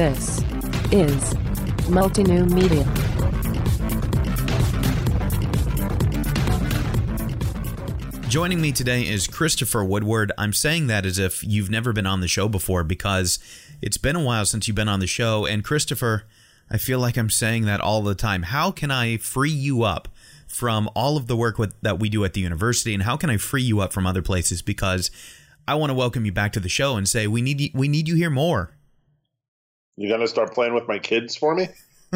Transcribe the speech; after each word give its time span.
This 0.00 0.42
is 0.92 1.34
Multinew 1.90 2.46
Media. 2.46 2.84
Joining 8.26 8.62
me 8.62 8.72
today 8.72 9.06
is 9.06 9.26
Christopher 9.26 9.84
Woodward. 9.84 10.32
I'm 10.38 10.54
saying 10.54 10.86
that 10.86 11.04
as 11.04 11.18
if 11.18 11.44
you've 11.44 11.68
never 11.68 11.92
been 11.92 12.06
on 12.06 12.22
the 12.22 12.28
show 12.28 12.48
before 12.48 12.82
because 12.82 13.38
it's 13.82 13.98
been 13.98 14.16
a 14.16 14.24
while 14.24 14.46
since 14.46 14.66
you've 14.66 14.74
been 14.74 14.88
on 14.88 15.00
the 15.00 15.06
show. 15.06 15.44
And 15.44 15.62
Christopher, 15.62 16.24
I 16.70 16.78
feel 16.78 16.98
like 16.98 17.18
I'm 17.18 17.28
saying 17.28 17.66
that 17.66 17.82
all 17.82 18.00
the 18.00 18.14
time. 18.14 18.44
How 18.44 18.70
can 18.70 18.90
I 18.90 19.18
free 19.18 19.50
you 19.50 19.82
up 19.82 20.08
from 20.48 20.88
all 20.94 21.18
of 21.18 21.26
the 21.26 21.36
work 21.36 21.58
with, 21.58 21.78
that 21.82 21.98
we 21.98 22.08
do 22.08 22.24
at 22.24 22.32
the 22.32 22.40
university, 22.40 22.94
and 22.94 23.02
how 23.02 23.18
can 23.18 23.28
I 23.28 23.36
free 23.36 23.60
you 23.60 23.80
up 23.80 23.92
from 23.92 24.06
other 24.06 24.22
places? 24.22 24.62
Because 24.62 25.10
I 25.68 25.74
want 25.74 25.90
to 25.90 25.94
welcome 25.94 26.24
you 26.24 26.32
back 26.32 26.54
to 26.54 26.60
the 26.60 26.70
show 26.70 26.96
and 26.96 27.06
say 27.06 27.26
we 27.26 27.42
need 27.42 27.72
we 27.74 27.86
need 27.86 28.08
you 28.08 28.14
here 28.14 28.30
more. 28.30 28.72
You 30.00 30.08
gonna 30.08 30.26
start 30.26 30.54
playing 30.54 30.72
with 30.72 30.88
my 30.88 30.98
kids 30.98 31.36
for 31.36 31.54
me? 31.54 31.68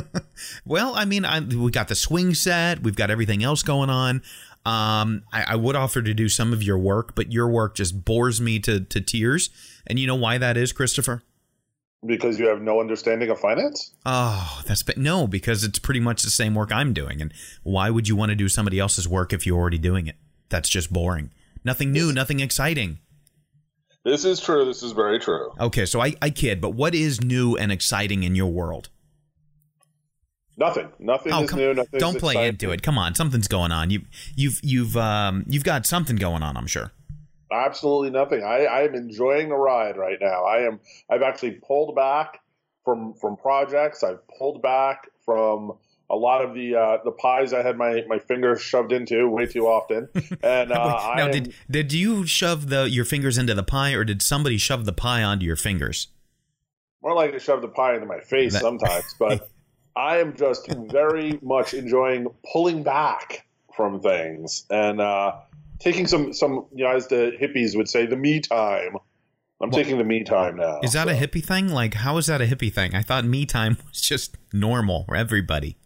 well, 0.65 0.95
I 0.95 1.05
mean, 1.05 1.27
I, 1.27 1.41
we 1.41 1.71
got 1.71 1.89
the 1.89 1.95
swing 1.95 2.33
set, 2.33 2.83
we've 2.83 2.97
got 2.97 3.11
everything 3.11 3.45
else 3.45 3.63
going 3.63 3.91
on. 3.91 4.23
Um, 4.65 5.23
I, 5.31 5.45
I, 5.49 5.57
would 5.57 5.77
offer 5.77 6.01
to 6.01 6.15
do 6.15 6.31
some 6.31 6.55
of 6.55 6.63
your 6.63 6.79
work, 6.79 7.15
but 7.15 7.31
your 7.31 7.47
work 7.47 7.75
just 7.75 8.03
bores 8.03 8.41
me 8.41 8.59
to, 8.61 8.81
to 8.81 9.01
tears. 9.03 9.51
And 9.87 9.99
you 9.99 10.07
know 10.07 10.15
why 10.15 10.39
that 10.39 10.57
is, 10.57 10.73
Christopher? 10.73 11.23
Because 12.07 12.39
you 12.39 12.47
have 12.47 12.63
no 12.63 12.81
understanding 12.81 13.29
of 13.29 13.39
finance? 13.39 13.93
Oh, 14.07 14.63
that's 14.65 14.83
but 14.83 14.97
no, 14.97 15.27
because 15.27 15.63
it's 15.63 15.79
pretty 15.79 16.01
much 16.01 16.23
the 16.23 16.31
same 16.31 16.55
work 16.55 16.73
I'm 16.73 16.95
doing. 16.95 17.21
And 17.21 17.35
why 17.65 17.91
would 17.91 18.09
you 18.09 18.17
want 18.17 18.31
to 18.31 18.35
do 18.35 18.49
somebody 18.49 18.79
else's 18.79 19.07
work 19.07 19.35
if 19.35 19.45
you're 19.45 19.59
already 19.59 19.77
doing 19.77 20.07
it? 20.07 20.17
That's 20.49 20.71
just 20.71 20.91
boring. 20.91 21.33
Nothing 21.63 21.93
new, 21.93 22.15
nothing 22.15 22.41
exciting. 22.41 23.01
This 24.05 24.25
is 24.25 24.39
true. 24.39 24.65
This 24.67 24.83
is 24.83 24.93
very 24.93 25.19
true. 25.19 25.51
Okay, 25.59 25.87
so 25.87 26.01
I, 26.01 26.15
I 26.21 26.31
kid, 26.31 26.61
but 26.61 26.71
what 26.71 26.95
is 26.95 27.23
new 27.23 27.57
and 27.57 27.73
exciting 27.73 28.23
in 28.23 28.35
your 28.35 28.53
world? 28.53 28.91
Nothing. 30.57 30.93
Nothing 30.99 31.33
oh, 31.33 31.43
is 31.43 31.51
come, 31.51 31.59
new. 31.59 31.75
Nothing. 31.75 32.01
Don't 32.01 32.19
play 32.19 32.47
into 32.47 32.71
it. 32.71 32.83
Come 32.83 32.99
on, 32.99 33.15
something's 33.15 33.49
going 33.49 33.73
on. 33.73 33.91
You 33.91 34.03
you've 34.37 34.61
you've 34.63 34.97
um 34.97 35.45
you've 35.49 35.65
got 35.65 35.87
something 35.87 36.17
going 36.17 36.43
on. 36.43 36.57
I'm 36.57 36.67
sure. 36.67 36.93
Absolutely 37.51 38.11
nothing. 38.11 38.45
I 38.45 38.65
I 38.65 38.83
am 38.83 38.95
enjoying 38.95 39.49
the 39.49 39.57
ride 39.57 39.97
right 39.97 40.19
now. 40.21 40.45
I 40.45 40.67
am. 40.67 40.81
I've 41.11 41.23
actually 41.23 41.53
pulled 41.67 41.97
back 41.97 42.41
from 42.85 43.15
from 43.15 43.37
projects. 43.37 44.05
I've 44.05 44.21
pulled 44.39 44.63
back 44.63 45.09
from 45.25 45.73
a 46.11 46.17
lot 46.17 46.45
of 46.45 46.55
the 46.55 46.77
uh, 46.77 46.99
the 47.05 47.11
pies 47.11 47.53
I 47.53 47.63
had 47.63 47.77
my, 47.77 48.05
my 48.07 48.19
fingers 48.19 48.61
shoved 48.61 48.93
into 48.93 49.29
way 49.29 49.47
too 49.47 49.67
often. 49.67 50.09
And 50.43 50.73
uh, 50.73 51.15
now, 51.17 51.27
am, 51.27 51.31
did 51.31 51.55
did 51.71 51.93
you 51.93 52.27
shove 52.27 52.69
the 52.69 52.89
your 52.91 53.05
fingers 53.05 53.39
into 53.39 53.55
the 53.55 53.63
pie, 53.63 53.93
or 53.93 54.05
did 54.05 54.21
somebody 54.21 54.59
shove 54.59 54.85
the 54.85 54.93
pie 54.93 55.23
onto 55.23 55.47
your 55.47 55.57
fingers? 55.57 56.09
More 57.03 57.15
like 57.15 57.33
to 57.33 57.39
shove 57.39 57.63
the 57.63 57.69
pie 57.69 57.95
into 57.95 58.07
my 58.07 58.21
face 58.21 58.53
that, 58.53 58.63
sometimes, 58.63 59.15
but 59.19 59.49
I 59.97 60.19
am 60.19 60.37
just 60.37 60.69
very 60.91 61.39
much 61.43 61.73
enjoying 61.73 62.27
pulling 62.53 62.83
back 62.83 63.47
from 63.75 64.01
things 64.01 64.65
and 64.71 65.01
uh, 65.01 65.37
taking 65.79 66.07
some 66.07 66.33
some 66.33 66.67
you 66.75 66.85
know 66.85 66.91
as 66.91 67.07
the 67.09 67.33
hippies 67.41 67.77
would 67.77 67.89
say 67.89 68.07
the 68.07 68.17
me 68.17 68.41
time. 68.41 68.97
I'm 69.61 69.71
well, 69.71 69.83
taking 69.83 69.99
the 69.99 70.05
me 70.05 70.25
time 70.25 70.57
now. 70.57 70.81
Is 70.83 70.93
that 70.93 71.07
so. 71.07 71.15
a 71.15 71.17
hippie 71.17 71.43
thing? 71.43 71.69
Like, 71.69 71.95
how 71.95 72.19
is 72.19 72.27
that 72.27 72.43
a 72.43 72.45
hippie 72.45 72.73
thing? 72.73 72.95
I 72.95 73.03
thought 73.03 73.25
me 73.25 73.47
time 73.47 73.79
was 73.89 74.01
just 74.01 74.37
normal 74.53 75.05
for 75.05 75.17
everybody. 75.17 75.79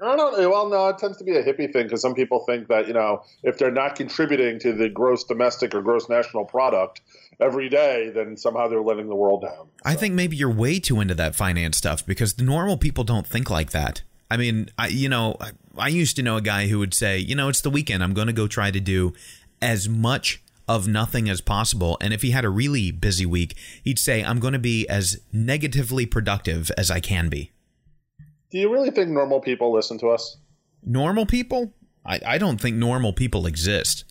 I 0.00 0.14
don't. 0.14 0.50
Well, 0.50 0.68
no, 0.68 0.88
it 0.88 0.98
tends 0.98 1.16
to 1.18 1.24
be 1.24 1.36
a 1.36 1.42
hippie 1.42 1.72
thing 1.72 1.84
because 1.84 2.02
some 2.02 2.14
people 2.14 2.40
think 2.40 2.68
that 2.68 2.86
you 2.86 2.92
know 2.92 3.22
if 3.42 3.58
they're 3.58 3.70
not 3.70 3.96
contributing 3.96 4.58
to 4.60 4.72
the 4.72 4.88
gross 4.88 5.24
domestic 5.24 5.74
or 5.74 5.80
gross 5.80 6.08
national 6.08 6.44
product 6.44 7.00
every 7.40 7.68
day, 7.68 8.10
then 8.14 8.36
somehow 8.36 8.68
they're 8.68 8.82
letting 8.82 9.08
the 9.08 9.14
world 9.14 9.42
down. 9.42 9.68
I 9.84 9.94
think 9.94 10.14
maybe 10.14 10.36
you're 10.36 10.50
way 10.50 10.78
too 10.78 11.00
into 11.00 11.14
that 11.14 11.34
finance 11.34 11.78
stuff 11.78 12.04
because 12.04 12.34
the 12.34 12.44
normal 12.44 12.76
people 12.76 13.04
don't 13.04 13.26
think 13.26 13.48
like 13.48 13.70
that. 13.70 14.02
I 14.30 14.36
mean, 14.36 14.68
I 14.78 14.88
you 14.88 15.08
know, 15.08 15.36
I, 15.40 15.50
I 15.78 15.88
used 15.88 16.16
to 16.16 16.22
know 16.22 16.36
a 16.36 16.42
guy 16.42 16.66
who 16.68 16.78
would 16.78 16.92
say, 16.92 17.18
you 17.18 17.34
know, 17.34 17.48
it's 17.48 17.62
the 17.62 17.70
weekend. 17.70 18.02
I'm 18.02 18.14
going 18.14 18.26
to 18.26 18.32
go 18.34 18.46
try 18.46 18.70
to 18.70 18.80
do 18.80 19.14
as 19.62 19.88
much 19.88 20.42
of 20.68 20.88
nothing 20.88 21.28
as 21.28 21.40
possible. 21.40 21.96
And 22.00 22.12
if 22.12 22.22
he 22.22 22.32
had 22.32 22.44
a 22.44 22.50
really 22.50 22.90
busy 22.90 23.24
week, 23.24 23.56
he'd 23.84 23.98
say, 23.98 24.24
I'm 24.24 24.40
going 24.40 24.52
to 24.52 24.58
be 24.58 24.86
as 24.88 25.20
negatively 25.32 26.06
productive 26.06 26.70
as 26.76 26.90
I 26.90 27.00
can 27.00 27.28
be. 27.28 27.52
Do 28.56 28.62
you 28.62 28.72
really 28.72 28.90
think 28.90 29.10
normal 29.10 29.40
people 29.40 29.70
listen 29.70 29.98
to 29.98 30.08
us? 30.08 30.38
Normal 30.82 31.26
people? 31.26 31.74
I, 32.06 32.20
I 32.26 32.38
don't 32.38 32.58
think 32.58 32.76
normal 32.76 33.12
people 33.12 33.46
exist. 33.46 34.06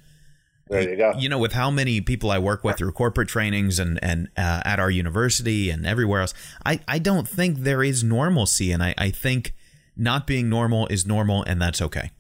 There 0.68 0.88
you 0.88 0.96
go. 0.96 1.14
You 1.18 1.30
know, 1.30 1.40
with 1.40 1.54
how 1.54 1.72
many 1.72 2.00
people 2.00 2.30
I 2.30 2.38
work 2.38 2.64
with 2.64 2.78
through 2.78 2.92
corporate 2.92 3.28
trainings 3.28 3.80
and 3.80 3.98
and 4.04 4.28
uh, 4.38 4.62
at 4.64 4.80
our 4.80 4.92
university 4.92 5.72
and 5.72 5.84
everywhere 5.84 6.22
else, 6.22 6.36
I, 6.64 6.80
I 6.88 7.00
don't 7.00 7.28
think 7.28 7.62
there 7.62 7.84
is 7.84 8.04
normalcy, 8.04 8.72
and 8.72 8.84
I, 8.84 8.94
I 9.00 9.10
think 9.10 9.56
not 9.98 10.28
being 10.28 10.48
normal 10.48 10.86
is 10.88 11.08
normal, 11.08 11.42
and 11.42 11.60
that's 11.60 11.82
okay. 11.82 12.12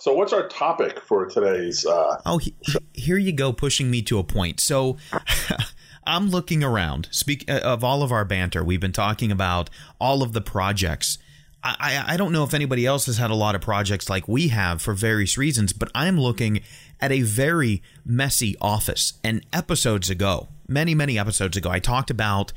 So, 0.00 0.12
what's 0.14 0.32
our 0.32 0.48
topic 0.48 0.98
for 0.98 1.26
today's? 1.26 1.86
Uh, 1.86 2.20
oh, 2.26 2.38
he, 2.38 2.56
here 2.94 3.18
you 3.18 3.32
go, 3.32 3.52
pushing 3.52 3.92
me 3.92 4.02
to 4.02 4.18
a 4.18 4.24
point. 4.24 4.58
So, 4.58 4.96
I'm 6.04 6.30
looking 6.30 6.64
around. 6.64 7.08
Speak 7.10 7.50
uh, 7.50 7.60
of 7.62 7.84
all 7.84 8.02
of 8.02 8.12
our 8.12 8.24
banter. 8.24 8.64
We've 8.64 8.80
been 8.80 8.92
talking 8.92 9.30
about 9.30 9.70
all 10.00 10.22
of 10.22 10.32
the 10.32 10.40
projects. 10.40 11.18
I, 11.62 11.76
I, 11.78 12.14
I 12.14 12.16
don't 12.16 12.32
know 12.32 12.44
if 12.44 12.54
anybody 12.54 12.86
else 12.86 13.06
has 13.06 13.18
had 13.18 13.30
a 13.30 13.34
lot 13.34 13.54
of 13.54 13.60
projects 13.60 14.08
like 14.08 14.26
we 14.26 14.48
have 14.48 14.80
for 14.80 14.94
various 14.94 15.36
reasons, 15.36 15.72
but 15.72 15.90
I'm 15.94 16.18
looking 16.18 16.60
at 17.00 17.12
a 17.12 17.22
very 17.22 17.82
messy 18.04 18.56
office. 18.60 19.14
And 19.22 19.44
episodes 19.52 20.10
ago, 20.10 20.48
many, 20.66 20.94
many 20.94 21.18
episodes 21.18 21.56
ago, 21.56 21.70
I 21.70 21.78
talked 21.78 22.10
about 22.10 22.52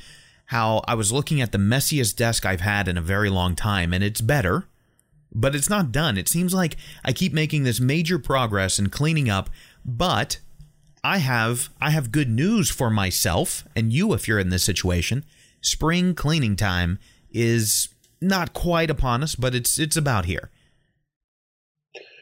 how 0.47 0.81
I 0.87 0.95
was 0.95 1.11
looking 1.11 1.41
at 1.41 1.51
the 1.51 1.57
messiest 1.57 2.15
desk 2.15 2.45
I've 2.45 2.61
had 2.61 2.87
in 2.87 2.97
a 2.97 3.01
very 3.01 3.29
long 3.29 3.55
time, 3.55 3.93
and 3.93 4.03
it's 4.03 4.21
better, 4.21 4.67
but 5.33 5.55
it's 5.55 5.69
not 5.69 5.91
done. 5.91 6.17
It 6.17 6.29
seems 6.29 6.53
like 6.53 6.77
I 7.03 7.13
keep 7.13 7.33
making 7.33 7.63
this 7.63 7.79
major 7.79 8.19
progress 8.19 8.77
in 8.77 8.89
cleaning 8.89 9.29
up, 9.29 9.49
but 9.85 10.39
I 11.03 11.17
have 11.17 11.69
I 11.81 11.89
have 11.89 12.11
good 12.11 12.29
news 12.29 12.69
for 12.69 12.89
myself 12.89 13.67
and 13.75 13.91
you 13.91 14.13
if 14.13 14.27
you're 14.27 14.39
in 14.39 14.49
this 14.49 14.63
situation. 14.63 15.25
Spring 15.61 16.15
cleaning 16.15 16.55
time 16.55 16.99
is 17.31 17.89
not 18.21 18.53
quite 18.53 18.89
upon 18.89 19.21
us, 19.21 19.35
but 19.35 19.53
it's 19.53 19.77
it's 19.77 19.97
about 19.97 20.25
here. 20.25 20.49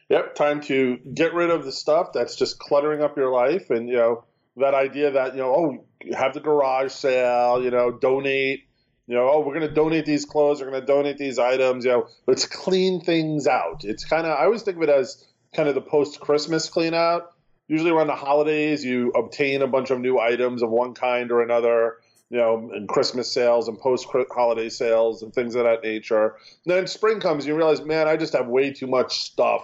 Yep, 0.10 0.36
time 0.36 0.62
to 0.62 0.98
get 1.14 1.34
rid 1.34 1.52
of 1.52 1.64
the 1.64 1.72
stuff 1.72 2.12
that's 2.14 2.36
just 2.36 2.60
cluttering 2.60 3.02
up 3.02 3.16
your 3.16 3.32
life 3.32 3.70
and 3.70 3.88
you 3.88 3.96
know 3.96 4.24
that 4.58 4.74
idea 4.74 5.12
that 5.12 5.34
you 5.34 5.42
know 5.42 5.54
oh 5.54 6.16
have 6.16 6.34
the 6.34 6.40
garage 6.40 6.92
sale, 6.92 7.64
you 7.64 7.70
know, 7.70 7.92
donate 7.92 8.66
you 9.08 9.18
know, 9.18 9.30
oh, 9.30 9.40
we're 9.40 9.54
going 9.54 9.68
to 9.68 9.74
donate 9.74 10.06
these 10.06 10.24
clothes, 10.24 10.62
we're 10.62 10.70
going 10.70 10.80
to 10.80 10.88
donate 10.88 11.18
these 11.18 11.38
items, 11.38 11.84
you 11.84 11.92
know, 11.92 12.08
let's 12.28 12.46
clean 12.46 13.02
things 13.02 13.46
out. 13.46 13.84
It's 13.84 14.06
kind 14.06 14.26
of, 14.26 14.38
I 14.38 14.46
always 14.46 14.62
think 14.62 14.78
of 14.78 14.84
it 14.84 14.90
as 14.90 15.26
kind 15.54 15.68
of 15.68 15.76
the 15.76 15.82
post 15.82 16.22
Christmas 16.22 16.70
clean 16.70 16.94
out 16.94 17.34
usually 17.68 17.92
around 17.92 18.08
the 18.08 18.16
holidays, 18.16 18.84
you 18.84 19.12
obtain 19.12 19.62
a 19.62 19.68
bunch 19.68 19.92
of 19.92 20.00
new 20.00 20.20
items 20.20 20.62
of 20.62 20.70
one 20.70 20.94
kind 20.94 21.32
or 21.32 21.42
another, 21.42 21.98
you 22.30 22.38
know, 22.38 22.72
in 22.76 22.88
Christmas 22.88 23.32
sales 23.34 23.68
and 23.68 23.80
post 23.80 24.08
holiday 24.32 24.70
sales 24.70 25.22
and 25.22 25.34
things 25.34 25.56
of 25.56 25.64
that 25.64 25.84
nature. 25.84 26.36
And 26.66 26.76
then 26.76 26.88
spring 26.88 27.20
comes, 27.20 27.46
you 27.46 27.56
realize, 27.56 27.82
man, 27.82 28.08
I 28.08 28.18
just 28.18 28.34
have 28.34 28.48
way 28.48 28.72
too 28.72 28.88
much 28.88 29.22
stuff. 29.22 29.64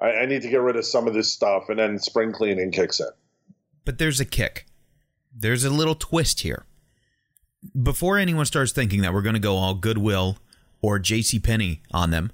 I, 0.00 0.10
I 0.10 0.26
need 0.26 0.42
to 0.42 0.48
get 0.48 0.60
rid 0.60 0.76
of 0.76 0.84
some 0.84 1.08
of 1.08 1.14
this 1.14 1.32
stuff. 1.32 1.68
And 1.68 1.78
then 1.78 1.98
spring 1.98 2.32
cleaning 2.32 2.70
kicks 2.70 3.00
in. 3.00 3.08
But 3.84 3.98
there's 3.98 4.20
a 4.20 4.24
kick. 4.24 4.66
There's 5.34 5.64
a 5.64 5.70
little 5.70 5.94
twist 5.94 6.40
here. 6.40 6.66
Before 7.82 8.18
anyone 8.18 8.46
starts 8.46 8.72
thinking 8.72 9.02
that 9.02 9.12
we're 9.12 9.22
going 9.22 9.34
to 9.34 9.40
go 9.40 9.56
all 9.56 9.74
Goodwill 9.74 10.38
or 10.82 10.98
J.C. 10.98 11.38
Penney 11.38 11.82
on 11.92 12.10
them, 12.10 12.30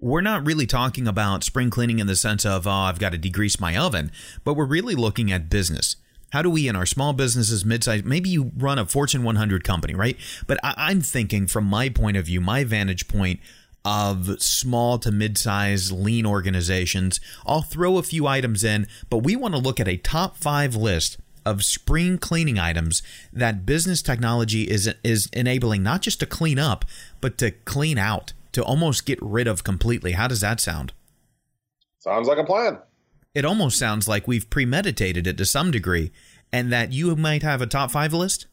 we're 0.00 0.20
not 0.20 0.46
really 0.46 0.66
talking 0.66 1.08
about 1.08 1.42
spring 1.44 1.70
cleaning 1.70 1.98
in 1.98 2.06
the 2.06 2.16
sense 2.16 2.46
of, 2.46 2.66
oh, 2.66 2.70
I've 2.70 2.98
got 2.98 3.12
to 3.12 3.18
degrease 3.18 3.60
my 3.60 3.76
oven, 3.76 4.12
but 4.44 4.54
we're 4.54 4.64
really 4.64 4.94
looking 4.94 5.32
at 5.32 5.50
business. 5.50 5.96
How 6.30 6.42
do 6.42 6.50
we, 6.50 6.68
in 6.68 6.76
our 6.76 6.86
small 6.86 7.12
businesses, 7.12 7.64
midsize, 7.64 8.04
maybe 8.04 8.28
you 8.28 8.52
run 8.56 8.78
a 8.78 8.86
Fortune 8.86 9.22
100 9.22 9.64
company, 9.64 9.94
right? 9.94 10.16
But 10.46 10.58
I, 10.62 10.90
am 10.90 11.00
thinking 11.00 11.46
from 11.46 11.64
my 11.64 11.88
point 11.88 12.16
of 12.16 12.26
view, 12.26 12.40
my 12.40 12.64
vantage 12.64 13.08
point 13.08 13.40
of 13.84 14.40
small 14.40 14.98
to 14.98 15.10
mid-size 15.10 15.90
lean 15.90 16.26
organizations. 16.26 17.18
I'll 17.46 17.62
throw 17.62 17.96
a 17.96 18.02
few 18.02 18.26
items 18.26 18.62
in, 18.62 18.86
but 19.08 19.18
we 19.18 19.36
want 19.36 19.54
to 19.54 19.60
look 19.60 19.80
at 19.80 19.88
a 19.88 19.96
top 19.96 20.36
five 20.36 20.74
list 20.76 21.16
of 21.46 21.64
spring 21.64 22.18
cleaning 22.18 22.58
items 22.58 23.02
that 23.32 23.64
business 23.64 24.02
technology 24.02 24.64
is 24.64 24.92
is 25.02 25.30
enabling 25.32 25.82
not 25.82 26.02
just 26.02 26.20
to 26.20 26.26
clean 26.26 26.58
up, 26.58 26.84
but 27.22 27.38
to 27.38 27.50
clean 27.50 27.96
out 27.96 28.34
to 28.58 28.64
almost 28.64 29.06
get 29.06 29.20
rid 29.22 29.46
of 29.46 29.62
completely. 29.62 30.12
How 30.12 30.26
does 30.26 30.40
that 30.40 30.60
sound? 30.60 30.92
Sounds 32.00 32.26
like 32.26 32.38
a 32.38 32.44
plan. 32.44 32.78
It 33.32 33.44
almost 33.44 33.78
sounds 33.78 34.08
like 34.08 34.26
we've 34.26 34.50
premeditated 34.50 35.28
it 35.28 35.38
to 35.38 35.44
some 35.44 35.70
degree, 35.70 36.10
and 36.52 36.72
that 36.72 36.92
you 36.92 37.14
might 37.14 37.44
have 37.44 37.62
a 37.62 37.68
top 37.68 37.92
five 37.92 38.12
list. 38.12 38.46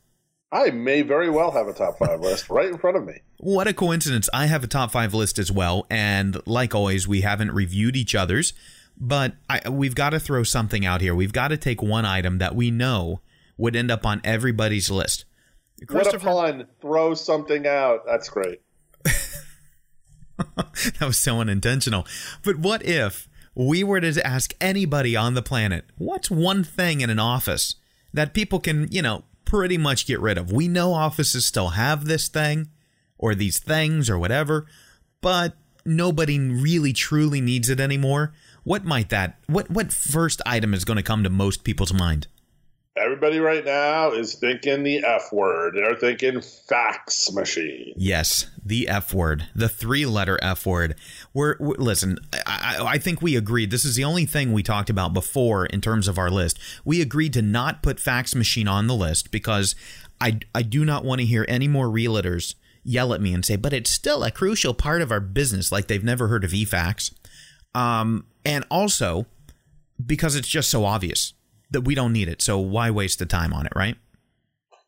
I 0.52 0.70
may 0.70 1.02
very 1.02 1.30
well 1.30 1.50
have 1.52 1.68
a 1.68 1.74
top 1.74 1.98
five 1.98 2.20
list 2.22 2.50
right 2.52 2.68
in 2.68 2.78
front 2.78 2.98
of 2.98 3.06
me. 3.06 3.22
What 3.38 3.68
a 3.68 3.74
coincidence. 3.74 4.30
I 4.32 4.46
have 4.46 4.64
a 4.64 4.68
top 4.68 4.92
five 4.92 5.16
list 5.16 5.40
as 5.40 5.52
well. 5.52 5.88
And 5.90 6.40
like 6.46 6.76
always, 6.76 7.08
we 7.08 7.22
haven't 7.22 7.52
reviewed 7.52 7.96
each 7.96 8.14
other's, 8.14 8.54
but 8.96 9.34
I, 9.50 9.68
we've 9.70 9.96
got 9.96 10.12
to 10.12 10.20
throw 10.20 10.44
something 10.44 10.86
out 10.86 11.02
here. 11.02 11.16
We've 11.16 11.34
got 11.34 11.48
to 11.48 11.58
take 11.58 11.82
one 11.82 12.06
item 12.06 12.38
that 12.38 12.56
we 12.56 12.70
know 12.70 13.22
would 13.58 13.76
end 13.76 13.90
up 13.90 14.06
on 14.06 14.22
everybody's 14.24 14.92
list. 14.92 15.26
What 15.90 16.14
a 16.14 16.20
pun! 16.20 16.68
Throw 16.80 17.16
something 17.16 17.66
out. 17.66 18.02
That's 18.06 18.30
great. 18.30 18.62
that 21.00 21.02
was 21.06 21.18
so 21.18 21.40
unintentional. 21.40 22.06
But 22.44 22.58
what 22.58 22.86
if 22.86 23.28
we 23.54 23.84
were 23.84 24.02
to 24.02 24.26
ask 24.26 24.54
anybody 24.60 25.16
on 25.16 25.34
the 25.34 25.42
planet, 25.42 25.86
what's 25.98 26.30
one 26.30 26.64
thing 26.64 27.02
in 27.02 27.10
an 27.10 27.20
office 27.20 27.76
that 28.14 28.34
people 28.34 28.60
can, 28.60 28.88
you 28.92 29.02
know, 29.02 29.24
pretty 29.46 29.78
much 29.78 30.08
get 30.08 30.20
rid 30.20 30.38
of? 30.38 30.52
We 30.52 30.68
know 30.68 30.94
offices 30.94 31.46
still 31.46 31.70
have 31.70 32.06
this 32.06 32.28
thing 32.28 32.70
or 33.18 33.36
these 33.36 33.60
things 33.60 34.10
or 34.10 34.20
whatever, 34.20 34.66
but 35.22 35.56
nobody 35.86 36.40
really 36.40 36.94
truly 36.94 37.42
needs 37.42 37.70
it 37.70 37.80
anymore. 37.80 38.34
What 38.64 38.84
might 38.84 39.10
that 39.10 39.38
what 39.48 39.70
what 39.70 39.94
first 39.94 40.42
item 40.46 40.74
is 40.74 40.86
going 40.86 40.98
to 40.98 41.04
come 41.04 41.24
to 41.24 41.30
most 41.30 41.64
people's 41.64 41.94
mind? 41.94 42.28
Everybody 43.16 43.40
right 43.40 43.64
now 43.64 44.12
is 44.12 44.34
thinking 44.34 44.84
the 44.84 44.98
F 44.98 45.32
word. 45.32 45.76
They're 45.76 45.96
thinking 45.96 46.42
fax 46.42 47.32
machine. 47.32 47.94
Yes, 47.96 48.48
the 48.62 48.90
F 48.90 49.14
word, 49.14 49.48
the 49.56 49.70
three-letter 49.70 50.38
F 50.42 50.66
word. 50.66 50.96
We're, 51.34 51.56
we're 51.62 51.76
listen. 51.78 52.18
I, 52.46 52.78
I 52.82 52.98
think 52.98 53.22
we 53.22 53.38
agreed. 53.38 53.72
This 53.72 53.86
is 53.86 53.96
the 53.96 54.04
only 54.04 54.26
thing 54.26 54.52
we 54.52 54.64
talked 54.64 54.90
about 54.90 55.14
before 55.14 55.66
in 55.66 55.80
terms 55.80 56.10
of 56.10 56.18
our 56.18 56.30
list. 56.30 56.60
We 56.84 57.02
agreed 57.02 57.32
to 57.34 57.42
not 57.42 57.82
put 57.82 58.02
fax 58.02 58.36
machine 58.36 58.68
on 58.68 58.88
the 58.88 58.94
list 58.94 59.32
because 59.32 59.76
I 60.20 60.40
I 60.54 60.62
do 60.62 60.84
not 60.84 61.06
want 61.06 61.22
to 61.22 61.26
hear 61.26 61.46
any 61.48 61.70
more 61.70 61.88
realtors 61.88 62.56
yell 62.84 63.14
at 63.14 63.22
me 63.22 63.34
and 63.34 63.46
say, 63.46 63.56
"But 63.56 63.72
it's 63.72 63.90
still 63.90 64.26
a 64.26 64.32
crucial 64.32 64.74
part 64.74 65.02
of 65.02 65.10
our 65.10 65.22
business," 65.22 65.72
like 65.72 65.88
they've 65.88 66.04
never 66.04 66.28
heard 66.28 66.44
of 66.44 66.52
eFax. 66.52 67.14
Um, 67.74 68.26
and 68.44 68.66
also 68.70 69.26
because 70.06 70.36
it's 70.36 70.50
just 70.50 70.70
so 70.70 70.84
obvious 70.84 71.32
that 71.76 71.82
we 71.82 71.94
don't 71.94 72.14
need 72.14 72.30
it. 72.30 72.42
So 72.42 72.58
why 72.58 72.90
waste 72.90 73.20
the 73.20 73.26
time 73.26 73.54
on 73.54 73.66
it, 73.66 73.74
right? 73.76 73.98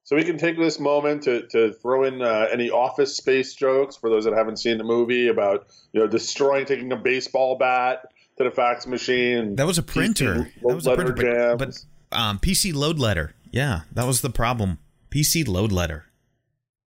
So 0.08 0.16
we 0.16 0.24
can 0.24 0.38
take 0.38 0.58
this 0.58 0.80
moment 0.80 1.24
to, 1.24 1.46
to 1.48 1.74
throw 1.74 2.06
in 2.06 2.22
uh, 2.22 2.48
any 2.50 2.72
office 2.72 3.18
space 3.18 3.54
jokes 3.54 3.98
for 3.98 4.10
those 4.10 4.24
that 4.24 4.34
haven't 4.34 4.56
seen 4.56 4.78
the 4.78 4.86
movie 4.86 5.28
about 5.28 5.68
you 5.92 6.00
know 6.00 6.08
destroying, 6.08 6.66
taking 6.66 6.90
a 6.94 6.96
baseball 6.96 7.58
bat 7.58 8.08
to 8.38 8.46
the 8.46 8.52
fax 8.52 8.88
machine. 8.88 9.58
That 9.58 9.68
was 9.68 9.78
a 9.78 9.84
printer. 9.84 10.50
that 10.64 10.76
was 10.76 10.88
a 10.88 10.96
printer, 10.96 11.58
but, 11.58 11.78
but 12.10 12.18
um, 12.18 12.40
PC 12.40 12.74
load 12.74 13.00
letter. 13.00 13.34
Yeah, 13.52 13.82
that 13.92 14.08
was 14.08 14.22
the 14.22 14.30
problem. 14.30 14.80
PC 15.12 15.46
load 15.46 15.74
letter. 15.74 16.06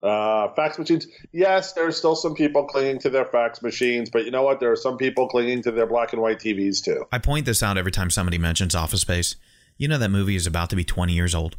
Uh, 0.02 0.48
fax 0.54 0.78
machines. 0.78 1.06
Yes, 1.30 1.74
there's 1.74 1.98
still 1.98 2.16
some 2.16 2.34
people 2.34 2.64
clinging 2.64 3.00
to 3.00 3.10
their 3.10 3.26
fax 3.26 3.60
machines, 3.60 4.08
but 4.08 4.24
you 4.24 4.30
know 4.30 4.42
what? 4.42 4.60
There 4.60 4.72
are 4.72 4.76
some 4.76 4.96
people 4.96 5.28
clinging 5.28 5.62
to 5.64 5.70
their 5.70 5.86
black 5.86 6.14
and 6.14 6.22
white 6.22 6.38
TVs 6.38 6.82
too. 6.82 7.04
I 7.12 7.18
point 7.18 7.44
this 7.44 7.62
out 7.62 7.76
every 7.76 7.92
time 7.92 8.08
somebody 8.08 8.38
mentions 8.38 8.74
Office 8.74 9.02
Space. 9.02 9.36
You 9.80 9.88
know 9.88 9.96
that 9.96 10.10
movie 10.10 10.36
is 10.36 10.46
about 10.46 10.68
to 10.70 10.76
be 10.76 10.84
20 10.84 11.14
years 11.14 11.34
old. 11.34 11.56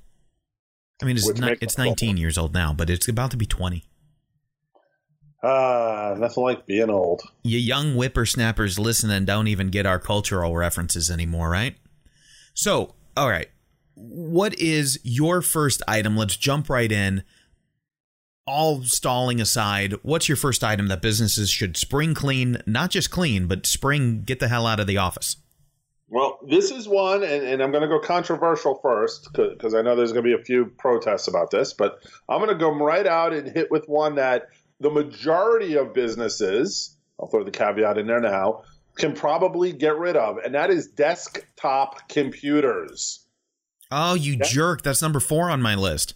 I 1.01 1.05
mean, 1.05 1.17
it's 1.17 1.27
not, 1.39 1.53
it's 1.59 1.79
19 1.79 2.17
years 2.17 2.37
old 2.37 2.53
now, 2.53 2.71
but 2.71 2.87
it's 2.87 3.07
about 3.07 3.31
to 3.31 3.37
be 3.37 3.47
20. 3.47 3.83
Ah, 5.43 6.11
uh, 6.11 6.15
nothing 6.19 6.43
like 6.43 6.67
being 6.67 6.91
old. 6.91 7.23
You 7.41 7.57
young 7.57 7.95
whippersnappers 7.95 8.77
listen 8.77 9.09
and 9.09 9.25
don't 9.25 9.47
even 9.47 9.69
get 9.69 9.87
our 9.87 9.97
cultural 9.97 10.55
references 10.55 11.09
anymore, 11.09 11.49
right? 11.49 11.75
So, 12.53 12.93
all 13.17 13.27
right. 13.27 13.49
What 13.95 14.53
is 14.59 14.99
your 15.01 15.41
first 15.41 15.81
item? 15.87 16.15
Let's 16.15 16.37
jump 16.37 16.69
right 16.69 16.91
in. 16.91 17.23
All 18.45 18.83
stalling 18.83 19.41
aside, 19.41 19.95
what's 20.03 20.29
your 20.29 20.35
first 20.35 20.63
item 20.63 20.89
that 20.89 21.01
businesses 21.01 21.49
should 21.49 21.75
spring 21.75 22.13
clean? 22.13 22.61
Not 22.67 22.91
just 22.91 23.09
clean, 23.09 23.47
but 23.47 23.65
spring 23.65 24.21
get 24.21 24.39
the 24.39 24.47
hell 24.47 24.67
out 24.67 24.79
of 24.79 24.85
the 24.85 24.97
office. 24.97 25.37
Well, 26.11 26.39
this 26.45 26.71
is 26.71 26.89
one, 26.89 27.23
and, 27.23 27.41
and 27.41 27.63
I'm 27.63 27.71
going 27.71 27.83
to 27.83 27.87
go 27.87 27.97
controversial 27.97 28.77
first 28.81 29.29
because 29.33 29.73
I 29.73 29.81
know 29.81 29.95
there's 29.95 30.11
going 30.11 30.25
to 30.25 30.35
be 30.35 30.39
a 30.39 30.43
few 30.43 30.65
protests 30.65 31.29
about 31.29 31.51
this, 31.51 31.71
but 31.71 31.99
I'm 32.27 32.39
going 32.39 32.49
to 32.49 32.55
go 32.55 32.69
right 32.69 33.07
out 33.07 33.31
and 33.31 33.47
hit 33.47 33.71
with 33.71 33.87
one 33.87 34.15
that 34.15 34.49
the 34.81 34.89
majority 34.89 35.77
of 35.77 35.93
businesses, 35.93 36.97
I'll 37.17 37.27
throw 37.27 37.45
the 37.45 37.51
caveat 37.51 37.97
in 37.97 38.07
there 38.07 38.19
now, 38.19 38.63
can 38.97 39.13
probably 39.13 39.71
get 39.71 39.95
rid 39.95 40.17
of, 40.17 40.37
and 40.39 40.53
that 40.53 40.69
is 40.69 40.87
desktop 40.87 42.09
computers. 42.09 43.25
Oh, 43.89 44.15
you 44.15 44.35
jerk. 44.35 44.81
That's 44.81 45.01
number 45.01 45.21
four 45.21 45.49
on 45.49 45.61
my 45.61 45.75
list. 45.75 46.15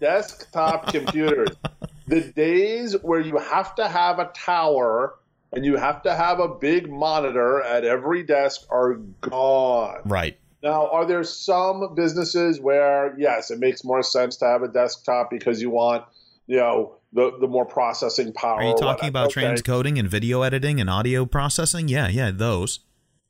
Desktop 0.00 0.88
computers. 0.88 1.54
The 2.06 2.22
days 2.22 2.96
where 3.02 3.20
you 3.20 3.36
have 3.36 3.74
to 3.74 3.86
have 3.86 4.18
a 4.18 4.30
tower 4.34 5.16
and 5.52 5.64
you 5.64 5.76
have 5.76 6.02
to 6.02 6.14
have 6.14 6.40
a 6.40 6.48
big 6.48 6.90
monitor 6.90 7.62
at 7.62 7.84
every 7.84 8.22
desk 8.22 8.66
are 8.70 8.94
gone. 9.20 10.00
Right. 10.04 10.38
Now, 10.62 10.88
are 10.88 11.06
there 11.06 11.22
some 11.22 11.94
businesses 11.94 12.60
where, 12.60 13.14
yes, 13.18 13.50
it 13.50 13.60
makes 13.60 13.84
more 13.84 14.02
sense 14.02 14.36
to 14.38 14.46
have 14.46 14.62
a 14.62 14.68
desktop 14.68 15.30
because 15.30 15.62
you 15.62 15.70
want, 15.70 16.04
you 16.46 16.56
know, 16.56 16.96
the, 17.12 17.30
the 17.40 17.46
more 17.46 17.64
processing 17.64 18.32
power? 18.32 18.60
Are 18.60 18.64
you 18.64 18.76
talking 18.76 19.08
about 19.08 19.28
okay. 19.28 19.42
transcoding 19.42 19.98
and 19.98 20.08
video 20.08 20.42
editing 20.42 20.80
and 20.80 20.90
audio 20.90 21.24
processing? 21.24 21.88
Yeah, 21.88 22.08
yeah, 22.08 22.32
those. 22.32 22.80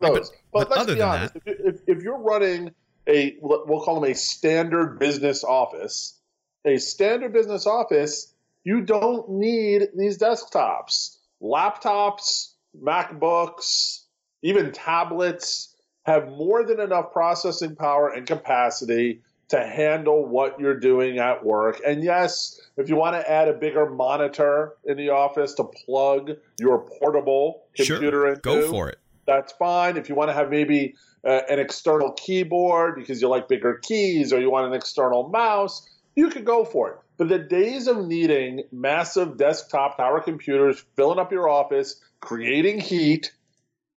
Those. 0.01 0.31
But, 0.53 0.69
but, 0.69 0.69
but 0.71 0.79
let's 0.79 0.95
be 0.95 1.03
honest. 1.03 1.35
That, 1.35 1.43
if, 1.47 1.75
if, 1.75 1.99
if 1.99 2.03
you're 2.03 2.19
running 2.19 2.75
a, 3.07 3.37
we'll 3.41 3.83
call 3.83 4.01
them 4.01 4.11
a 4.11 4.15
standard 4.15 4.99
business 4.99 5.45
office, 5.45 6.19
a 6.65 6.79
standard 6.79 7.33
business 7.33 7.67
office, 7.67 8.33
you 8.65 8.81
don't 8.81 9.29
need 9.29 9.89
these 9.95 10.19
desktops 10.19 11.18
laptops, 11.43 12.55
MacBooks, 12.81 14.05
even 14.43 14.73
tablets 14.73 15.75
have 16.05 16.29
more 16.29 16.65
than 16.65 16.81
enough 16.81 17.13
processing 17.13 17.77
power 17.77 18.09
and 18.09 18.27
capacity 18.27 19.21
to 19.49 19.67
handle 19.67 20.27
what 20.27 20.61
you're 20.61 20.79
doing 20.79 21.19
at 21.19 21.45
work. 21.45 21.81
And 21.87 22.05
yes, 22.05 22.61
if 22.77 22.89
you 22.89 22.97
want 22.97 23.17
to 23.17 23.31
add 23.31 23.49
a 23.49 23.55
bigger 23.55 23.89
monitor 23.89 24.75
in 24.85 24.97
the 24.97 25.11
office 25.11 25.55
to 25.55 25.65
plug 25.65 26.33
your 26.59 26.79
portable 26.79 27.63
computer 27.75 28.11
sure. 28.11 28.29
into, 28.29 28.41
go 28.41 28.71
for 28.71 28.89
it. 28.91 28.99
That's 29.27 29.53
fine. 29.53 29.97
If 29.97 30.09
you 30.09 30.15
want 30.15 30.31
to 30.31 30.35
have 30.35 30.51
maybe 30.51 30.95
uh, 31.25 31.41
an 31.51 31.59
external 31.59 32.13
keyboard 32.13 32.97
because 32.97 33.21
you 33.21 33.29
like 33.29 33.49
bigger 33.49 33.75
keys 33.83 34.33
or 34.33 34.41
you 34.41 34.51
want 34.51 34.67
an 34.67 34.75
external 34.75 35.29
mouse, 35.29 35.89
you 36.15 36.31
could 36.31 36.45
go 36.45 36.65
for 36.65 36.91
it. 36.91 36.99
But 37.19 37.29
the 37.29 37.39
days 37.39 37.89
of 37.89 38.07
needing 38.07 38.63
massive 38.71 39.37
desktop 39.37 39.97
tower 39.97 40.21
computers 40.21 40.85
filling 40.95 41.19
up 41.19 41.33
your 41.33 41.49
office, 41.49 42.01
creating 42.21 42.79
heat, 42.79 43.33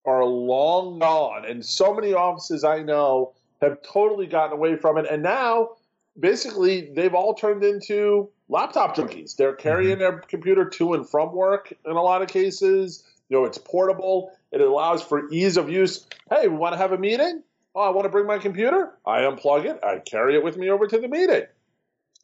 are 0.06 0.24
long 0.24 1.00
gone. 1.00 1.46
And 1.46 1.64
so 1.64 1.94
many 1.94 2.14
offices 2.14 2.64
I 2.64 2.82
know 2.82 3.34
have 3.62 3.82
totally 3.82 4.26
gotten 4.26 4.54
away 4.54 4.78
from 4.78 4.98
it. 4.98 5.06
And 5.12 5.22
now, 5.22 5.72
basically, 6.18 6.92
they've 6.94 7.14
all 7.14 7.34
turned 7.34 7.64
into 7.64 8.30
laptop 8.48 8.96
junkies. 8.96 9.36
They're 9.36 9.54
carrying 9.54 9.98
mm-hmm. 9.98 10.00
their 10.00 10.20
computer 10.20 10.66
to 10.70 10.94
and 10.94 11.08
from 11.08 11.34
work 11.34 11.74
in 11.86 11.92
a 11.92 12.02
lot 12.02 12.22
of 12.22 12.30
cases. 12.30 13.04
You 13.28 13.38
know, 13.38 13.46
it's 13.46 13.58
portable. 13.58 14.32
It 14.54 14.62
allows 14.62 15.04
for 15.04 15.30
ease 15.30 15.58
of 15.58 15.70
use. 15.70 16.08
Hey, 16.30 16.48
we 16.48 16.56
want 16.56 16.74
to 16.74 16.78
have 16.78 16.94
a 16.94 16.98
meeting? 16.98 17.44
Oh, 17.76 17.82
I 17.82 17.90
want 17.90 18.06
to 18.06 18.10
bring 18.10 18.26
my 18.26 18.40
computer. 18.40 18.94
I 19.06 19.22
unplug 19.22 19.66
it. 19.66 19.84
I 19.84 20.00
carry 20.00 20.36
it 20.36 20.44
with 20.44 20.56
me 20.56 20.70
over 20.70 20.88
to 20.88 20.98
the 20.98 21.10
meeting. 21.10 21.44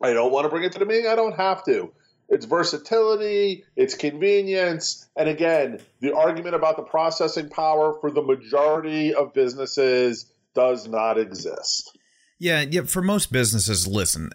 I 0.01 0.13
don't 0.13 0.31
want 0.31 0.45
to 0.45 0.49
bring 0.49 0.63
it 0.63 0.71
to 0.73 0.79
the 0.79 0.85
meeting. 0.85 1.07
I 1.07 1.15
don't 1.15 1.35
have 1.35 1.63
to. 1.65 1.91
It's 2.27 2.45
versatility, 2.45 3.65
it's 3.75 3.93
convenience, 3.93 5.07
and 5.15 5.29
again, 5.29 5.79
the 5.99 6.15
argument 6.15 6.55
about 6.55 6.75
the 6.75 6.81
processing 6.81 7.49
power 7.49 7.97
for 8.01 8.09
the 8.09 8.23
majority 8.23 9.13
of 9.13 9.31
businesses 9.33 10.25
does 10.55 10.87
not 10.87 11.19
exist. 11.19 11.95
Yeah, 12.39 12.61
yeah. 12.61 12.81
For 12.81 13.03
most 13.03 13.31
businesses, 13.31 13.87
listen, 13.87 14.31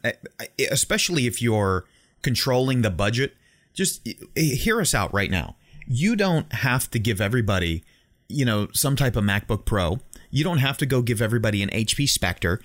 especially 0.70 1.26
if 1.26 1.42
you're 1.42 1.84
controlling 2.22 2.82
the 2.82 2.90
budget, 2.90 3.34
just 3.74 4.06
eh, 4.06 4.12
eh, 4.36 4.54
hear 4.54 4.80
us 4.80 4.94
out 4.94 5.12
right 5.12 5.30
now. 5.30 5.56
You 5.86 6.14
don't 6.14 6.50
have 6.52 6.90
to 6.92 6.98
give 6.98 7.20
everybody, 7.20 7.82
you 8.28 8.44
know, 8.44 8.68
some 8.72 8.94
type 8.94 9.16
of 9.16 9.24
MacBook 9.24 9.64
Pro. 9.64 9.98
You 10.30 10.44
don't 10.44 10.58
have 10.58 10.78
to 10.78 10.86
go 10.86 11.02
give 11.02 11.20
everybody 11.20 11.62
an 11.62 11.70
HP 11.70 12.08
Spectre 12.08 12.60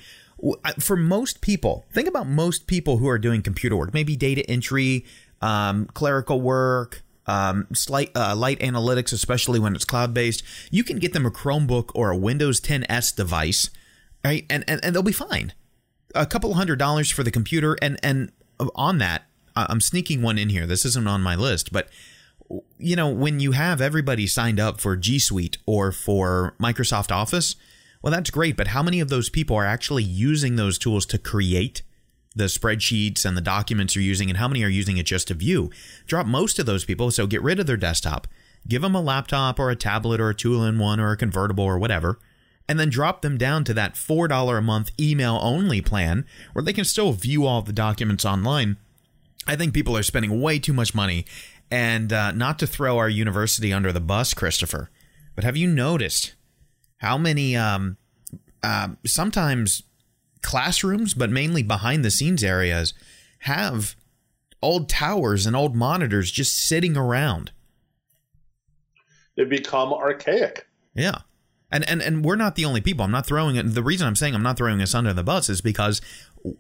for 0.80 0.96
most 0.96 1.42
people, 1.42 1.86
think 1.92 2.08
about 2.08 2.28
most 2.28 2.68
people 2.68 2.98
who 2.98 3.08
are 3.08 3.18
doing 3.18 3.42
computer 3.42 3.76
work, 3.76 3.94
maybe 3.94 4.16
data 4.16 4.48
entry, 4.50 5.06
um, 5.42 5.86
clerical 5.94 6.42
work, 6.42 7.04
um, 7.28 7.68
slight, 7.74 8.12
uh, 8.16 8.36
light 8.36 8.60
analytics, 8.60 9.12
especially 9.12 9.60
when 9.60 9.76
it's 9.76 9.86
cloud 9.86 10.14
based. 10.14 10.44
You 10.72 10.84
can 10.84 11.00
get 11.00 11.14
them 11.14 11.26
a 11.26 11.32
Chromebook 11.32 11.90
or 11.96 12.12
a 12.12 12.18
Windows 12.18 12.62
10s 12.62 13.16
device, 13.16 13.70
right? 14.24 14.46
And, 14.50 14.64
and, 14.68 14.84
and 14.84 14.96
they'll 14.96 15.04
be 15.04 15.12
fine. 15.12 15.54
A 16.14 16.26
couple 16.26 16.54
hundred 16.54 16.80
dollars 16.80 17.10
for 17.10 17.24
the 17.24 17.32
computer. 17.32 17.78
And, 17.82 18.00
and 18.04 18.32
on 18.76 19.00
that, 19.00 19.24
I'm 19.56 19.82
sneaking 19.82 20.22
one 20.22 20.38
in 20.38 20.50
here. 20.50 20.68
This 20.68 20.86
isn't 20.86 21.08
on 21.08 21.22
my 21.22 21.36
list, 21.36 21.72
but 21.72 21.90
you 22.78 22.96
know, 22.96 23.10
when 23.10 23.40
you 23.40 23.54
have 23.54 23.82
everybody 23.82 24.28
signed 24.28 24.60
up 24.60 24.80
for 24.80 24.96
G 24.96 25.18
Suite 25.18 25.58
or 25.66 25.92
for 25.92 26.56
Microsoft 26.60 27.12
Office, 27.12 27.56
well, 28.06 28.12
that's 28.12 28.30
great, 28.30 28.56
but 28.56 28.68
how 28.68 28.84
many 28.84 29.00
of 29.00 29.10
those 29.10 29.30
people 29.30 29.56
are 29.56 29.66
actually 29.66 30.04
using 30.04 30.56
those 30.56 30.78
tools 30.78 31.08
to 31.08 31.18
create 31.18 31.82
the 32.36 32.44
spreadsheets 32.44 33.26
and 33.26 33.36
the 33.36 33.42
documents 33.42 33.96
you're 33.96 34.04
using, 34.04 34.30
and 34.30 34.38
how 34.38 34.48
many 34.48 34.64
are 34.64 34.70
using 34.70 34.98
it 34.98 35.08
just 35.08 35.30
to 35.30 35.34
view? 35.34 35.72
Drop 36.06 36.28
most 36.28 36.60
of 36.60 36.68
those 36.68 36.86
people, 36.86 37.10
so 37.10 37.26
get 37.26 37.42
rid 37.42 37.60
of 37.60 37.66
their 37.66 37.76
desktop, 37.76 38.28
give 38.68 38.84
them 38.84 38.94
a 38.94 39.02
laptop 39.02 39.60
or 39.60 39.72
a 39.72 39.76
tablet 39.76 40.22
or 40.22 40.30
a 40.30 40.36
tool 40.36 40.64
in 40.64 40.78
one 40.78 41.00
or 41.00 41.10
a 41.10 41.18
convertible 41.18 41.64
or 41.64 41.80
whatever, 41.80 42.20
and 42.70 42.80
then 42.80 42.92
drop 42.92 43.24
them 43.24 43.40
down 43.40 43.64
to 43.64 43.74
that 43.74 43.96
$4 43.96 44.56
a 44.56 44.62
month 44.62 44.92
email 45.02 45.40
only 45.42 45.82
plan 45.82 46.28
where 46.54 46.64
they 46.64 46.74
can 46.74 46.86
still 46.86 47.12
view 47.12 47.48
all 47.48 47.64
the 47.64 47.74
documents 47.74 48.24
online 48.24 48.78
I 49.48 49.56
think 49.56 49.74
people 49.74 49.96
are 49.96 50.04
spending 50.04 50.42
way 50.42 50.60
too 50.60 50.74
much 50.74 50.96
money. 50.96 51.26
And 51.72 52.14
uh, 52.14 52.32
not 52.32 52.60
to 52.60 52.68
throw 52.68 52.98
our 52.98 53.10
university 53.10 53.74
under 53.74 53.92
the 53.92 54.00
bus, 54.00 54.34
Christopher, 54.34 54.90
but 55.36 55.44
have 55.44 55.58
you 55.58 55.68
noticed 55.68 56.35
how 57.06 57.20
many 57.20 57.56
um, 57.56 57.98
uh, 58.64 58.90
sometimes 59.06 59.84
classrooms, 60.42 61.14
but 61.14 61.30
mainly 61.30 61.62
behind 61.62 62.04
the 62.04 62.10
scenes 62.10 62.44
areas, 62.44 62.96
have 63.40 63.96
old 64.60 64.90
towers 64.90 65.46
and 65.46 65.56
old 65.56 65.76
monitors 65.76 66.32
just 66.32 66.56
sitting 66.68 66.98
around? 66.98 67.52
They 69.38 69.44
become 69.44 69.94
archaic. 69.94 70.68
Yeah. 70.96 71.20
And, 71.72 71.88
and 71.88 72.02
and 72.02 72.26
we're 72.26 72.38
not 72.38 72.56
the 72.56 72.66
only 72.66 72.82
people. 72.82 73.06
I'm 73.06 73.12
not 73.12 73.28
throwing 73.28 73.56
it. 73.56 73.64
The 73.64 73.84
reason 73.84 74.08
I'm 74.08 74.16
saying 74.16 74.34
I'm 74.34 74.42
not 74.42 74.58
throwing 74.58 74.82
us 74.82 74.96
under 74.96 75.14
the 75.14 75.24
bus 75.24 75.48
is 75.48 75.62
because 75.62 76.02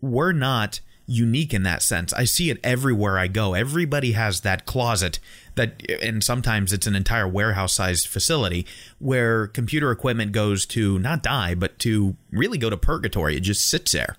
we're 0.02 0.32
not 0.32 0.80
unique 1.08 1.54
in 1.54 1.64
that 1.64 1.82
sense. 1.82 2.14
I 2.14 2.24
see 2.24 2.50
it 2.50 2.60
everywhere 2.64 3.18
I 3.18 3.28
go. 3.28 3.54
Everybody 3.54 4.14
has 4.14 4.42
that 4.42 4.66
closet 4.66 5.20
that, 5.56 5.84
and 6.02 6.24
sometimes 6.24 6.74
it's 6.74 6.88
an 6.88 6.96
entire 6.96 7.28
warehouse 7.28 7.74
sized 7.74 8.08
facility 8.08 8.66
where 9.00 9.48
computer 9.48 9.92
equipment 9.92 10.32
goes 10.32 10.66
to 10.68 11.00
not 11.00 11.24
die, 11.24 11.56
but 11.56 11.80
to 11.80 12.16
really 12.32 12.58
go 12.58 12.70
to 12.70 12.78
purgatory. 12.78 13.38
It 13.38 13.42
just 13.42 13.70
sits 13.70 13.92
there. 13.92 14.16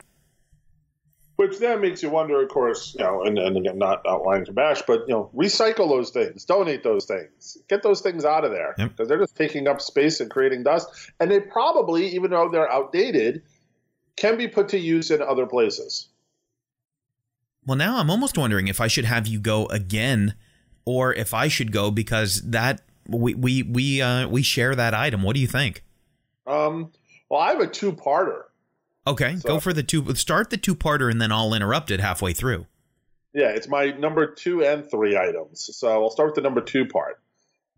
Which 1.36 1.58
then 1.58 1.82
makes 1.82 2.02
you 2.02 2.08
wonder, 2.08 2.40
of 2.40 2.48
course, 2.48 2.96
you 2.98 3.04
know, 3.04 3.22
and, 3.22 3.38
and 3.38 3.58
again, 3.58 3.76
not 3.76 4.00
outlining 4.08 4.46
to 4.46 4.52
bash, 4.52 4.80
but, 4.86 5.00
you 5.06 5.12
know, 5.12 5.30
recycle 5.36 5.86
those 5.86 6.08
things, 6.08 6.46
donate 6.46 6.82
those 6.82 7.04
things, 7.04 7.58
get 7.68 7.82
those 7.82 8.00
things 8.00 8.24
out 8.24 8.46
of 8.46 8.52
there 8.52 8.72
because 8.78 8.90
yep. 9.00 9.08
they're 9.08 9.18
just 9.18 9.36
taking 9.36 9.68
up 9.68 9.82
space 9.82 10.20
and 10.20 10.30
creating 10.30 10.62
dust. 10.62 10.88
And 11.20 11.30
they 11.30 11.40
probably, 11.40 12.08
even 12.14 12.30
though 12.30 12.48
they're 12.48 12.72
outdated, 12.72 13.42
can 14.16 14.38
be 14.38 14.48
put 14.48 14.68
to 14.70 14.78
use 14.78 15.10
in 15.10 15.20
other 15.20 15.44
places. 15.44 16.08
Well, 17.66 17.76
now 17.76 17.98
I'm 17.98 18.10
almost 18.10 18.38
wondering 18.38 18.68
if 18.68 18.80
I 18.80 18.86
should 18.86 19.04
have 19.04 19.26
you 19.26 19.40
go 19.40 19.66
again, 19.66 20.34
or 20.84 21.12
if 21.12 21.34
I 21.34 21.48
should 21.48 21.72
go 21.72 21.90
because 21.90 22.40
that 22.42 22.82
we 23.08 23.34
we 23.34 23.62
we 23.62 24.00
uh, 24.00 24.28
we 24.28 24.42
share 24.42 24.74
that 24.74 24.94
item. 24.94 25.22
What 25.22 25.34
do 25.34 25.40
you 25.40 25.48
think? 25.48 25.82
Um. 26.46 26.92
Well, 27.28 27.40
I 27.40 27.48
have 27.50 27.60
a 27.60 27.66
two-parter. 27.66 28.42
Okay, 29.04 29.34
so, 29.36 29.48
go 29.48 29.60
for 29.60 29.72
the 29.72 29.82
two. 29.82 30.14
Start 30.14 30.50
the 30.50 30.56
two-parter, 30.56 31.10
and 31.10 31.20
then 31.20 31.32
I'll 31.32 31.54
interrupt 31.54 31.90
it 31.90 31.98
halfway 31.98 32.32
through. 32.32 32.66
Yeah, 33.34 33.48
it's 33.48 33.68
my 33.68 33.90
number 33.90 34.26
two 34.26 34.64
and 34.64 34.88
three 34.88 35.16
items. 35.16 35.68
So 35.76 36.04
I'll 36.04 36.10
start 36.10 36.28
with 36.28 36.36
the 36.36 36.40
number 36.40 36.60
two 36.60 36.86
part. 36.86 37.20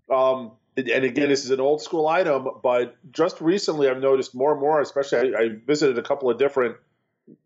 Um, 0.08 0.52
and 0.76 1.04
again, 1.04 1.28
this 1.28 1.44
is 1.44 1.50
an 1.50 1.60
old 1.60 1.82
school 1.82 2.06
item, 2.06 2.46
but 2.62 2.96
just 3.10 3.40
recently 3.40 3.88
I've 3.88 4.00
noticed 4.00 4.34
more 4.34 4.52
and 4.52 4.60
more, 4.60 4.80
especially 4.80 5.34
I, 5.34 5.40
I 5.40 5.48
visited 5.66 5.98
a 5.98 6.02
couple 6.02 6.30
of 6.30 6.38
different 6.38 6.76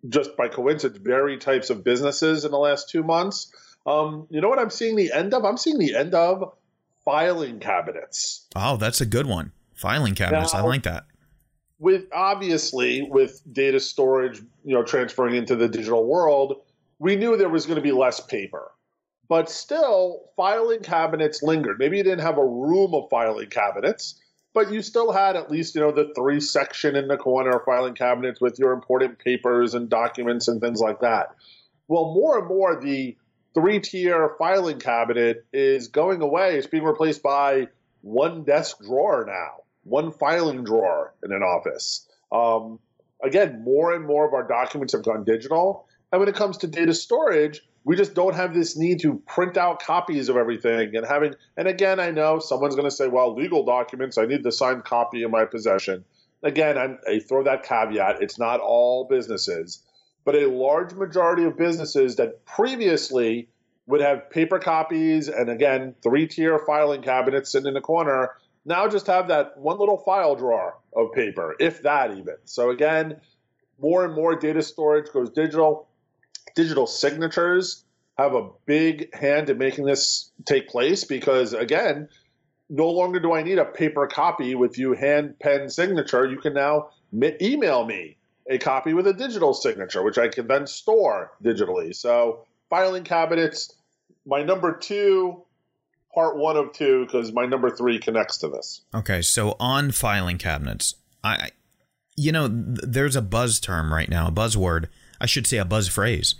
just 0.08 0.36
by 0.36 0.48
coincidence, 0.48 1.00
very 1.02 1.36
types 1.38 1.70
of 1.70 1.84
businesses 1.84 2.44
in 2.44 2.50
the 2.50 2.58
last 2.58 2.88
two 2.88 3.02
months. 3.02 3.52
Um, 3.86 4.26
you 4.30 4.40
know 4.40 4.48
what 4.48 4.58
I'm 4.58 4.70
seeing 4.70 4.96
the 4.96 5.12
end 5.12 5.34
of? 5.34 5.44
I'm 5.44 5.56
seeing 5.56 5.78
the 5.78 5.94
end 5.94 6.14
of 6.14 6.52
filing 7.04 7.58
cabinets. 7.58 8.46
Oh, 8.54 8.76
that's 8.76 9.00
a 9.00 9.06
good 9.06 9.26
one. 9.26 9.52
Filing 9.74 10.14
cabinets. 10.14 10.52
Now, 10.52 10.60
I 10.60 10.62
like 10.62 10.84
that. 10.84 11.04
With 11.78 12.04
obviously 12.14 13.02
with 13.02 13.42
data 13.52 13.80
storage, 13.80 14.40
you 14.64 14.74
know, 14.74 14.84
transferring 14.84 15.34
into 15.34 15.56
the 15.56 15.68
digital 15.68 16.06
world, 16.06 16.62
we 17.00 17.16
knew 17.16 17.36
there 17.36 17.48
was 17.48 17.66
going 17.66 17.76
to 17.76 17.82
be 17.82 17.90
less 17.90 18.20
paper. 18.20 18.70
But 19.28 19.50
still, 19.50 20.30
filing 20.36 20.80
cabinets 20.80 21.42
lingered. 21.42 21.78
Maybe 21.78 21.96
you 21.96 22.04
didn't 22.04 22.20
have 22.20 22.38
a 22.38 22.46
room 22.46 22.94
of 22.94 23.08
filing 23.10 23.48
cabinets, 23.48 24.20
but 24.54 24.70
you 24.70 24.82
still 24.82 25.12
had 25.12 25.36
at 25.36 25.50
least 25.50 25.74
you 25.74 25.80
know 25.80 25.92
the 25.92 26.12
three 26.14 26.40
section 26.40 26.96
in 26.96 27.08
the 27.08 27.16
corner 27.16 27.60
filing 27.64 27.94
cabinets 27.94 28.40
with 28.40 28.58
your 28.58 28.72
important 28.72 29.18
papers 29.18 29.74
and 29.74 29.88
documents 29.88 30.48
and 30.48 30.60
things 30.60 30.80
like 30.80 31.00
that. 31.00 31.34
Well 31.88 32.14
more 32.14 32.38
and 32.38 32.48
more 32.48 32.80
the 32.80 33.16
three 33.54 33.80
tier 33.80 34.34
filing 34.38 34.78
cabinet 34.78 35.44
is 35.52 35.88
going 35.88 36.22
away. 36.22 36.56
It's 36.56 36.66
being 36.66 36.84
replaced 36.84 37.22
by 37.22 37.68
one 38.02 38.44
desk 38.44 38.78
drawer 38.82 39.24
now 39.26 39.62
one 39.84 40.12
filing 40.12 40.64
drawer 40.64 41.12
in 41.24 41.32
an 41.32 41.42
office. 41.42 42.08
Um, 42.30 42.78
again 43.22 43.62
more 43.64 43.94
and 43.94 44.06
more 44.06 44.26
of 44.26 44.34
our 44.34 44.46
documents 44.46 44.92
have 44.92 45.02
gone 45.02 45.24
digital. 45.24 45.86
And 46.10 46.20
when 46.20 46.28
it 46.28 46.34
comes 46.34 46.58
to 46.58 46.66
data 46.66 46.94
storage 46.94 47.62
we 47.84 47.96
just 47.96 48.14
don't 48.14 48.34
have 48.34 48.54
this 48.54 48.76
need 48.76 49.00
to 49.00 49.14
print 49.26 49.56
out 49.56 49.82
copies 49.82 50.28
of 50.28 50.36
everything 50.36 50.94
and 50.94 51.06
having 51.06 51.34
and 51.56 51.68
again 51.68 52.00
i 52.00 52.10
know 52.10 52.38
someone's 52.38 52.74
going 52.74 52.88
to 52.88 52.94
say 52.94 53.08
well 53.08 53.34
legal 53.34 53.64
documents 53.64 54.18
i 54.18 54.24
need 54.24 54.42
the 54.42 54.52
signed 54.52 54.84
copy 54.84 55.22
in 55.22 55.30
my 55.30 55.44
possession. 55.44 56.04
Again 56.44 56.76
I'm, 56.76 56.98
i 57.08 57.20
throw 57.20 57.44
that 57.44 57.62
caveat 57.62 58.22
it's 58.22 58.38
not 58.38 58.60
all 58.60 59.06
businesses 59.08 59.82
but 60.24 60.34
a 60.34 60.46
large 60.46 60.92
majority 60.94 61.44
of 61.44 61.56
businesses 61.56 62.16
that 62.16 62.44
previously 62.44 63.48
would 63.86 64.00
have 64.00 64.30
paper 64.30 64.58
copies 64.58 65.28
and 65.28 65.48
again 65.48 65.94
three 66.02 66.26
tier 66.26 66.58
filing 66.58 67.02
cabinets 67.02 67.52
sitting 67.52 67.68
in 67.68 67.74
the 67.74 67.80
corner 67.80 68.30
now 68.64 68.88
just 68.88 69.06
have 69.06 69.28
that 69.28 69.56
one 69.56 69.78
little 69.78 69.98
file 69.98 70.36
drawer 70.36 70.78
of 70.94 71.12
paper 71.12 71.56
if 71.58 71.82
that 71.82 72.12
even. 72.16 72.36
So 72.44 72.70
again 72.70 73.20
more 73.78 74.04
and 74.04 74.14
more 74.14 74.36
data 74.36 74.62
storage 74.62 75.12
goes 75.12 75.30
digital 75.30 75.88
digital 76.54 76.86
signatures 76.86 77.84
have 78.18 78.34
a 78.34 78.48
big 78.66 79.14
hand 79.14 79.48
in 79.50 79.58
making 79.58 79.84
this 79.84 80.30
take 80.44 80.68
place 80.68 81.04
because 81.04 81.52
again 81.52 82.08
no 82.68 82.88
longer 82.88 83.20
do 83.20 83.32
i 83.32 83.42
need 83.42 83.58
a 83.58 83.64
paper 83.64 84.06
copy 84.06 84.54
with 84.54 84.78
you 84.78 84.92
hand 84.92 85.38
pen 85.38 85.68
signature. 85.68 86.28
You 86.28 86.38
can 86.38 86.54
now 86.54 86.90
email 87.12 87.84
me 87.84 88.16
a 88.48 88.58
copy 88.58 88.92
with 88.92 89.06
a 89.06 89.12
digital 89.12 89.54
signature 89.54 90.02
which 90.02 90.18
i 90.18 90.28
can 90.28 90.46
then 90.46 90.66
store 90.66 91.32
digitally. 91.42 91.94
So 91.94 92.44
filing 92.70 93.04
cabinets 93.04 93.74
my 94.26 94.42
number 94.42 94.76
two 94.76 95.42
part 96.14 96.36
one 96.36 96.56
of 96.56 96.72
two 96.72 97.06
because 97.06 97.32
my 97.32 97.46
number 97.46 97.70
three 97.70 97.98
connects 97.98 98.38
to 98.38 98.48
this. 98.48 98.82
Okay 98.94 99.22
so 99.22 99.56
on 99.58 99.90
filing 99.90 100.38
cabinets 100.38 100.94
i 101.24 101.50
you 102.16 102.32
know 102.32 102.48
there's 102.50 103.16
a 103.16 103.22
buzz 103.22 103.58
term 103.58 103.92
right 103.92 104.08
now 104.08 104.28
a 104.28 104.32
buzzword 104.32 104.88
I 105.20 105.26
should 105.26 105.46
say 105.46 105.58
a 105.58 105.64
buzz 105.64 105.88
phrase 105.88 106.34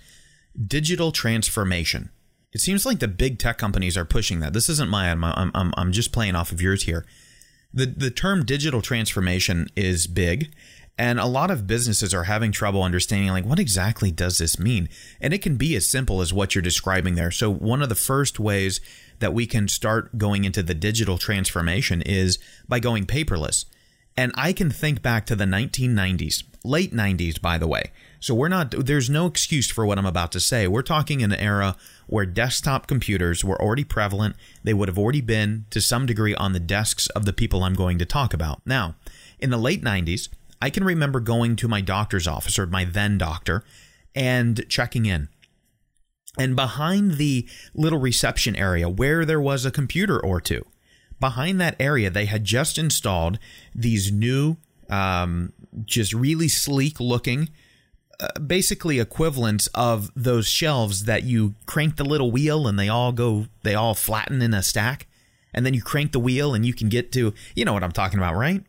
digital 0.67 1.13
transformation. 1.13 2.11
It 2.53 2.61
seems 2.61 2.85
like 2.85 2.99
the 2.99 3.09
big 3.09 3.39
tech 3.39 3.57
companies 3.57 3.97
are 3.97 4.05
pushing 4.05 4.41
that. 4.41 4.53
This 4.53 4.69
isn't 4.69 4.91
my, 4.91 5.11
I'm, 5.11 5.25
I'm, 5.25 5.73
I'm 5.77 5.93
just 5.93 6.13
playing 6.13 6.35
off 6.35 6.53
of 6.53 6.61
yours 6.61 6.83
here. 6.83 7.07
The, 7.73 7.87
the 7.87 8.11
term 8.11 8.45
digital 8.45 8.83
transformation 8.83 9.69
is 9.75 10.07
big, 10.07 10.53
and 10.99 11.19
a 11.19 11.25
lot 11.27 11.51
of 11.51 11.67
businesses 11.67 12.13
are 12.13 12.25
having 12.25 12.53
trouble 12.53 12.83
understanding, 12.83 13.31
like, 13.31 13.47
what 13.47 13.59
exactly 13.59 14.11
does 14.11 14.37
this 14.37 14.59
mean? 14.59 14.91
And 15.23 15.33
it 15.33 15.41
can 15.41 15.57
be 15.57 15.75
as 15.75 15.89
simple 15.89 16.21
as 16.21 16.35
what 16.35 16.55
you're 16.55 16.61
describing 16.61 17.15
there. 17.15 17.31
So, 17.31 17.51
one 17.51 17.81
of 17.81 17.89
the 17.89 17.95
first 17.95 18.39
ways 18.39 18.83
that 19.21 19.33
we 19.33 19.47
can 19.47 19.69
start 19.69 20.19
going 20.19 20.45
into 20.45 20.63
the 20.63 20.75
digital 20.75 21.17
transformation 21.17 22.03
is 22.03 22.39
by 22.69 22.79
going 22.79 23.07
paperless. 23.07 23.65
And 24.19 24.33
I 24.35 24.53
can 24.53 24.71
think 24.71 25.01
back 25.01 25.25
to 25.27 25.37
the 25.37 25.47
1990s, 25.47 26.43
late 26.63 26.93
90s, 26.93 27.41
by 27.41 27.57
the 27.57 27.67
way. 27.67 27.91
So 28.23 28.37
we're 28.37 28.47
not, 28.47 28.71
there's 28.71 29.11
no 29.11 29.27
excuse 29.27 29.69
for 29.69 29.85
what 29.85 29.99
I'm 29.99 30.07
about 30.07 30.31
to 30.31 30.39
say. 30.39 30.69
We're 30.69 30.83
talking 30.83 31.23
in 31.23 31.33
an 31.33 31.41
era 31.41 31.77
where 32.07 32.25
desktop 32.25 32.87
computers 32.87 33.45
were 33.45 33.61
already 33.61 33.83
prevalent. 33.83 34.37
They 34.63 34.73
would 34.73 34.87
have 34.87 34.97
already 34.97 35.21
been 35.21 35.67
to 35.71 35.81
some 35.81 36.07
degree 36.07 36.33
on 36.37 36.53
the 36.53 36.61
desks 36.61 37.09
of 37.09 37.25
the 37.25 37.33
people 37.33 37.65
I'm 37.65 37.75
going 37.75 37.99
to 37.99 38.07
talk 38.07 38.33
about. 38.33 38.63
Now, 38.65 38.95
in 39.41 39.51
the 39.51 39.57
late 39.57 39.83
90s, 39.83 40.29
I 40.61 40.71
can 40.71 40.85
remember 40.85 41.19
going 41.19 41.57
to 41.57 41.67
my 41.67 41.81
doctor's 41.81 42.29
office 42.29 42.61
or 42.61 42.67
my 42.69 42.85
then 42.85 43.19
doctor 43.19 43.65
and 44.15 44.65
checking 44.69 45.05
in. 45.05 45.29
And 46.39 46.55
behind 46.55 47.17
the 47.17 47.49
little 47.75 47.99
reception 47.99 48.55
area 48.55 48.89
where 48.89 49.25
there 49.25 49.41
was 49.41 49.65
a 49.65 49.73
computer 49.73 50.25
or 50.25 50.41
two, 50.41 50.65
behind 51.19 51.61
that 51.61 51.75
area, 51.81 52.09
they 52.09 52.27
had 52.27 52.45
just 52.45 52.79
installed 52.79 53.41
these 53.75 54.13
new, 54.13 54.59
um, 54.89 55.53
just 55.87 56.15
really 56.15 56.47
sleek 56.47 57.01
looking 57.01 57.49
uh, 58.21 58.39
basically 58.39 58.99
equivalents 58.99 59.69
of 59.75 60.11
those 60.15 60.47
shelves 60.47 61.05
that 61.05 61.25
you 61.25 61.55
crank 61.67 61.97
the 61.97 62.05
little 62.05 62.31
wheel 62.31 62.67
and 62.67 62.79
they 62.79 62.89
all 62.89 63.13
go 63.13 63.47
they 63.63 63.75
all 63.75 63.95
flatten 63.95 64.43
in 64.43 64.55
a 64.55 64.63
stack. 64.63 65.07
And 65.55 65.67
then 65.67 65.75
you 65.75 65.83
crank 65.83 66.13
the 66.13 66.19
wheel 66.19 66.55
and 66.55 66.65
you 66.65 66.73
can 66.73 66.89
get 66.89 67.13
to 67.13 67.35
you 67.55 67.65
know 67.65 67.73
what 67.73 67.85
i'm 67.85 67.93
talking 67.93 68.19
about 68.19 68.37
right? 68.37 68.65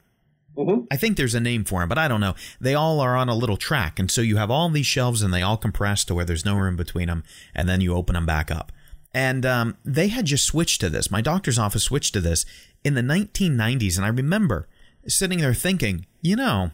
Mm-hmm. 0.56 0.86
i 0.92 0.98
think 0.98 1.18
there's 1.18 1.34
a 1.34 1.40
name 1.40 1.64
for 1.64 1.80
them 1.80 1.90
but 1.90 1.98
i 1.98 2.08
don't 2.08 2.22
know. 2.22 2.36
They 2.62 2.76
all 2.76 3.00
are 3.00 3.16
on 3.16 3.30
a 3.30 3.36
little 3.36 3.58
track. 3.58 4.00
And 4.00 4.12
so 4.12 4.22
you 4.22 4.38
have 4.38 4.52
all 4.52 4.70
these 4.70 4.86
shelves 4.86 5.22
and 5.22 5.34
they 5.34 5.42
all 5.42 5.58
compress 5.58 6.06
to 6.06 6.16
where 6.16 6.26
there's 6.26 6.46
no 6.46 6.56
room 6.56 6.76
between 6.76 7.08
them 7.08 7.24
and 7.56 7.68
then 7.68 7.82
you 7.82 7.96
open 7.96 8.14
them 8.14 8.26
back 8.26 8.52
up. 8.52 8.72
And 9.16 9.46
um, 9.46 9.78
they 9.86 10.08
had 10.08 10.26
just 10.26 10.46
switched 10.46 10.82
to 10.82 10.90
this. 10.90 11.12
My 11.12 11.22
doctor's 11.22 11.60
office 11.60 11.84
switched 11.84 12.14
to 12.14 12.22
this 12.22 12.46
in 12.84 12.96
the 12.96 13.02
1990s 13.02 13.98
and 13.98 14.06
i 14.06 14.10
remember 14.10 14.68
sitting 15.08 15.40
there 15.40 15.54
thinking 15.54 16.06
you 16.22 16.36
know 16.36 16.72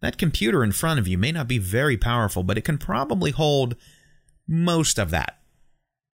that 0.00 0.18
computer 0.18 0.64
in 0.64 0.72
front 0.72 0.98
of 0.98 1.06
you 1.06 1.18
may 1.18 1.32
not 1.32 1.48
be 1.48 1.58
very 1.58 1.96
powerful, 1.96 2.42
but 2.42 2.58
it 2.58 2.64
can 2.64 2.78
probably 2.78 3.30
hold 3.30 3.76
most 4.48 4.98
of 4.98 5.10
that. 5.10 5.38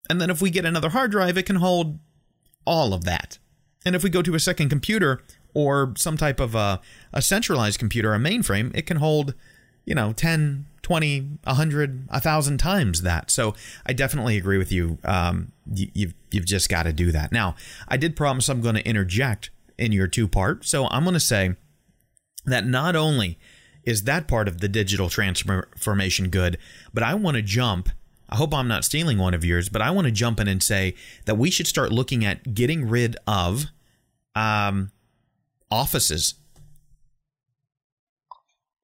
And 0.08 0.20
then 0.20 0.30
if 0.30 0.40
we 0.40 0.50
get 0.50 0.64
another 0.64 0.90
hard 0.90 1.10
drive, 1.10 1.36
it 1.36 1.46
can 1.46 1.56
hold 1.56 1.98
all 2.64 2.92
of 2.92 3.04
that. 3.04 3.38
And 3.84 3.94
if 3.94 4.02
we 4.02 4.10
go 4.10 4.22
to 4.22 4.34
a 4.34 4.40
second 4.40 4.68
computer 4.68 5.22
or 5.54 5.94
some 5.96 6.16
type 6.16 6.40
of 6.40 6.54
a, 6.54 6.80
a 7.12 7.22
centralized 7.22 7.78
computer, 7.78 8.12
a 8.14 8.18
mainframe, 8.18 8.76
it 8.76 8.86
can 8.86 8.98
hold 8.98 9.34
you 9.86 9.94
know, 9.94 10.12
10, 10.12 10.66
20, 10.82 11.20
100, 11.44 12.08
1,000 12.08 12.58
times 12.58 13.02
that. 13.02 13.30
So 13.30 13.54
I 13.86 13.92
definitely 13.92 14.36
agree 14.36 14.58
with 14.58 14.70
you. 14.70 14.98
Um, 15.04 15.52
you 15.72 15.88
you've, 15.94 16.14
you've 16.32 16.44
just 16.44 16.68
got 16.68 16.82
to 16.82 16.92
do 16.92 17.12
that. 17.12 17.32
Now, 17.32 17.54
I 17.88 17.96
did 17.96 18.16
promise 18.16 18.48
I'm 18.48 18.60
going 18.60 18.74
to 18.74 18.86
interject 18.86 19.50
in 19.78 19.92
your 19.92 20.08
two 20.08 20.26
part. 20.28 20.66
So 20.66 20.88
I'm 20.88 21.04
going 21.04 21.14
to 21.14 21.20
say 21.20 21.54
that 22.44 22.66
not 22.66 22.96
only 22.96 23.38
is 23.86 24.02
that 24.02 24.28
part 24.28 24.48
of 24.48 24.60
the 24.60 24.68
digital 24.68 25.08
transformation 25.08 26.28
good, 26.28 26.58
but 26.92 27.02
I 27.02 27.14
want 27.14 27.36
to 27.36 27.42
jump. 27.42 27.88
I 28.28 28.36
hope 28.36 28.52
I'm 28.52 28.68
not 28.68 28.84
stealing 28.84 29.18
one 29.18 29.32
of 29.32 29.44
yours, 29.44 29.68
but 29.68 29.80
I 29.80 29.90
want 29.92 30.06
to 30.06 30.10
jump 30.10 30.40
in 30.40 30.48
and 30.48 30.62
say 30.62 30.94
that 31.24 31.36
we 31.36 31.50
should 31.50 31.66
start 31.66 31.92
looking 31.92 32.24
at 32.24 32.54
getting 32.54 32.88
rid 32.88 33.16
of 33.26 33.66
um, 34.34 34.90
offices 35.70 36.34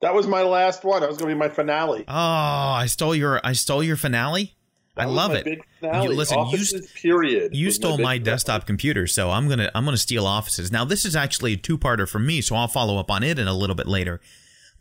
that 0.02 0.14
was 0.14 0.26
my 0.26 0.42
last 0.42 0.84
one. 0.84 1.00
That 1.00 1.08
was 1.08 1.16
going 1.16 1.30
to 1.30 1.34
be 1.36 1.38
my 1.38 1.48
finale. 1.48 2.04
Oh, 2.08 2.12
I 2.12 2.86
stole 2.86 3.14
your 3.14 3.40
I 3.42 3.52
stole 3.52 3.82
your 3.82 3.96
finale. 3.96 4.54
That 4.96 5.02
I 5.02 5.04
love 5.06 5.32
it. 5.32 5.46
You, 5.46 6.08
listen, 6.10 6.36
Offices, 6.36 6.72
you, 6.72 7.00
period. 7.00 7.56
You 7.56 7.70
stole 7.70 7.96
my, 7.96 8.02
my 8.02 8.18
desktop 8.18 8.66
computer, 8.66 9.06
so 9.06 9.30
I'm 9.30 9.48
gonna 9.48 9.70
I'm 9.74 9.84
gonna 9.86 9.96
steal 9.96 10.26
Offices. 10.26 10.70
Now 10.70 10.84
this 10.84 11.04
is 11.06 11.16
actually 11.16 11.54
a 11.54 11.56
two 11.56 11.78
parter 11.78 12.06
for 12.06 12.18
me, 12.18 12.42
so 12.42 12.56
I'll 12.56 12.68
follow 12.68 12.98
up 12.98 13.10
on 13.10 13.22
it 13.22 13.38
in 13.38 13.46
a 13.48 13.54
little 13.54 13.76
bit 13.76 13.86
later. 13.86 14.20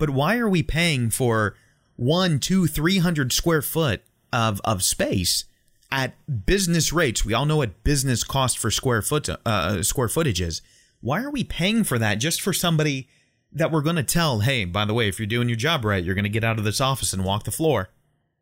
But 0.01 0.09
why 0.09 0.39
are 0.39 0.49
we 0.49 0.63
paying 0.63 1.11
for 1.11 1.55
one, 1.95 2.39
two, 2.39 2.65
three 2.65 2.97
hundred 2.97 3.31
square 3.31 3.61
foot 3.61 4.01
of 4.33 4.59
of 4.65 4.81
space 4.81 5.45
at 5.91 6.15
business 6.47 6.91
rates? 6.91 7.23
We 7.23 7.35
all 7.35 7.45
know 7.45 7.57
what 7.57 7.83
business 7.83 8.23
cost 8.23 8.57
for 8.57 8.71
square 8.71 9.03
foot 9.03 9.29
uh, 9.29 9.83
square 9.83 10.07
footage 10.07 10.41
is. 10.41 10.63
Why 11.01 11.21
are 11.21 11.29
we 11.29 11.43
paying 11.43 11.83
for 11.83 11.99
that 11.99 12.15
just 12.15 12.41
for 12.41 12.51
somebody? 12.51 13.07
that 13.53 13.69
we're 13.69 13.81
going 13.81 13.97
to 13.97 14.03
tell, 14.03 14.39
hey, 14.39 14.63
by 14.63 14.85
the 14.85 14.93
way, 14.93 15.09
if 15.09 15.19
you're 15.19 15.27
doing 15.27 15.49
your 15.49 15.57
job 15.57 15.83
right, 15.83 16.05
you're 16.05 16.15
going 16.15 16.23
to 16.23 16.29
get 16.29 16.45
out 16.45 16.57
of 16.57 16.63
this 16.63 16.79
office 16.79 17.11
and 17.11 17.25
walk 17.25 17.43
the 17.43 17.51
floor. 17.51 17.89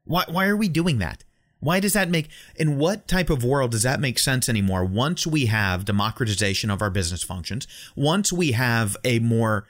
Why, 0.04 0.24
why 0.30 0.46
are 0.46 0.56
we 0.56 0.70
doing 0.70 1.00
that? 1.00 1.24
Why 1.60 1.80
does 1.80 1.94
that 1.94 2.12
make, 2.12 2.30
in 2.56 2.78
what 2.78 3.08
type 3.08 3.32
of 3.32 3.44
world 3.44 3.72
does 3.72 3.82
that 3.82 4.00
make 4.00 4.20
sense 4.20 4.48
anymore 4.48 4.86
once 4.86 5.26
we 5.26 5.48
have 5.48 5.84
democratization 5.84 6.70
of 6.70 6.84
our 6.84 6.92
business 6.92 7.24
functions, 7.24 7.68
once 7.96 8.32
we 8.32 8.52
have 8.52 8.96
a 9.04 9.18
more 9.18 9.66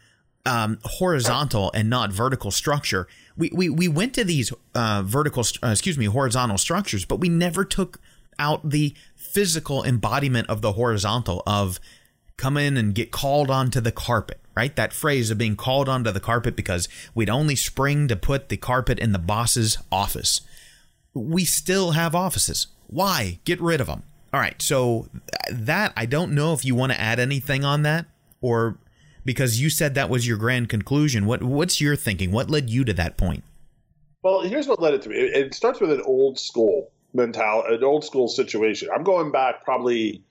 um, 0.49 0.79
horizontal 0.83 1.71
and 1.73 1.89
not 1.89 2.11
vertical 2.11 2.51
structure? 2.51 3.07
We, 3.37 3.51
we, 3.53 3.69
we 3.69 3.87
went 3.87 4.13
to 4.15 4.23
these 4.23 4.51
uh, 4.75 5.03
vertical, 5.05 5.43
uh, 5.63 5.67
excuse 5.67 5.97
me, 5.97 6.05
horizontal 6.05 6.57
structures, 6.57 7.05
but 7.05 7.19
we 7.19 7.29
never 7.29 7.63
took 7.63 8.01
out 8.37 8.69
the 8.69 8.95
physical 9.15 9.83
embodiment 9.83 10.49
of 10.49 10.61
the 10.61 10.73
horizontal 10.73 11.43
of 11.45 11.79
come 12.37 12.57
in 12.57 12.77
and 12.77 12.95
get 12.95 13.11
called 13.11 13.51
onto 13.51 13.81
the 13.81 13.91
carpet, 13.91 14.39
right? 14.55 14.75
That 14.75 14.93
phrase 14.93 15.29
of 15.29 15.37
being 15.37 15.55
called 15.55 15.89
onto 15.89 16.11
the 16.11 16.21
carpet 16.21 16.55
because 16.55 16.87
we'd 17.13 17.29
only 17.29 17.55
spring 17.55 18.07
to 18.07 18.15
put 18.15 18.49
the 18.49 18.57
carpet 18.57 18.97
in 18.97 19.11
the 19.11 19.19
boss's 19.19 19.77
office. 19.91 20.41
We 21.13 21.43
still 21.43 21.91
have 21.91 22.15
offices. 22.15 22.67
Why? 22.87 23.39
Get 23.43 23.61
rid 23.61 23.81
of 23.81 23.87
them. 23.87 24.03
All 24.33 24.39
right. 24.39 24.59
So 24.61 25.09
that 25.51 25.91
I 25.97 26.05
don't 26.05 26.33
know 26.33 26.53
if 26.53 26.63
you 26.63 26.75
want 26.75 26.93
to 26.93 26.99
add 26.99 27.19
anything 27.19 27.65
on 27.65 27.81
that 27.83 28.05
or 28.41 28.77
because 29.29 29.61
you 29.61 29.69
said 29.69 29.93
that 29.93 30.09
was 30.09 30.27
your 30.27 30.37
grand 30.37 30.69
conclusion. 30.69 31.27
What 31.27 31.43
what's 31.43 31.79
your 31.79 31.95
thinking? 31.95 32.31
What 32.31 32.49
led 32.49 32.67
you 32.67 32.83
to 32.83 32.93
that 32.93 33.15
point? 33.15 33.43
Well, 34.23 34.41
here's 34.41 34.67
what 34.67 34.81
led 34.81 34.95
it 34.95 35.03
to 35.03 35.09
me. 35.09 35.17
It 35.17 35.53
starts 35.53 35.79
with 35.79 35.91
an 35.91 36.01
old 36.01 36.39
school 36.39 36.91
mentality, 37.13 37.75
an 37.75 37.83
old 37.83 38.03
school 38.03 38.27
situation. 38.27 38.89
I'm 38.91 39.03
going 39.03 39.31
back 39.31 39.63
probably 39.63 40.23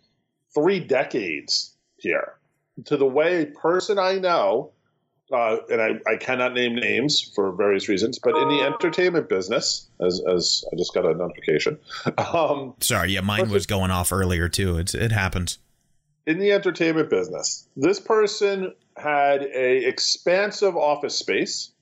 three 0.52 0.81
decades 0.81 1.76
here 1.97 2.35
to 2.87 2.97
the 2.97 3.06
way 3.06 3.43
a 3.43 3.47
person 3.47 4.00
I 4.00 4.19
know, 4.19 4.73
uh, 5.32 5.58
and 5.71 5.80
I, 5.80 6.00
I, 6.11 6.17
cannot 6.17 6.54
name 6.54 6.75
names 6.75 7.23
for 7.37 7.52
various 7.52 7.89
reasons, 7.89 8.19
but 8.19 8.37
in 8.37 8.49
the 8.49 8.63
entertainment 8.63 9.28
business, 9.28 9.87
as, 10.00 10.21
as 10.28 10.65
I 10.73 10.76
just 10.76 10.93
got 10.93 11.04
a 11.04 11.15
notification. 11.15 11.78
Um, 12.19 12.75
Sorry, 12.80 13.13
yeah, 13.13 13.21
mine 13.21 13.49
was 13.49 13.67
going 13.67 13.93
off 13.93 14.11
earlier 14.11 14.49
too. 14.49 14.76
It's, 14.78 14.93
it 14.93 15.13
happens. 15.13 15.58
In 16.26 16.39
the 16.39 16.52
entertainment 16.52 17.11
business, 17.11 17.67
this 17.76 18.00
person 18.00 18.75
had 18.99 19.43
a 19.43 19.87
expansive 19.87 20.76
office 20.76 21.17
space. 21.17 21.73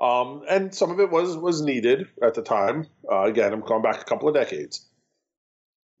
Um, 0.00 0.42
and 0.48 0.74
some 0.74 0.90
of 0.90 0.98
it 0.98 1.10
was 1.10 1.36
was 1.36 1.62
needed 1.62 2.08
at 2.22 2.34
the 2.34 2.42
time. 2.42 2.88
Uh, 3.10 3.22
again, 3.22 3.52
I'm 3.52 3.60
going 3.60 3.82
back 3.82 4.00
a 4.00 4.04
couple 4.04 4.28
of 4.28 4.34
decades. 4.34 4.84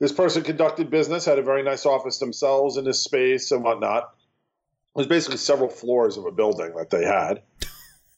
This 0.00 0.12
person 0.12 0.42
conducted 0.42 0.90
business, 0.90 1.24
had 1.24 1.38
a 1.38 1.42
very 1.42 1.62
nice 1.62 1.86
office 1.86 2.18
themselves 2.18 2.76
in 2.76 2.84
this 2.84 3.00
space 3.00 3.52
and 3.52 3.62
whatnot. 3.62 4.02
It 4.02 4.98
was 4.98 5.06
basically 5.06 5.36
several 5.36 5.68
floors 5.68 6.16
of 6.16 6.26
a 6.26 6.32
building 6.32 6.74
that 6.76 6.90
they 6.90 7.04
had. 7.04 7.42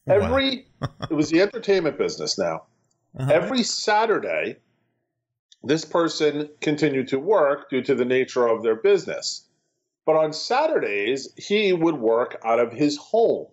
Every 0.06 0.66
it 1.10 1.14
was 1.14 1.28
the 1.28 1.42
entertainment 1.42 1.98
business 1.98 2.38
now. 2.38 2.64
Uh-huh. 3.18 3.30
Every 3.30 3.62
Saturday, 3.62 4.56
this 5.62 5.84
person 5.84 6.48
continued 6.60 7.08
to 7.08 7.18
work 7.18 7.70
due 7.70 7.82
to 7.82 7.94
the 7.94 8.04
nature 8.04 8.46
of 8.46 8.62
their 8.62 8.76
business. 8.76 9.43
But 10.06 10.16
on 10.16 10.32
Saturdays, 10.32 11.28
he 11.36 11.72
would 11.72 11.96
work 11.96 12.40
out 12.44 12.60
of 12.60 12.72
his 12.72 12.96
home. 12.96 13.46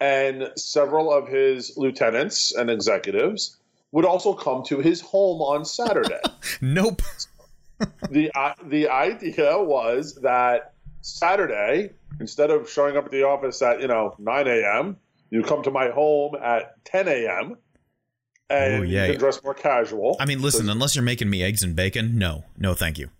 And 0.00 0.50
several 0.56 1.12
of 1.12 1.28
his 1.28 1.72
lieutenants 1.76 2.54
and 2.54 2.70
executives 2.70 3.56
would 3.92 4.04
also 4.04 4.34
come 4.34 4.62
to 4.64 4.80
his 4.80 5.00
home 5.00 5.40
on 5.40 5.64
Saturday. 5.64 6.20
nope 6.60 7.00
the 8.10 8.30
uh, 8.34 8.54
the 8.64 8.88
idea 8.88 9.58
was 9.58 10.14
that 10.22 10.72
Saturday, 11.02 11.90
instead 12.20 12.50
of 12.50 12.68
showing 12.68 12.96
up 12.96 13.06
at 13.06 13.10
the 13.10 13.22
office 13.22 13.60
at 13.62 13.80
you 13.80 13.88
know 13.88 14.14
9 14.18 14.48
a.m., 14.48 14.96
you 15.30 15.42
come 15.42 15.62
to 15.62 15.70
my 15.70 15.90
home 15.90 16.36
at 16.42 16.82
10 16.84 17.08
a.m. 17.08 17.56
and 18.48 18.84
Ooh, 18.84 18.86
yeah. 18.86 19.06
you 19.06 19.12
can 19.12 19.20
dress 19.20 19.42
more 19.42 19.54
casual. 19.54 20.16
I 20.20 20.24
mean, 20.24 20.40
listen, 20.40 20.70
unless 20.70 20.94
you're 20.94 21.04
making 21.04 21.28
me 21.28 21.42
eggs 21.42 21.62
and 21.62 21.76
bacon, 21.76 22.18
no, 22.18 22.44
no, 22.56 22.74
thank 22.74 22.98
you. 22.98 23.10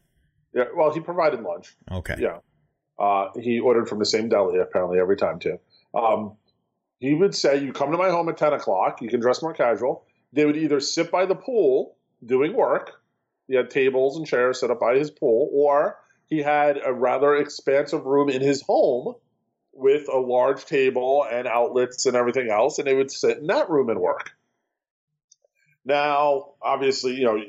Yeah, 0.56 0.64
well, 0.74 0.92
he 0.92 1.00
provided 1.00 1.42
lunch. 1.42 1.76
Okay. 1.90 2.16
Yeah, 2.18 2.38
uh, 2.98 3.28
he 3.40 3.60
ordered 3.60 3.88
from 3.88 4.00
the 4.00 4.06
same 4.06 4.28
deli 4.28 4.58
apparently 4.58 4.98
every 4.98 5.16
time 5.16 5.38
too. 5.38 5.58
Um, 5.94 6.32
he 6.98 7.14
would 7.14 7.34
say, 7.34 7.58
"You 7.62 7.72
come 7.72 7.92
to 7.92 7.98
my 7.98 8.10
home 8.10 8.28
at 8.28 8.38
10 8.38 8.54
o'clock. 8.54 9.02
You 9.02 9.08
can 9.08 9.20
dress 9.20 9.42
more 9.42 9.54
casual." 9.54 10.06
They 10.32 10.44
would 10.44 10.56
either 10.56 10.80
sit 10.80 11.10
by 11.10 11.26
the 11.26 11.36
pool 11.36 11.96
doing 12.24 12.54
work 12.54 13.02
he 13.48 13.54
had 13.54 13.70
tables 13.70 14.16
and 14.16 14.26
chairs 14.26 14.60
set 14.60 14.70
up 14.70 14.80
by 14.80 14.96
his 14.96 15.10
pool, 15.10 15.48
or 15.52 15.98
he 16.26 16.38
had 16.38 16.80
a 16.84 16.92
rather 16.92 17.34
expansive 17.36 18.04
room 18.04 18.28
in 18.28 18.42
his 18.42 18.62
home 18.62 19.14
with 19.72 20.08
a 20.08 20.18
large 20.18 20.64
table 20.64 21.24
and 21.30 21.46
outlets 21.46 22.06
and 22.06 22.16
everything 22.16 22.50
else, 22.50 22.78
and 22.78 22.86
they 22.86 22.94
would 22.94 23.10
sit 23.10 23.38
in 23.38 23.46
that 23.46 23.70
room 23.70 23.88
and 23.88 24.00
work. 24.00 24.30
Now, 25.84 26.54
obviously, 26.60 27.14
you 27.14 27.24
know, 27.24 27.40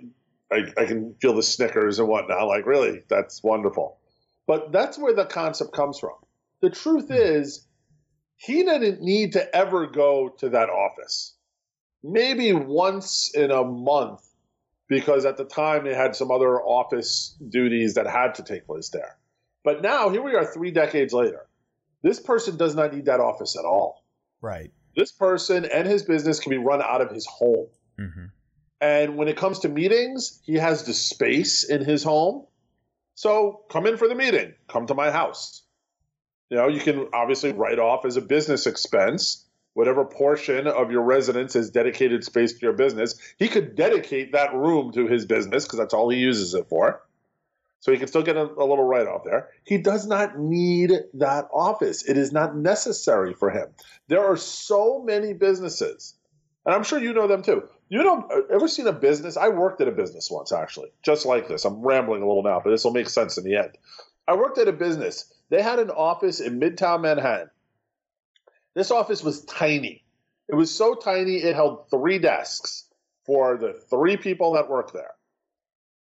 I, 0.51 0.71
I 0.77 0.85
can 0.85 1.15
feel 1.21 1.33
the 1.33 1.43
snickers 1.43 1.99
and 1.99 2.07
whatnot. 2.07 2.47
Like, 2.47 2.65
really, 2.65 3.03
that's 3.09 3.43
wonderful. 3.43 3.99
But 4.45 4.71
that's 4.71 4.97
where 4.97 5.13
the 5.13 5.25
concept 5.25 5.73
comes 5.73 5.99
from. 5.99 6.15
The 6.61 6.69
truth 6.69 7.07
hmm. 7.07 7.13
is, 7.13 7.65
he 8.37 8.63
didn't 8.63 9.01
need 9.01 9.33
to 9.33 9.55
ever 9.55 9.87
go 9.87 10.29
to 10.39 10.49
that 10.49 10.69
office. 10.69 11.35
Maybe 12.03 12.53
once 12.53 13.31
in 13.33 13.51
a 13.51 13.63
month 13.63 14.23
because 14.87 15.25
at 15.25 15.37
the 15.37 15.43
time 15.43 15.83
they 15.83 15.93
had 15.93 16.15
some 16.15 16.31
other 16.31 16.61
office 16.61 17.35
duties 17.49 17.95
that 17.95 18.07
had 18.07 18.35
to 18.35 18.43
take 18.43 18.65
place 18.65 18.89
there. 18.89 19.17
But 19.63 19.81
now, 19.81 20.09
here 20.09 20.21
we 20.21 20.35
are 20.35 20.45
three 20.45 20.71
decades 20.71 21.13
later. 21.13 21.45
This 22.01 22.19
person 22.19 22.57
does 22.57 22.75
not 22.75 22.93
need 22.93 23.05
that 23.05 23.19
office 23.19 23.57
at 23.57 23.65
all. 23.65 24.05
Right. 24.39 24.71
This 24.95 25.11
person 25.11 25.65
and 25.65 25.87
his 25.87 26.03
business 26.03 26.39
can 26.39 26.51
be 26.51 26.57
run 26.57 26.81
out 26.81 27.01
of 27.01 27.11
his 27.11 27.25
home. 27.25 27.67
Mm-hmm. 27.99 28.25
And 28.79 29.17
when 29.17 29.27
it 29.27 29.37
comes 29.37 29.59
to 29.59 29.69
meetings, 29.69 30.39
he 30.43 30.55
has 30.55 30.83
the 30.83 30.93
space 30.93 31.63
in 31.63 31.83
his 31.83 32.03
home. 32.03 32.45
So 33.15 33.61
come 33.69 33.87
in 33.87 33.97
for 33.97 34.07
the 34.07 34.15
meeting, 34.15 34.53
come 34.67 34.85
to 34.87 34.93
my 34.93 35.09
house. 35.09 35.63
You 36.49 36.57
know, 36.57 36.67
you 36.67 36.79
can 36.79 37.07
obviously 37.13 37.51
write 37.51 37.79
off 37.79 38.05
as 38.05 38.17
a 38.17 38.21
business 38.21 38.67
expense 38.67 39.47
whatever 39.77 40.03
portion 40.03 40.65
of 40.65 40.89
your 40.89 41.03
residence 41.03 41.55
is 41.55 41.69
dedicated 41.69 42.23
space 42.23 42.51
to 42.53 42.59
your 42.61 42.73
business, 42.73 43.13
he 43.37 43.47
could 43.47 43.75
dedicate 43.75 44.31
that 44.31 44.51
room 44.55 44.91
to 44.91 45.05
his 45.05 45.27
business 45.27 45.65
because 45.65 45.77
that's 45.77 45.93
all 45.93 46.09
he 46.09 46.17
uses 46.17 46.55
it 46.55 46.67
for. 46.67 47.03
So 47.81 47.91
he 47.91 47.99
can 47.99 48.07
still 48.07 48.23
get 48.23 48.37
a, 48.37 48.41
a 48.41 48.65
little 48.65 48.83
write 48.83 49.05
off 49.05 49.21
there. 49.23 49.49
He 49.65 49.77
does 49.77 50.07
not 50.07 50.39
need 50.39 50.93
that 51.13 51.47
office. 51.53 52.09
It 52.09 52.17
is 52.17 52.31
not 52.31 52.57
necessary 52.57 53.35
for 53.35 53.51
him. 53.51 53.67
There 54.07 54.25
are 54.25 54.35
so 54.35 55.03
many 55.03 55.33
businesses, 55.33 56.15
and 56.65 56.73
I'm 56.73 56.83
sure 56.83 56.97
you 56.97 57.13
know 57.13 57.27
them 57.27 57.43
too. 57.43 57.69
You 57.89 58.03
know, 58.03 58.27
uh, 58.31 58.53
ever 58.53 58.67
seen 58.67 58.87
a 58.87 58.93
business? 58.93 59.37
I 59.37 59.49
worked 59.49 59.81
at 59.81 59.87
a 59.87 59.91
business 59.91 60.29
once, 60.31 60.51
actually, 60.51 60.89
just 61.03 61.25
like 61.25 61.47
this. 61.47 61.65
I'm 61.65 61.81
rambling 61.81 62.21
a 62.21 62.27
little 62.27 62.43
now, 62.43 62.61
but 62.63 62.71
this 62.71 62.83
will 62.83 62.91
make 62.91 63.09
sense 63.09 63.37
in 63.37 63.43
the 63.45 63.55
end. 63.55 63.77
I 64.27 64.35
worked 64.35 64.57
at 64.57 64.67
a 64.67 64.73
business. 64.73 65.33
They 65.49 65.61
had 65.61 65.79
an 65.79 65.89
office 65.91 66.39
in 66.41 66.59
Midtown 66.59 67.01
Manhattan. 67.01 67.49
This 68.75 68.91
office 68.91 69.23
was 69.23 69.45
tiny. 69.45 70.03
It 70.49 70.55
was 70.55 70.73
so 70.75 70.95
tiny 70.95 71.37
it 71.37 71.55
held 71.55 71.89
three 71.89 72.19
desks 72.19 72.85
for 73.25 73.57
the 73.57 73.73
three 73.89 74.17
people 74.17 74.53
that 74.53 74.69
work 74.69 74.93
there. 74.93 75.11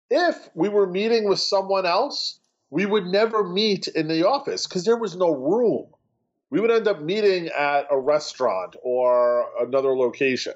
If 0.09 0.49
we 0.55 0.69
were 0.69 0.87
meeting 0.87 1.29
with 1.29 1.39
someone 1.39 1.85
else, 1.85 2.39
we 2.71 2.85
would 2.85 3.05
never 3.05 3.43
meet 3.43 3.87
in 3.87 4.07
the 4.07 4.27
office 4.27 4.67
because 4.67 4.85
there 4.85 4.97
was 4.97 5.15
no 5.15 5.31
room. 5.31 5.87
we 6.49 6.59
would 6.59 6.71
end 6.71 6.87
up 6.87 7.01
meeting 7.01 7.47
at 7.49 7.87
a 7.91 7.99
restaurant 7.99 8.75
or 8.81 9.45
another 9.61 9.95
location. 9.95 10.53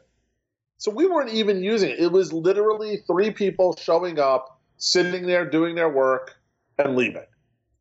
So 0.77 0.91
we 0.91 1.07
weren't 1.07 1.33
even 1.33 1.63
using 1.63 1.91
it. 1.91 1.99
It 1.99 2.11
was 2.11 2.33
literally 2.33 2.97
three 3.07 3.31
people 3.31 3.75
showing 3.75 4.19
up, 4.19 4.59
sitting 4.77 5.27
there, 5.27 5.49
doing 5.49 5.75
their 5.75 5.89
work, 5.89 6.35
and 6.77 6.95
leaving. 6.95 7.25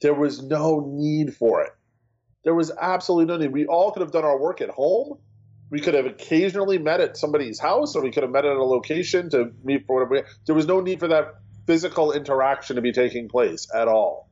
There 0.01 0.15
was 0.15 0.43
no 0.43 0.93
need 0.95 1.35
for 1.35 1.63
it. 1.63 1.73
There 2.45 2.55
was 2.55 2.73
absolutely 2.81 3.27
no 3.27 3.39
need. 3.39 3.53
We 3.53 3.67
all 3.67 3.93
could 3.93 4.03
have 4.03 4.13
done 4.13 4.25
our 4.25 4.39
work 4.39 4.61
at 4.61 4.71
home. 4.71 5.19
We 5.71 5.81
could 5.81 5.95
have 5.95 6.07
occasionally 6.07 6.79
met 6.79 7.01
at 7.01 7.17
somebody's 7.17 7.59
house, 7.59 7.97
or 7.97 8.03
we 8.03 8.11
could 8.11 8.23
have 8.23 8.33
met 8.33 8.45
at 8.45 8.57
a 8.57 8.65
location 8.65 9.31
to 9.31 9.53
meet 9.65 9.87
for 9.87 10.05
whatever. 10.05 10.29
There 10.47 10.55
was 10.55 10.67
no 10.67 10.81
need 10.81 11.01
for 11.01 11.09
that 11.09 11.37
physical 11.67 12.13
interaction 12.13 12.77
to 12.77 12.83
be 12.83 12.93
taking 12.93 13.29
place 13.29 13.67
at 13.75 13.89
all. 13.89 14.29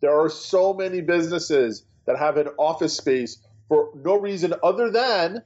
There 0.00 0.16
are 0.18 0.28
so 0.28 0.74
many 0.74 1.00
businesses 1.00 1.84
that 2.06 2.18
have 2.18 2.36
an 2.36 2.48
office 2.58 2.96
space 2.96 3.38
for 3.68 3.90
no 3.94 4.18
reason 4.18 4.54
other 4.62 4.90
than 4.90 5.42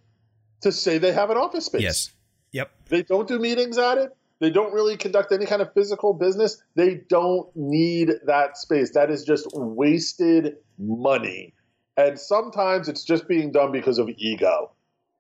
to 0.63 0.73
say 0.73 0.99
they 0.99 1.13
have 1.13 1.31
an 1.31 1.37
office 1.37 1.67
space. 1.67 1.83
Yes. 1.83 2.11
Yep. 2.53 2.71
They 2.89 3.03
don't 3.03 3.29
do 3.29 3.39
meetings 3.39 3.79
at 3.79 3.99
it. 3.99 4.17
They 4.41 4.51
don't 4.51 4.73
really 4.73 4.97
conduct 4.97 5.33
any 5.33 5.47
kind 5.47 5.61
of 5.63 5.73
physical 5.75 6.15
business. 6.15 6.63
They 6.77 7.01
don't 7.09 7.49
need 7.57 8.13
that 8.27 8.57
space. 8.57 8.93
That 8.93 9.11
is 9.11 9.25
just 9.25 9.49
wasted 9.53 10.57
money. 10.79 11.55
And 11.97 12.19
sometimes 12.19 12.89
it's 12.89 13.03
just 13.03 13.27
being 13.27 13.51
done 13.51 13.73
because 13.73 13.99
of 13.99 14.09
ego. 14.17 14.71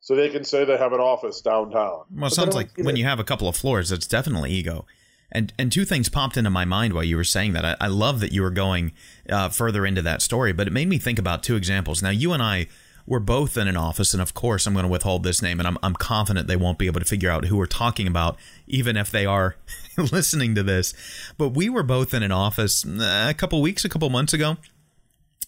So 0.00 0.14
they 0.14 0.28
can 0.28 0.44
say 0.44 0.64
they 0.64 0.76
have 0.76 0.92
an 0.92 1.00
office 1.00 1.40
downtown. 1.40 2.04
Well, 2.14 2.28
it 2.28 2.30
sounds 2.30 2.54
like 2.54 2.70
when 2.76 2.94
you 2.94 3.04
have 3.04 3.18
a 3.18 3.24
couple 3.24 3.48
of 3.48 3.56
floors, 3.56 3.90
it's 3.90 4.06
definitely 4.06 4.52
ego. 4.52 4.86
And 5.30 5.52
and 5.58 5.70
two 5.70 5.84
things 5.84 6.08
popped 6.08 6.36
into 6.36 6.50
my 6.50 6.64
mind 6.64 6.94
while 6.94 7.04
you 7.04 7.16
were 7.16 7.24
saying 7.24 7.52
that. 7.54 7.64
I, 7.64 7.76
I 7.80 7.88
love 7.88 8.20
that 8.20 8.32
you 8.32 8.42
were 8.42 8.50
going 8.50 8.92
uh, 9.28 9.48
further 9.48 9.84
into 9.84 10.00
that 10.02 10.22
story, 10.22 10.52
but 10.52 10.68
it 10.68 10.72
made 10.72 10.88
me 10.88 10.98
think 10.98 11.18
about 11.18 11.42
two 11.42 11.56
examples. 11.56 12.02
Now, 12.02 12.10
you 12.10 12.32
and 12.32 12.42
I 12.42 12.68
were 13.09 13.21
both 13.21 13.57
in 13.57 13.66
an 13.66 13.77
office, 13.77 14.12
and 14.12 14.21
of 14.21 14.35
course, 14.35 14.66
I'm 14.66 14.75
going 14.75 14.85
to 14.85 14.90
withhold 14.90 15.23
this 15.23 15.40
name, 15.40 15.59
and 15.59 15.66
I'm, 15.66 15.79
I'm 15.83 15.94
confident 15.94 16.47
they 16.47 16.57
won't 16.57 16.79
be 16.79 16.87
able 16.87 17.01
to 17.01 17.07
figure 17.07 17.31
out 17.31 17.47
who 17.47 17.57
we're 17.57 17.66
talking 17.66 18.07
about, 18.07 18.37
even 18.66 18.99
if 18.99 19.11
they 19.11 19.25
are 19.25 19.57
listening 19.97 20.55
to 20.55 20.62
this. 20.62 20.92
But 21.38 21.51
we 21.51 21.71
were 21.71 21.83
both 21.83 22.12
in 22.12 22.23
an 22.23 22.33
office 22.33 22.85
uh, 22.87 23.27
a 23.31 23.35
couple 23.35 23.62
weeks, 23.62 23.85
a 23.85 23.88
couple 23.88 24.11
months 24.11 24.35
ago, 24.35 24.59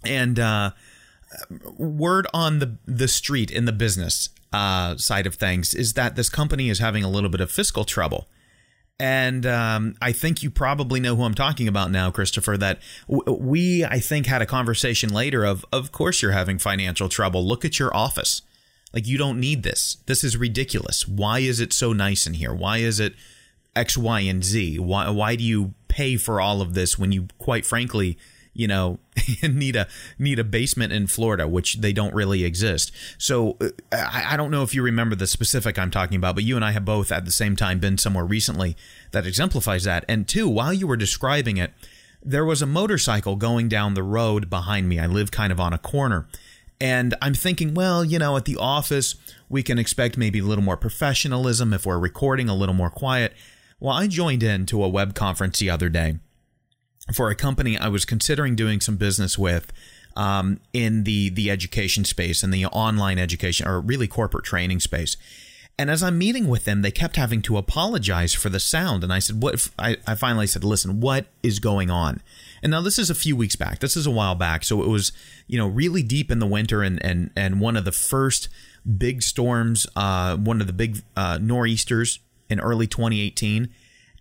and 0.02 0.40
uh, 0.40 0.70
word 1.76 2.26
on 2.32 2.58
the 2.60 2.76
the 2.86 3.08
street 3.08 3.50
in 3.50 3.66
the 3.66 3.72
business 3.72 4.30
uh, 4.52 4.96
side 4.96 5.26
of 5.26 5.34
things 5.34 5.74
is 5.74 5.92
that 5.92 6.16
this 6.16 6.28
company 6.28 6.70
is 6.70 6.78
having 6.78 7.04
a 7.04 7.10
little 7.10 7.30
bit 7.30 7.40
of 7.40 7.50
fiscal 7.50 7.84
trouble. 7.84 8.26
And 9.00 9.46
um, 9.46 9.94
I 10.02 10.12
think 10.12 10.42
you 10.42 10.50
probably 10.50 11.00
know 11.00 11.16
who 11.16 11.22
I'm 11.22 11.34
talking 11.34 11.66
about 11.66 11.90
now, 11.90 12.10
Christopher. 12.10 12.58
That 12.58 12.80
w- 13.08 13.32
we, 13.32 13.82
I 13.82 13.98
think, 13.98 14.26
had 14.26 14.42
a 14.42 14.46
conversation 14.46 15.08
later 15.10 15.42
of, 15.42 15.64
of 15.72 15.90
course, 15.90 16.20
you're 16.20 16.32
having 16.32 16.58
financial 16.58 17.08
trouble. 17.08 17.42
Look 17.42 17.64
at 17.64 17.78
your 17.78 17.96
office. 17.96 18.42
Like, 18.92 19.06
you 19.06 19.16
don't 19.16 19.40
need 19.40 19.62
this. 19.62 19.96
This 20.04 20.22
is 20.22 20.36
ridiculous. 20.36 21.08
Why 21.08 21.38
is 21.38 21.60
it 21.60 21.72
so 21.72 21.94
nice 21.94 22.26
in 22.26 22.34
here? 22.34 22.52
Why 22.52 22.78
is 22.78 23.00
it 23.00 23.14
X, 23.74 23.96
Y, 23.96 24.20
and 24.20 24.44
Z? 24.44 24.78
Why, 24.80 25.08
why 25.08 25.34
do 25.34 25.44
you 25.44 25.72
pay 25.88 26.18
for 26.18 26.38
all 26.38 26.60
of 26.60 26.74
this 26.74 26.98
when 26.98 27.10
you, 27.10 27.28
quite 27.38 27.64
frankly, 27.64 28.18
you 28.52 28.66
know 28.66 28.98
need 29.42 29.76
a 29.76 29.86
need 30.18 30.38
a 30.38 30.44
basement 30.44 30.92
in 30.92 31.06
Florida, 31.06 31.46
which 31.46 31.76
they 31.76 31.92
don't 31.92 32.14
really 32.14 32.44
exist. 32.44 32.92
So 33.18 33.56
uh, 33.60 33.68
I, 33.92 34.34
I, 34.34 34.36
don't 34.36 34.50
know 34.50 34.62
if 34.62 34.74
you 34.74 34.82
remember 34.82 35.16
the 35.16 35.26
specific 35.26 35.78
I'm 35.78 35.90
talking 35.90 36.16
about, 36.16 36.34
but 36.34 36.44
you 36.44 36.56
and 36.56 36.64
I 36.64 36.72
have 36.72 36.84
both 36.84 37.12
at 37.12 37.24
the 37.24 37.32
same 37.32 37.56
time 37.56 37.78
been 37.78 37.98
somewhere 37.98 38.24
recently 38.24 38.76
that 39.12 39.26
exemplifies 39.26 39.84
that. 39.84 40.04
And 40.08 40.26
two, 40.26 40.48
while 40.48 40.72
you 40.72 40.86
were 40.86 40.96
describing 40.96 41.56
it, 41.56 41.72
there 42.22 42.44
was 42.44 42.60
a 42.60 42.66
motorcycle 42.66 43.36
going 43.36 43.68
down 43.68 43.94
the 43.94 44.02
road 44.02 44.50
behind 44.50 44.88
me. 44.88 44.98
I 44.98 45.06
live 45.06 45.30
kind 45.30 45.52
of 45.52 45.60
on 45.60 45.72
a 45.72 45.78
corner. 45.78 46.26
And 46.82 47.14
I'm 47.20 47.34
thinking, 47.34 47.74
well, 47.74 48.04
you 48.04 48.18
know, 48.18 48.36
at 48.36 48.46
the 48.46 48.56
office, 48.56 49.14
we 49.50 49.62
can 49.62 49.78
expect 49.78 50.16
maybe 50.16 50.38
a 50.38 50.44
little 50.44 50.64
more 50.64 50.78
professionalism 50.78 51.74
if 51.74 51.84
we're 51.84 51.98
recording 51.98 52.48
a 52.48 52.54
little 52.54 52.74
more 52.74 52.88
quiet. 52.88 53.34
Well, 53.78 53.94
I 53.94 54.06
joined 54.06 54.42
in 54.42 54.64
to 54.66 54.82
a 54.82 54.88
web 54.88 55.14
conference 55.14 55.58
the 55.58 55.68
other 55.68 55.90
day 55.90 56.18
for 57.12 57.30
a 57.30 57.34
company 57.34 57.76
I 57.76 57.88
was 57.88 58.04
considering 58.04 58.56
doing 58.56 58.80
some 58.80 58.96
business 58.96 59.38
with 59.38 59.72
um, 60.16 60.60
in 60.72 61.04
the 61.04 61.30
the 61.30 61.50
education 61.50 62.04
space 62.04 62.42
and 62.42 62.52
the 62.52 62.66
online 62.66 63.18
education 63.18 63.66
or 63.66 63.80
really 63.80 64.08
corporate 64.08 64.44
training 64.44 64.80
space. 64.80 65.16
And 65.78 65.90
as 65.90 66.02
I'm 66.02 66.18
meeting 66.18 66.48
with 66.48 66.66
them, 66.66 66.82
they 66.82 66.90
kept 66.90 67.16
having 67.16 67.40
to 67.42 67.56
apologize 67.56 68.34
for 68.34 68.50
the 68.50 68.60
sound. 68.60 69.02
And 69.02 69.12
I 69.12 69.18
said, 69.18 69.42
"What?" 69.42 69.68
I, 69.78 69.96
I 70.06 70.14
finally 70.14 70.46
said, 70.46 70.62
"Listen, 70.62 71.00
what 71.00 71.26
is 71.42 71.58
going 71.58 71.90
on?" 71.90 72.20
And 72.62 72.70
now 72.70 72.82
this 72.82 72.98
is 72.98 73.08
a 73.08 73.14
few 73.14 73.34
weeks 73.34 73.56
back. 73.56 73.78
This 73.78 73.96
is 73.96 74.06
a 74.06 74.10
while 74.10 74.34
back, 74.34 74.62
so 74.62 74.82
it 74.82 74.88
was 74.88 75.12
you 75.46 75.56
know 75.56 75.66
really 75.66 76.02
deep 76.02 76.30
in 76.30 76.38
the 76.38 76.46
winter 76.46 76.82
and 76.82 77.02
and 77.04 77.30
and 77.34 77.60
one 77.60 77.76
of 77.76 77.86
the 77.86 77.92
first 77.92 78.48
big 78.98 79.22
storms, 79.22 79.86
uh, 79.96 80.36
one 80.36 80.60
of 80.60 80.66
the 80.66 80.72
big 80.72 80.98
uh, 81.16 81.38
nor'easters 81.40 82.18
in 82.50 82.60
early 82.60 82.86
2018 82.86 83.70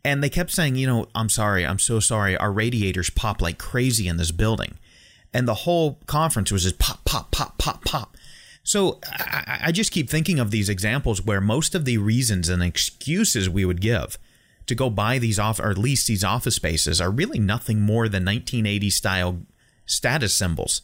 and 0.04 0.24
they 0.24 0.30
kept 0.30 0.52
saying, 0.52 0.76
you 0.76 0.88
know, 0.88 1.08
I'm 1.14 1.30
sorry, 1.30 1.66
I'm 1.66 1.80
so 1.80 2.00
sorry. 2.00 2.38
Our 2.38 2.52
radiators 2.52 3.10
pop 3.10 3.42
like 3.42 3.58
crazy 3.58 4.08
in 4.08 4.18
this 4.18 4.32
building. 4.32 4.78
And 5.34 5.48
the 5.48 5.54
whole 5.54 6.00
conference 6.08 6.52
was 6.52 6.64
just 6.64 6.80
pop, 6.80 7.06
pop, 7.06 7.32
pop, 7.32 7.58
pop, 7.58 7.86
pop. 7.86 8.18
So 8.64 9.00
I, 9.04 9.60
I 9.66 9.72
just 9.72 9.92
keep 9.92 10.10
thinking 10.10 10.40
of 10.40 10.52
these 10.52 10.70
examples 10.70 11.24
where 11.24 11.42
most 11.42 11.76
of 11.76 11.86
the 11.86 11.98
reasons 11.98 12.50
and 12.50 12.64
excuses 12.64 13.50
we 13.50 13.66
would 13.66 13.82
give 13.82 14.18
to 14.68 14.76
go 14.76 14.90
buy 14.90 15.18
these 15.18 15.40
off 15.40 15.60
or 15.60 15.74
lease 15.74 16.06
these 16.06 16.24
office 16.24 16.56
spaces 16.56 17.02
are 17.02 17.12
really 17.12 17.40
nothing 17.40 17.82
more 17.82 18.08
than 18.08 18.24
1980 18.24 18.90
style 18.90 19.42
status 19.86 20.34
symbols. 20.34 20.84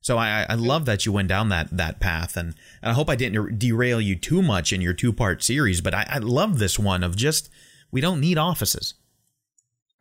So 0.00 0.18
I, 0.18 0.46
I 0.48 0.54
love 0.54 0.84
that 0.84 1.04
you 1.04 1.10
went 1.10 1.26
down 1.26 1.48
that 1.48 1.76
that 1.76 1.98
path, 1.98 2.36
and, 2.36 2.54
I 2.80 2.92
hope 2.92 3.10
I 3.10 3.16
didn't 3.16 3.58
derail 3.58 4.00
you 4.00 4.14
too 4.14 4.40
much 4.40 4.72
in 4.72 4.80
your 4.80 4.92
two 4.92 5.12
part 5.12 5.42
series. 5.42 5.80
But 5.80 5.94
I, 5.94 6.06
I 6.08 6.18
love 6.18 6.60
this 6.60 6.78
one 6.78 7.02
of 7.02 7.16
just 7.16 7.50
we 7.96 8.02
don't 8.02 8.20
need 8.20 8.36
offices. 8.36 8.92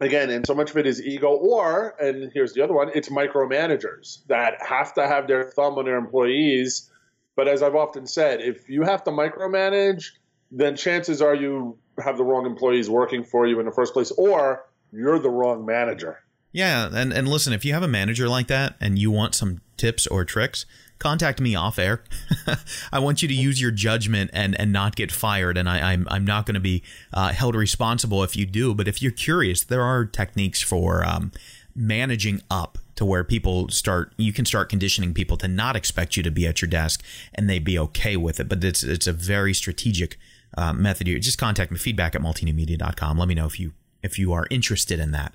Again, 0.02 0.30
and 0.30 0.46
so 0.46 0.54
much 0.54 0.70
of 0.70 0.76
it 0.76 0.86
is 0.86 1.02
ego, 1.02 1.30
or, 1.30 1.96
and 1.98 2.30
here's 2.34 2.52
the 2.52 2.62
other 2.62 2.74
one, 2.74 2.92
it's 2.94 3.08
micromanagers 3.08 4.28
that 4.28 4.56
have 4.62 4.94
to 4.96 5.08
have 5.08 5.30
their 5.30 5.46
thumb 5.46 5.76
on 5.78 5.86
their 5.86 5.96
employees. 5.96 6.92
But 7.38 7.48
as 7.48 7.64
I've 7.64 7.76
often 7.76 8.06
said, 8.06 8.42
if 8.42 8.68
you 8.68 8.84
have 8.84 9.06
to 9.06 9.12
micromanage, 9.12 10.08
then 10.52 10.76
chances 10.76 11.22
are 11.22 11.34
you 11.34 11.78
have 12.04 12.18
the 12.18 12.26
wrong 12.26 12.46
employees 12.46 12.90
working 12.90 13.24
for 13.24 13.48
you 13.48 13.62
in 13.62 13.66
the 13.66 13.72
first 13.72 13.94
place, 13.94 14.12
or 14.12 14.66
you're 14.92 15.18
the 15.18 15.30
wrong 15.30 15.66
manager. 15.66 16.20
Yeah, 16.52 16.90
and, 16.92 17.14
and 17.14 17.30
listen, 17.30 17.54
if 17.54 17.64
you 17.64 17.72
have 17.72 17.84
a 17.84 17.88
manager 17.88 18.28
like 18.28 18.48
that 18.48 18.76
and 18.82 19.00
you 19.00 19.10
want 19.10 19.36
some 19.36 19.62
tips 19.78 20.06
or 20.06 20.26
tricks, 20.26 20.66
contact 21.00 21.42
me 21.42 21.56
off 21.56 21.78
air. 21.78 22.04
I 22.92 23.00
want 23.00 23.22
you 23.22 23.28
to 23.28 23.34
use 23.34 23.62
your 23.62 23.72
judgment 23.72 24.32
and, 24.34 24.60
and 24.60 24.72
not 24.72 24.96
get 24.96 25.12
fired. 25.12 25.58
And 25.58 25.70
I, 25.70 25.78
am 25.94 26.08
I'm, 26.08 26.08
I'm 26.10 26.26
not 26.26 26.46
going 26.46 26.56
to 26.56 26.60
be 26.60 26.84
uh, 27.14 27.34
held 27.34 27.56
responsible 27.56 28.24
if 28.24 28.36
you 28.36 28.46
do. 28.46 28.74
But 28.74 28.88
if 28.88 29.02
you're 29.02 29.12
curious, 29.12 29.64
there 29.64 29.84
are 29.84 30.06
techniques 30.06 30.62
for 30.62 31.06
um, 31.06 31.32
managing 31.76 32.42
up 32.50 32.78
to 32.96 33.06
where 33.06 33.24
people 33.24 33.68
start 33.70 34.14
you 34.18 34.32
can 34.32 34.46
start 34.46 34.70
conditioning 34.70 35.14
people 35.14 35.36
to 35.36 35.48
not 35.48 35.76
expect 35.76 36.16
you 36.16 36.24
to 36.24 36.32
be 36.32 36.48
at 36.48 36.62
your 36.62 36.70
desk 36.70 37.04
and 37.34 37.50
they 37.50 37.60
be 37.60 37.78
okay 37.78 38.16
with 38.16 38.40
it 38.40 38.48
but 38.48 38.64
it's 38.64 38.84
it's 38.84 39.08
a 39.08 39.12
very 39.12 39.54
strategic 39.54 40.18
uh, 40.58 40.72
method 40.72 41.06
you 41.06 41.20
just 41.20 41.38
contact 41.38 41.72
me 41.72 41.78
feedback 41.78 42.16
at 42.16 42.22
multinewmedia.com 42.22 43.18
let 43.18 43.28
me 43.28 43.36
know 43.36 43.46
if 43.46 43.60
you 43.60 43.74
if 44.02 44.18
you 44.18 44.32
are 44.32 44.48
interested 44.50 45.00
in 45.00 45.12
that 45.12 45.34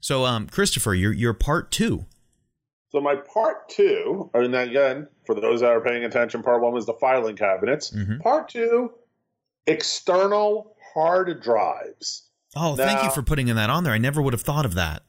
so 0.00 0.24
um, 0.24 0.48
christopher 0.48 0.94
you're 0.94 1.12
you're 1.12 1.32
part 1.32 1.70
two 1.70 2.04
so 2.90 3.00
my 3.00 3.16
part 3.16 3.68
two, 3.68 4.30
and 4.32 4.54
again, 4.54 5.08
for 5.26 5.34
those 5.34 5.60
that 5.60 5.70
are 5.70 5.80
paying 5.80 6.04
attention, 6.04 6.42
part 6.42 6.62
one 6.62 6.72
was 6.72 6.86
the 6.86 6.94
filing 6.94 7.36
cabinets. 7.36 7.90
Mm-hmm. 7.90 8.18
Part 8.18 8.48
two, 8.48 8.92
external 9.66 10.74
hard 10.94 11.42
drives. 11.42 12.28
Oh, 12.56 12.74
now, 12.74 12.86
thank 12.86 13.04
you 13.04 13.10
for 13.10 13.22
putting 13.22 13.46
that 13.46 13.70
on 13.70 13.84
there. 13.84 13.92
I 13.92 13.98
never 13.98 14.22
would 14.22 14.32
have 14.32 14.42
thought 14.42 14.64
of 14.64 14.74
that. 14.74 15.02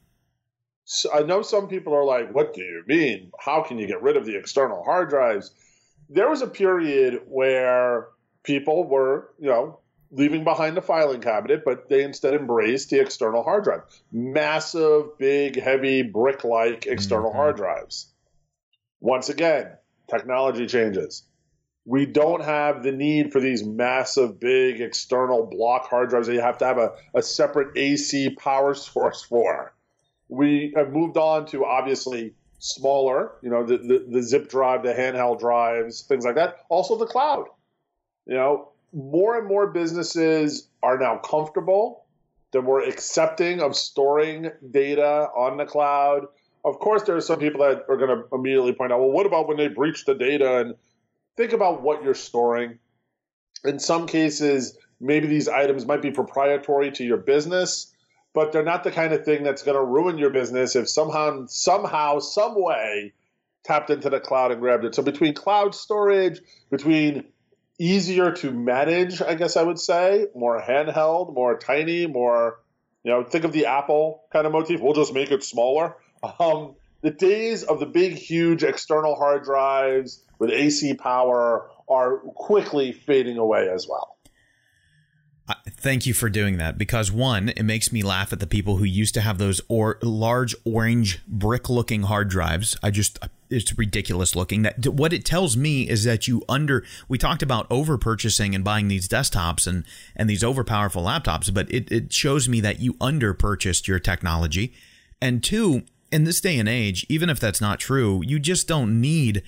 So 0.84 1.10
I 1.12 1.22
know 1.22 1.40
some 1.40 1.68
people 1.68 1.94
are 1.94 2.04
like, 2.04 2.34
"What 2.34 2.52
do 2.52 2.60
you 2.60 2.84
mean? 2.86 3.32
How 3.40 3.62
can 3.62 3.78
you 3.78 3.86
get 3.86 4.02
rid 4.02 4.16
of 4.16 4.26
the 4.26 4.36
external 4.36 4.84
hard 4.84 5.08
drives?" 5.08 5.52
There 6.08 6.28
was 6.28 6.42
a 6.42 6.48
period 6.48 7.22
where 7.26 8.08
people 8.42 8.88
were, 8.88 9.30
you 9.38 9.48
know, 9.48 9.79
leaving 10.12 10.44
behind 10.44 10.76
the 10.76 10.82
filing 10.82 11.20
cabinet, 11.20 11.64
but 11.64 11.88
they 11.88 12.02
instead 12.02 12.34
embraced 12.34 12.90
the 12.90 13.00
external 13.00 13.42
hard 13.42 13.64
drive. 13.64 13.82
Massive, 14.12 15.16
big, 15.18 15.60
heavy, 15.60 16.02
brick 16.02 16.44
like 16.44 16.86
external 16.86 17.30
mm-hmm. 17.30 17.38
hard 17.38 17.56
drives. 17.56 18.08
Once 19.00 19.28
again, 19.28 19.70
technology 20.08 20.66
changes. 20.66 21.22
We 21.86 22.06
don't 22.06 22.44
have 22.44 22.82
the 22.82 22.92
need 22.92 23.32
for 23.32 23.40
these 23.40 23.64
massive, 23.64 24.38
big 24.38 24.80
external 24.80 25.46
block 25.46 25.88
hard 25.88 26.10
drives 26.10 26.26
that 26.26 26.34
you 26.34 26.40
have 26.40 26.58
to 26.58 26.66
have 26.66 26.78
a, 26.78 26.92
a 27.14 27.22
separate 27.22 27.76
AC 27.76 28.30
power 28.30 28.74
source 28.74 29.22
for. 29.22 29.72
We 30.28 30.72
have 30.76 30.92
moved 30.92 31.16
on 31.16 31.46
to 31.46 31.64
obviously 31.64 32.34
smaller, 32.58 33.32
you 33.42 33.50
know, 33.50 33.64
the, 33.64 33.78
the, 33.78 34.06
the 34.08 34.22
zip 34.22 34.48
drive, 34.48 34.82
the 34.82 34.92
handheld 34.92 35.40
drives, 35.40 36.02
things 36.02 36.24
like 36.24 36.34
that. 36.34 36.58
Also 36.68 36.96
the 36.98 37.06
cloud. 37.06 37.46
You 38.26 38.34
know, 38.34 38.69
more 38.92 39.38
and 39.38 39.46
more 39.46 39.68
businesses 39.68 40.68
are 40.82 40.98
now 40.98 41.18
comfortable. 41.18 42.06
They're 42.52 42.62
more 42.62 42.82
accepting 42.82 43.60
of 43.60 43.76
storing 43.76 44.50
data 44.70 45.28
on 45.36 45.56
the 45.56 45.64
cloud. 45.64 46.26
of 46.64 46.78
course, 46.78 47.04
there 47.04 47.16
are 47.16 47.20
some 47.20 47.38
people 47.38 47.60
that 47.60 47.84
are 47.88 47.96
going 47.96 48.10
to 48.10 48.24
immediately 48.34 48.72
point 48.72 48.92
out, 48.92 49.00
well, 49.00 49.10
what 49.10 49.24
about 49.24 49.48
when 49.48 49.56
they 49.56 49.68
breach 49.68 50.04
the 50.04 50.14
data? 50.14 50.58
And 50.58 50.74
think 51.36 51.52
about 51.52 51.82
what 51.82 52.02
you're 52.02 52.14
storing. 52.14 52.78
In 53.64 53.78
some 53.78 54.06
cases, 54.06 54.76
maybe 55.00 55.26
these 55.26 55.48
items 55.48 55.86
might 55.86 56.02
be 56.02 56.10
proprietary 56.10 56.90
to 56.92 57.04
your 57.04 57.16
business, 57.16 57.94
but 58.34 58.52
they're 58.52 58.62
not 58.62 58.84
the 58.84 58.90
kind 58.90 59.12
of 59.12 59.24
thing 59.24 59.42
that's 59.42 59.62
going 59.62 59.76
to 59.76 59.84
ruin 59.84 60.18
your 60.18 60.30
business 60.30 60.76
if 60.76 60.88
somehow, 60.88 61.46
somehow, 61.46 62.18
some 62.18 62.60
way, 62.62 63.12
tapped 63.64 63.90
into 63.90 64.10
the 64.10 64.20
cloud 64.20 64.52
and 64.52 64.60
grabbed 64.60 64.84
it. 64.84 64.94
So 64.94 65.02
between 65.02 65.34
cloud 65.34 65.74
storage, 65.74 66.40
between 66.70 67.24
easier 67.80 68.30
to 68.30 68.52
manage, 68.52 69.22
I 69.22 69.34
guess 69.34 69.56
I 69.56 69.62
would 69.62 69.78
say, 69.78 70.26
more 70.34 70.60
handheld, 70.60 71.34
more 71.34 71.58
tiny, 71.58 72.06
more, 72.06 72.60
you 73.02 73.10
know, 73.10 73.24
think 73.24 73.44
of 73.44 73.52
the 73.52 73.66
Apple 73.66 74.24
kind 74.30 74.46
of 74.46 74.52
motif. 74.52 74.80
We'll 74.80 74.92
just 74.92 75.14
make 75.14 75.32
it 75.32 75.42
smaller. 75.42 75.96
Um, 76.38 76.74
the 77.00 77.10
days 77.10 77.62
of 77.62 77.80
the 77.80 77.86
big, 77.86 78.12
huge 78.12 78.62
external 78.62 79.14
hard 79.14 79.42
drives 79.42 80.22
with 80.38 80.50
AC 80.50 80.92
power 80.92 81.70
are 81.88 82.18
quickly 82.18 82.92
fading 82.92 83.38
away 83.38 83.70
as 83.70 83.86
well. 83.88 84.18
Thank 85.66 86.04
you 86.04 86.12
for 86.12 86.28
doing 86.28 86.58
that 86.58 86.76
because 86.76 87.10
one, 87.10 87.48
it 87.48 87.62
makes 87.62 87.90
me 87.90 88.02
laugh 88.02 88.34
at 88.34 88.38
the 88.38 88.46
people 88.46 88.76
who 88.76 88.84
used 88.84 89.14
to 89.14 89.22
have 89.22 89.38
those 89.38 89.62
or 89.66 89.98
large 90.02 90.54
orange 90.66 91.26
brick-looking 91.26 92.02
hard 92.02 92.28
drives. 92.28 92.76
I 92.82 92.90
just 92.90 93.18
it's 93.50 93.76
ridiculous 93.76 94.34
looking. 94.36 94.62
That 94.62 94.86
what 94.86 95.12
it 95.12 95.24
tells 95.24 95.56
me 95.56 95.88
is 95.88 96.04
that 96.04 96.28
you 96.28 96.42
under 96.48 96.84
we 97.08 97.18
talked 97.18 97.42
about 97.42 97.66
over 97.70 97.98
purchasing 97.98 98.54
and 98.54 98.64
buying 98.64 98.88
these 98.88 99.08
desktops 99.08 99.66
and 99.66 99.84
and 100.16 100.30
these 100.30 100.44
over 100.44 100.64
powerful 100.64 101.04
laptops, 101.04 101.52
but 101.52 101.72
it 101.72 101.90
it 101.90 102.12
shows 102.12 102.48
me 102.48 102.60
that 102.60 102.80
you 102.80 102.96
under 103.00 103.34
purchased 103.34 103.88
your 103.88 103.98
technology. 103.98 104.72
And 105.20 105.44
two, 105.44 105.82
in 106.10 106.24
this 106.24 106.40
day 106.40 106.58
and 106.58 106.68
age, 106.68 107.04
even 107.08 107.28
if 107.28 107.38
that's 107.38 107.60
not 107.60 107.78
true, 107.78 108.22
you 108.24 108.38
just 108.38 108.66
don't 108.66 109.00
need 109.00 109.42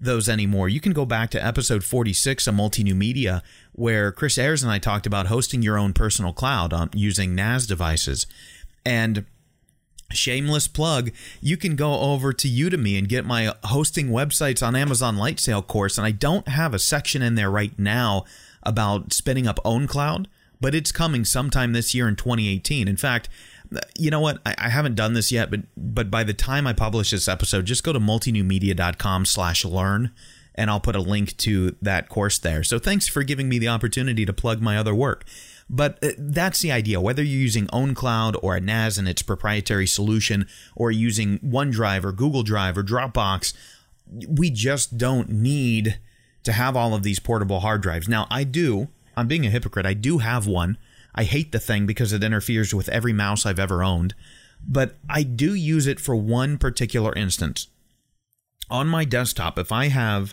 those 0.00 0.28
anymore. 0.28 0.68
You 0.68 0.80
can 0.80 0.92
go 0.92 1.04
back 1.04 1.30
to 1.30 1.44
episode 1.44 1.84
46 1.84 2.46
of 2.46 2.54
Multi 2.54 2.84
New 2.84 2.94
Media, 2.94 3.42
where 3.72 4.12
Chris 4.12 4.38
Ayres 4.38 4.62
and 4.62 4.70
I 4.70 4.78
talked 4.78 5.06
about 5.06 5.26
hosting 5.26 5.62
your 5.62 5.76
own 5.76 5.92
personal 5.92 6.32
cloud 6.32 6.72
on, 6.72 6.90
using 6.94 7.34
NAS 7.34 7.66
devices. 7.66 8.26
And 8.86 9.26
shameless 10.10 10.68
plug, 10.68 11.10
you 11.40 11.56
can 11.56 11.76
go 11.76 12.00
over 12.00 12.32
to 12.32 12.48
Udemy 12.48 12.98
and 12.98 13.08
get 13.08 13.24
my 13.24 13.52
hosting 13.64 14.08
websites 14.08 14.66
on 14.66 14.74
Amazon 14.74 15.16
Lightsail 15.16 15.66
course. 15.66 15.98
And 15.98 16.06
I 16.06 16.10
don't 16.10 16.48
have 16.48 16.74
a 16.74 16.78
section 16.78 17.22
in 17.22 17.34
there 17.34 17.50
right 17.50 17.76
now 17.78 18.24
about 18.62 19.12
spinning 19.12 19.46
up 19.46 19.58
OwnCloud, 19.64 20.26
but 20.60 20.74
it's 20.74 20.92
coming 20.92 21.24
sometime 21.24 21.72
this 21.72 21.94
year 21.94 22.08
in 22.08 22.16
2018. 22.16 22.88
In 22.88 22.96
fact, 22.96 23.28
you 23.98 24.10
know 24.10 24.20
what? 24.20 24.40
I, 24.46 24.54
I, 24.56 24.68
haven't 24.70 24.94
done 24.94 25.12
this 25.12 25.30
yet, 25.30 25.50
but 25.50 25.60
but 25.76 26.10
by 26.10 26.24
the 26.24 26.32
time 26.32 26.66
I 26.66 26.72
publish 26.72 27.10
this 27.10 27.28
episode, 27.28 27.66
just 27.66 27.84
go 27.84 27.92
to 27.92 28.00
multinewmedia.com 28.00 29.26
slash 29.26 29.64
learn 29.64 30.10
and 30.54 30.70
I'll 30.70 30.80
put 30.80 30.96
a 30.96 31.00
link 31.00 31.36
to 31.38 31.76
that 31.82 32.08
course 32.08 32.38
there. 32.38 32.64
So 32.64 32.78
thanks 32.78 33.06
for 33.06 33.22
giving 33.22 33.48
me 33.48 33.58
the 33.58 33.68
opportunity 33.68 34.24
to 34.24 34.32
plug 34.32 34.60
my 34.60 34.76
other 34.76 34.94
work. 34.94 35.24
But 35.70 36.02
uh, 36.02 36.10
that's 36.16 36.60
the 36.60 36.72
idea. 36.72 37.00
Whether 37.00 37.22
you're 37.22 37.40
using 37.40 37.66
OwnCloud 37.66 38.36
or 38.42 38.56
a 38.56 38.60
NAS 38.60 38.96
and 38.98 39.08
its 39.08 39.22
proprietary 39.22 39.86
solution, 39.86 40.46
or 40.74 40.90
using 40.90 41.38
OneDrive 41.40 42.04
or 42.04 42.12
Google 42.12 42.42
Drive 42.42 42.78
or 42.78 42.82
Dropbox, 42.82 43.52
we 44.26 44.50
just 44.50 44.96
don't 44.96 45.28
need 45.28 45.98
to 46.44 46.52
have 46.52 46.76
all 46.76 46.94
of 46.94 47.02
these 47.02 47.18
portable 47.18 47.60
hard 47.60 47.82
drives. 47.82 48.08
Now, 48.08 48.26
I 48.30 48.44
do, 48.44 48.88
I'm 49.16 49.28
being 49.28 49.44
a 49.44 49.50
hypocrite, 49.50 49.84
I 49.84 49.94
do 49.94 50.18
have 50.18 50.46
one 50.46 50.78
I 51.18 51.24
hate 51.24 51.50
the 51.50 51.58
thing 51.58 51.84
because 51.84 52.12
it 52.12 52.22
interferes 52.22 52.72
with 52.72 52.88
every 52.90 53.12
mouse 53.12 53.44
I've 53.44 53.58
ever 53.58 53.82
owned, 53.82 54.14
but 54.64 54.94
I 55.10 55.24
do 55.24 55.52
use 55.52 55.88
it 55.88 55.98
for 55.98 56.14
one 56.14 56.58
particular 56.58 57.12
instance. 57.14 57.66
On 58.70 58.86
my 58.86 59.04
desktop, 59.04 59.58
if 59.58 59.72
I 59.72 59.88
have 59.88 60.32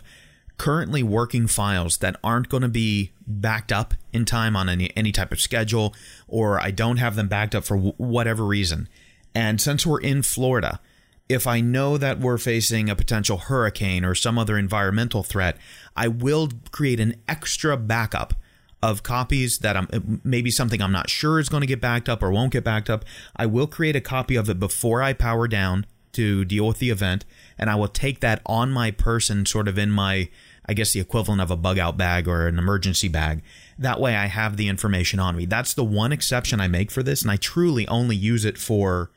currently 0.58 1.02
working 1.02 1.46
files 1.46 1.98
that 1.98 2.16
aren't 2.24 2.48
going 2.48 2.62
to 2.62 2.68
be 2.68 3.12
backed 3.26 3.72
up 3.72 3.94
in 4.12 4.24
time 4.24 4.56
on 4.56 4.68
any, 4.68 4.90
any 4.96 5.12
type 5.12 5.32
of 5.32 5.40
schedule, 5.40 5.94
or 6.28 6.60
I 6.60 6.70
don't 6.70 6.96
have 6.96 7.16
them 7.16 7.28
backed 7.28 7.54
up 7.54 7.64
for 7.64 7.76
w- 7.76 7.94
whatever 7.96 8.44
reason, 8.44 8.88
and 9.34 9.60
since 9.60 9.86
we're 9.86 10.00
in 10.00 10.22
Florida, 10.22 10.80
if 11.28 11.46
I 11.46 11.60
know 11.60 11.98
that 11.98 12.20
we're 12.20 12.38
facing 12.38 12.88
a 12.88 12.96
potential 12.96 13.36
hurricane 13.36 14.04
or 14.04 14.14
some 14.14 14.38
other 14.38 14.56
environmental 14.56 15.22
threat, 15.22 15.56
I 15.96 16.08
will 16.08 16.48
create 16.70 17.00
an 17.00 17.16
extra 17.28 17.76
backup 17.76 18.34
of 18.82 19.02
copies 19.02 19.58
that 19.58 19.76
I'm 19.76 20.20
maybe 20.22 20.50
something 20.50 20.80
I'm 20.80 20.92
not 20.92 21.10
sure 21.10 21.40
is 21.40 21.48
going 21.48 21.62
to 21.62 21.66
get 21.66 21.80
backed 21.80 22.08
up 22.08 22.22
or 22.22 22.30
won't 22.30 22.52
get 22.52 22.62
backed 22.62 22.88
up. 22.88 23.04
I 23.34 23.46
will 23.46 23.66
create 23.66 23.96
a 23.96 24.00
copy 24.00 24.36
of 24.36 24.48
it 24.48 24.60
before 24.60 25.02
I 25.02 25.12
power 25.12 25.48
down 25.48 25.86
to 26.12 26.44
deal 26.44 26.66
with 26.66 26.78
the 26.78 26.90
event, 26.90 27.24
and 27.58 27.68
I 27.68 27.74
will 27.74 27.88
take 27.88 28.20
that 28.20 28.40
on 28.46 28.70
my 28.70 28.90
person, 28.90 29.44
sort 29.44 29.68
of 29.68 29.78
in 29.78 29.90
my, 29.90 30.28
I 30.68 30.74
guess, 30.74 30.92
the 30.92 31.00
equivalent 31.00 31.40
of 31.40 31.50
a 31.50 31.56
bug 31.56 31.78
out 31.78 31.96
bag 31.96 32.26
or 32.26 32.46
an 32.46 32.58
emergency 32.58 33.08
bag. 33.08 33.42
That 33.78 34.00
way 34.00 34.16
I 34.16 34.26
have 34.26 34.56
the 34.56 34.68
information 34.68 35.20
on 35.20 35.36
me. 35.36 35.46
That's 35.46 35.74
the 35.74 35.84
one 35.84 36.12
exception 36.12 36.60
I 36.60 36.68
make 36.68 36.90
for 36.90 37.02
this, 37.02 37.22
and 37.22 37.30
I 37.30 37.36
truly 37.36 37.86
only 37.88 38.16
use 38.16 38.44
it 38.44 38.58
for 38.58 39.10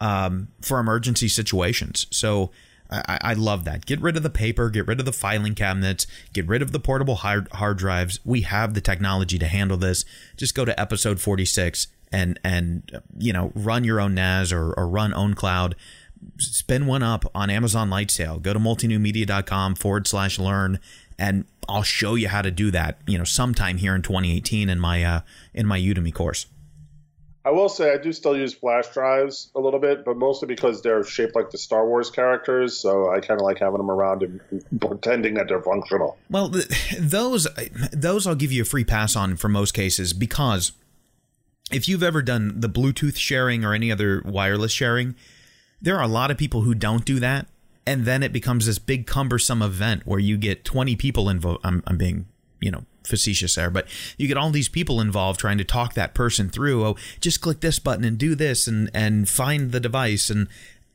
um, 0.00 0.48
for 0.60 0.78
emergency 0.78 1.28
situations. 1.28 2.06
So 2.10 2.50
I, 2.90 3.18
I, 3.22 3.32
love 3.34 3.64
that. 3.64 3.86
Get 3.86 4.00
rid 4.00 4.16
of 4.16 4.22
the 4.22 4.30
paper, 4.30 4.70
get 4.70 4.86
rid 4.86 5.00
of 5.00 5.06
the 5.06 5.12
filing 5.12 5.54
cabinets, 5.54 6.06
get 6.32 6.46
rid 6.46 6.62
of 6.62 6.72
the 6.72 6.78
portable 6.78 7.16
hard, 7.16 7.48
hard 7.52 7.78
drives. 7.78 8.20
We 8.24 8.42
have 8.42 8.74
the 8.74 8.80
technology 8.80 9.38
to 9.38 9.46
handle 9.46 9.76
this. 9.76 10.04
Just 10.36 10.54
go 10.54 10.64
to 10.64 10.78
episode 10.78 11.20
46 11.20 11.88
and 12.12 12.38
and 12.44 13.02
you 13.18 13.32
know 13.32 13.50
run 13.54 13.82
your 13.82 14.00
own 14.00 14.14
NAS 14.14 14.52
or, 14.52 14.72
or 14.74 14.88
run 14.88 15.12
OwnCloud. 15.12 15.74
Spin 16.38 16.86
one 16.86 17.02
up 17.02 17.24
on 17.34 17.50
Amazon 17.50 17.90
Lightsail. 17.90 18.42
Go 18.42 18.52
to 18.52 18.58
multinewmedia.com 18.58 19.74
forward 19.76 20.06
slash 20.06 20.38
learn 20.38 20.78
and 21.18 21.46
I'll 21.68 21.82
show 21.82 22.14
you 22.14 22.28
how 22.28 22.42
to 22.42 22.50
do 22.50 22.70
that. 22.70 23.00
You 23.06 23.18
know, 23.18 23.24
sometime 23.24 23.78
here 23.78 23.94
in 23.94 24.02
2018 24.02 24.68
in 24.68 24.78
my 24.78 25.02
uh, 25.04 25.20
in 25.54 25.66
my 25.66 25.78
Udemy 25.78 26.12
course. 26.12 26.46
I 27.44 27.50
will 27.50 27.68
say 27.68 27.92
I 27.92 27.96
do 27.96 28.12
still 28.12 28.36
use 28.36 28.54
flash 28.54 28.88
drives 28.88 29.52
a 29.54 29.60
little 29.60 29.78
bit, 29.78 30.04
but 30.04 30.16
mostly 30.16 30.48
because 30.48 30.82
they're 30.82 31.04
shaped 31.04 31.36
like 31.36 31.50
the 31.50 31.58
Star 31.58 31.86
Wars 31.86 32.10
characters, 32.10 32.76
so 32.76 33.08
I 33.08 33.20
kind 33.20 33.40
of 33.40 33.44
like 33.44 33.60
having 33.60 33.78
them 33.78 33.88
around 33.88 34.24
and 34.24 34.40
pretending 34.80 35.34
that 35.34 35.46
they're 35.46 35.62
functional. 35.62 36.18
Well, 36.28 36.52
those 36.98 37.46
those 37.92 38.26
I'll 38.26 38.34
give 38.34 38.50
you 38.50 38.62
a 38.62 38.64
free 38.64 38.84
pass 38.84 39.14
on 39.14 39.36
for 39.36 39.48
most 39.48 39.74
cases 39.74 40.12
because 40.12 40.72
if 41.70 41.88
you've 41.88 42.02
ever 42.02 42.20
done 42.20 42.54
the 42.56 42.68
Bluetooth 42.68 43.16
sharing 43.16 43.64
or 43.64 43.74
any 43.74 43.92
other 43.92 44.22
wireless 44.24 44.72
sharing, 44.72 45.14
there 45.80 45.96
are 45.96 46.02
a 46.02 46.08
lot 46.08 46.30
of 46.30 46.38
people 46.38 46.62
who 46.62 46.74
don't 46.74 47.04
do 47.04 47.20
that, 47.20 47.46
and 47.86 48.04
then 48.04 48.22
it 48.22 48.32
becomes 48.32 48.66
this 48.66 48.78
big 48.78 49.06
cumbersome 49.06 49.62
event 49.62 50.06
where 50.06 50.18
you 50.18 50.36
get 50.36 50.64
20 50.64 50.96
people 50.96 51.28
involved. 51.28 51.60
I'm, 51.64 51.82
I'm 51.86 51.96
being 51.96 52.26
you 52.60 52.70
know 52.70 52.84
facetious 53.04 53.54
there, 53.54 53.70
but 53.70 53.86
you 54.16 54.26
get 54.26 54.36
all 54.36 54.50
these 54.50 54.68
people 54.68 55.00
involved 55.00 55.38
trying 55.38 55.58
to 55.58 55.64
talk 55.64 55.94
that 55.94 56.14
person 56.14 56.48
through. 56.48 56.84
Oh, 56.84 56.96
just 57.20 57.40
click 57.40 57.60
this 57.60 57.78
button 57.78 58.04
and 58.04 58.18
do 58.18 58.34
this 58.34 58.66
and 58.66 58.90
and 58.92 59.28
find 59.28 59.72
the 59.72 59.80
device, 59.80 60.30
and 60.30 60.48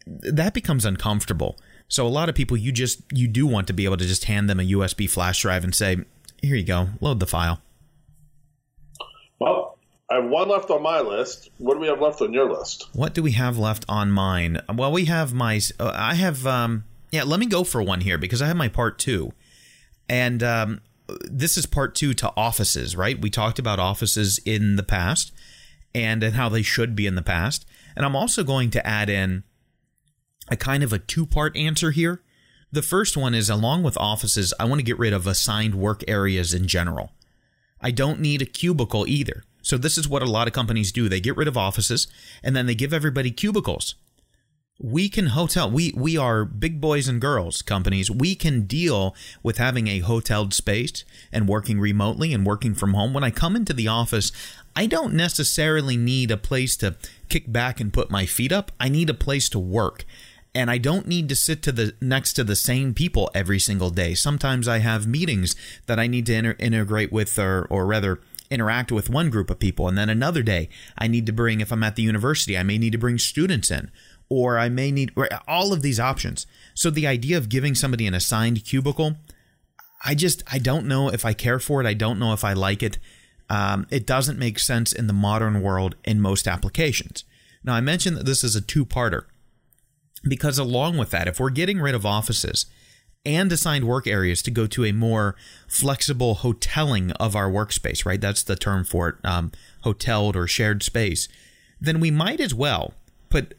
that 0.06 0.54
becomes 0.54 0.86
uncomfortable. 0.86 1.58
So 1.88 2.08
a 2.08 2.10
lot 2.10 2.30
of 2.30 2.36
people, 2.36 2.58
you 2.58 2.72
just 2.72 3.02
you 3.12 3.28
do 3.28 3.46
want 3.46 3.67
to 3.67 3.74
be 3.74 3.86
able 3.86 3.98
to 3.98 4.06
just 4.06 4.26
hand 4.26 4.50
them 4.50 4.60
a 4.60 4.63
USB 4.63 5.10
flash 5.10 5.41
drive 5.41 5.63
and 5.63 5.76
say, 5.76 5.98
"Here 6.41 6.56
you 6.56 6.63
go, 6.63 6.89
load 7.00 7.20
the 7.20 7.28
file." 7.28 7.62
Well, 9.39 9.70
I 10.12 10.15
have 10.15 10.26
one 10.26 10.50
left 10.50 10.69
on 10.69 10.84
my 10.84 11.00
list. 11.00 11.50
What 11.58 11.76
do 11.76 11.80
we 11.80 11.88
have 11.88 12.02
left 12.02 12.21
on 12.21 12.34
your 12.34 12.52
list? 12.52 12.89
What 12.91 13.13
do 13.13 13.24
we 13.24 13.32
have 13.32 13.58
left 13.58 13.86
on 13.88 14.12
mine? 14.12 14.60
Well, 14.74 14.91
we 14.91 15.06
have 15.06 15.34
my. 15.34 15.62
Uh, 15.80 15.93
I 15.95 16.15
have. 16.15 16.45
Um, 16.45 16.84
yeah, 17.12 17.24
let 17.24 17.39
me 17.39 17.45
go 17.45 17.63
for 17.63 17.82
one 17.82 18.02
here 18.02 18.17
because 18.17 18.41
I 18.41 18.47
have 18.47 18.58
my 18.58 18.67
part 18.67 19.00
two, 19.00 19.32
and 20.10 20.43
um, 20.43 20.82
this 21.24 21.58
is 21.58 21.65
part 21.65 21.95
two 21.95 22.13
to 22.15 22.34
offices, 22.36 22.95
right? 22.95 23.21
We 23.21 23.30
talked 23.30 23.58
about 23.58 23.80
offices 23.80 24.39
in 24.45 24.76
the 24.76 24.84
past 24.84 25.32
and, 25.95 26.21
and 26.24 26.36
how 26.36 26.50
they 26.50 26.62
should 26.62 26.95
be 26.95 27.08
in 27.08 27.15
the 27.15 27.21
past. 27.21 27.65
And 27.95 28.06
I'm 28.06 28.15
also 28.15 28.43
going 28.43 28.69
to 28.71 28.86
add 28.86 29.10
in 29.10 29.43
a 30.50 30.58
kind 30.58 30.84
of 30.84 30.91
a 30.91 31.00
two 31.00 31.26
part 31.26 31.56
answer 31.56 31.91
here. 31.91 32.21
The 32.71 32.82
first 32.82 33.17
one 33.17 33.34
is 33.34 33.50
along 33.50 33.84
with 33.84 33.97
offices, 33.97 34.54
I 34.60 34.65
want 34.65 34.80
to 34.80 34.86
get 34.86 35.00
rid 35.00 35.13
of 35.13 35.28
assigned 35.28 35.76
work 35.76 36.04
areas 36.08 36.54
in 36.54 36.67
general. 36.67 37.12
I 37.82 37.91
don't 37.91 38.19
need 38.19 38.41
a 38.41 38.45
cubicle 38.45 39.06
either. 39.08 39.43
So, 39.62 39.78
this 39.78 39.97
is 39.97 40.08
what 40.08 40.24
a 40.24 40.30
lot 40.30 40.47
of 40.47 40.54
companies 40.54 40.91
do. 40.91 41.10
They 41.10 41.19
get 41.19 41.38
rid 41.38 41.47
of 41.47 41.58
offices 41.58 42.08
and 42.43 42.56
then 42.56 42.65
they 42.65 42.76
give 42.76 42.93
everybody 42.93 43.32
cubicles. 43.32 43.95
We 44.84 45.10
can 45.10 45.28
hotel 45.28 45.69
we 45.69 45.93
we 45.95 46.17
are 46.17 46.43
big 46.43 46.82
boys 46.82 47.08
and 47.08 47.21
girls 47.21 47.62
companies. 47.62 48.10
We 48.10 48.34
can 48.34 48.62
deal 48.62 49.15
with 49.43 49.58
having 49.58 49.88
a 49.88 50.00
hoteled 50.02 50.54
space 50.56 51.06
and 51.32 51.47
working 51.47 51.80
remotely 51.80 52.34
and 52.34 52.45
working 52.45 52.74
from 52.74 52.95
home. 52.95 53.13
When 53.13 53.24
i 53.24 53.30
come 53.30 53.56
into 53.56 53.74
the 53.74 53.88
office 53.88 54.32
i 54.76 54.88
don't 54.88 55.13
necessarily 55.13 55.97
need 55.97 56.32
a 56.32 56.38
place 56.38 56.76
to 56.78 56.95
kick 57.30 57.52
back 57.52 57.80
and 57.80 57.93
put 57.93 58.10
my 58.10 58.26
feet 58.26 58.52
up. 58.52 58.71
I 58.80 58.89
need 58.89 59.10
a 59.12 59.13
place 59.13 59.50
to 59.50 59.60
work. 59.60 60.04
And 60.56 60.71
i 60.71 60.80
don't 60.80 61.08
need 61.08 61.30
to 61.30 61.36
sit 61.36 61.62
to 61.63 61.71
the 61.71 61.93
next 62.02 62.34
to 62.34 62.43
the 62.43 62.56
same 62.56 62.95
people 62.95 63.30
every 63.36 63.60
single 63.60 63.91
day. 63.91 64.15
Sometimes 64.15 64.67
i 64.67 64.80
have 64.80 65.06
meetings 65.06 65.56
that 65.86 66.00
i 66.00 66.08
need 66.08 66.26
to 66.26 66.34
inter- 66.34 66.56
integrate 66.58 67.12
with 67.12 67.38
or 67.38 67.67
or 67.69 67.86
rather 67.86 68.19
interact 68.52 68.92
with 68.92 69.10
one 69.10 69.30
group 69.30 69.50
of 69.50 69.58
people 69.58 69.88
and 69.88 69.98
then 69.98 70.10
another 70.10 70.44
day 70.44 70.70
i 70.98 71.08
need 71.08 71.26
to 71.26 71.32
bring 71.32 71.62
if 71.62 71.72
i'm 71.72 71.84
at 71.84 71.96
the 71.96 72.04
university 72.04 72.58
i 72.58 72.64
may 72.64 72.78
need 72.78 72.92
to 72.92 72.98
bring 72.98 73.18
students 73.18 73.72
in 73.72 73.90
or 74.32 74.58
I 74.58 74.70
may 74.70 74.94
need 74.94 75.12
all 75.46 75.74
of 75.74 75.82
these 75.82 76.00
options. 76.00 76.48
So 76.74 76.90
the 76.90 77.06
idea 77.06 77.38
of 77.38 77.50
giving 77.50 77.76
somebody 77.76 78.08
an 78.08 78.14
assigned 78.14 78.64
cubicle, 78.64 79.18
I 80.06 80.16
just 80.16 80.42
I 80.50 80.58
don't 80.58 80.86
know 80.86 81.10
if 81.10 81.26
I 81.26 81.34
care 81.34 81.60
for 81.60 81.82
it. 81.82 81.86
I 81.86 81.94
don't 81.94 82.18
know 82.18 82.32
if 82.32 82.46
I 82.46 82.54
like 82.54 82.82
it. 82.82 82.98
Um, 83.50 83.88
it 83.90 84.08
doesn't 84.08 84.40
make 84.40 84.58
sense 84.58 84.94
in 84.94 85.08
the 85.08 85.14
modern 85.14 85.62
world 85.62 85.96
in 86.06 86.22
most 86.22 86.48
applications. 86.48 87.26
Now 87.62 87.74
I 87.74 87.82
mentioned 87.82 88.16
that 88.16 88.26
this 88.26 88.42
is 88.42 88.56
a 88.56 88.62
two-parter 88.62 89.26
because 90.24 90.58
along 90.58 90.98
with 90.98 91.10
that, 91.10 91.28
if 91.28 91.38
we're 91.38 91.50
getting 91.50 91.82
rid 91.82 91.94
of 91.94 92.06
offices 92.06 92.68
and 93.25 93.51
assigned 93.51 93.88
work 93.88 94.07
areas 94.07 94.41
to 94.41 94.51
go 94.51 94.65
to 94.67 94.86
a 94.86 94.91
more 94.91 95.36
flexible 95.67 96.38
hoteling 96.38 97.13
of 97.19 97.36
our 97.36 97.49
workspace, 97.49 98.05
right? 98.05 98.19
That's 98.19 98.43
the 98.43 98.55
term 98.55 98.84
for 98.84 99.10
it, 99.10 99.15
um, 99.23 99.51
hoteled 99.84 100.36
or 100.36 100.47
shared 100.47 100.84
space. 100.84 101.27
Then 101.79 101.99
we 101.99 102.12
might 102.12 102.39
as 102.39 102.53
well 102.53 102.93
put 103.29 103.57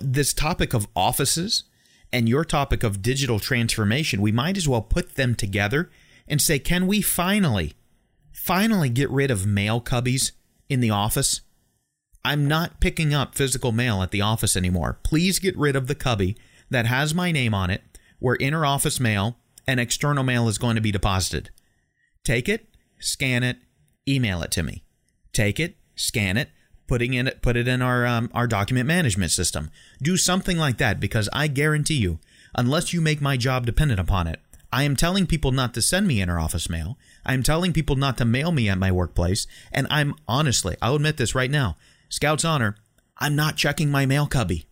this 0.00 0.32
topic 0.32 0.74
of 0.74 0.88
offices 0.96 1.64
and 2.12 2.28
your 2.28 2.44
topic 2.44 2.84
of 2.84 3.02
digital 3.02 3.40
transformation, 3.40 4.22
we 4.22 4.30
might 4.30 4.56
as 4.56 4.68
well 4.68 4.82
put 4.82 5.16
them 5.16 5.34
together 5.34 5.90
and 6.28 6.40
say, 6.40 6.60
can 6.60 6.86
we 6.86 7.02
finally, 7.02 7.74
finally 8.32 8.88
get 8.88 9.10
rid 9.10 9.32
of 9.32 9.46
mail 9.46 9.80
cubbies 9.80 10.30
in 10.68 10.78
the 10.78 10.90
office? 10.90 11.40
I'm 12.24 12.46
not 12.46 12.80
picking 12.80 13.12
up 13.12 13.34
physical 13.34 13.72
mail 13.72 14.00
at 14.00 14.12
the 14.12 14.20
office 14.20 14.56
anymore. 14.56 14.98
Please 15.02 15.40
get 15.40 15.58
rid 15.58 15.74
of 15.74 15.88
the 15.88 15.94
cubby 15.96 16.36
that 16.70 16.86
has 16.86 17.14
my 17.14 17.32
name 17.32 17.52
on 17.52 17.68
it 17.68 17.82
where 18.24 18.38
inner 18.40 18.64
office 18.64 18.98
mail 18.98 19.36
and 19.66 19.78
external 19.78 20.24
mail 20.24 20.48
is 20.48 20.56
going 20.56 20.76
to 20.76 20.80
be 20.80 20.90
deposited. 20.90 21.50
Take 22.24 22.48
it, 22.48 22.66
scan 22.98 23.42
it, 23.42 23.58
email 24.08 24.40
it 24.42 24.50
to 24.52 24.62
me. 24.62 24.82
Take 25.34 25.60
it, 25.60 25.76
scan 25.94 26.38
it, 26.38 26.48
putting 26.86 27.12
in 27.12 27.26
it, 27.26 27.42
put 27.42 27.54
it 27.54 27.68
in 27.68 27.82
our 27.82 28.06
um, 28.06 28.30
our 28.32 28.46
document 28.46 28.86
management 28.86 29.30
system. 29.30 29.70
Do 30.00 30.16
something 30.16 30.56
like 30.56 30.78
that 30.78 31.00
because 31.00 31.28
I 31.34 31.48
guarantee 31.48 31.98
you, 31.98 32.18
unless 32.54 32.94
you 32.94 33.02
make 33.02 33.20
my 33.20 33.36
job 33.36 33.66
dependent 33.66 34.00
upon 34.00 34.26
it, 34.26 34.40
I 34.72 34.84
am 34.84 34.96
telling 34.96 35.26
people 35.26 35.52
not 35.52 35.74
to 35.74 35.82
send 35.82 36.06
me 36.06 36.22
inner 36.22 36.40
office 36.40 36.70
mail. 36.70 36.96
I 37.26 37.34
am 37.34 37.42
telling 37.42 37.74
people 37.74 37.96
not 37.96 38.16
to 38.16 38.24
mail 38.24 38.52
me 38.52 38.70
at 38.70 38.78
my 38.78 38.90
workplace, 38.90 39.46
and 39.70 39.86
I'm 39.90 40.14
honestly, 40.26 40.76
I'll 40.80 40.96
admit 40.96 41.18
this 41.18 41.34
right 41.34 41.50
now, 41.50 41.76
Scout's 42.08 42.46
honor, 42.46 42.76
I'm 43.18 43.36
not 43.36 43.58
checking 43.58 43.90
my 43.90 44.06
mail 44.06 44.26
cubby. 44.26 44.64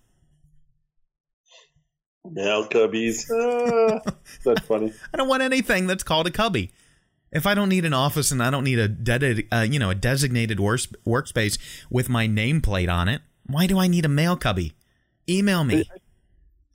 Mail 2.30 2.66
cubbies. 2.66 3.28
Ah, 4.04 4.12
that's 4.44 4.66
funny. 4.66 4.92
I 5.14 5.16
don't 5.16 5.28
want 5.28 5.42
anything 5.42 5.87
that's 5.87 6.02
called 6.02 6.26
a 6.26 6.30
cubby. 6.30 6.70
If 7.32 7.46
I 7.46 7.54
don't 7.54 7.68
need 7.68 7.85
an 7.85 7.94
office 7.94 8.30
and 8.30 8.42
I 8.42 8.50
don't 8.50 8.64
need 8.64 8.78
a 8.78 8.88
de- 8.88 9.46
uh, 9.50 9.62
you 9.62 9.78
know 9.78 9.90
a 9.90 9.94
designated 9.94 10.61
work- 10.61 10.80
workspace 11.06 11.58
with 11.90 12.08
my 12.08 12.28
nameplate 12.28 12.92
on 12.92 13.08
it, 13.08 13.22
why 13.46 13.66
do 13.66 13.78
I 13.78 13.88
need 13.88 14.04
a 14.04 14.08
mail 14.08 14.37
cubby? 14.37 14.74
Email 15.28 15.64
me. 15.64 15.88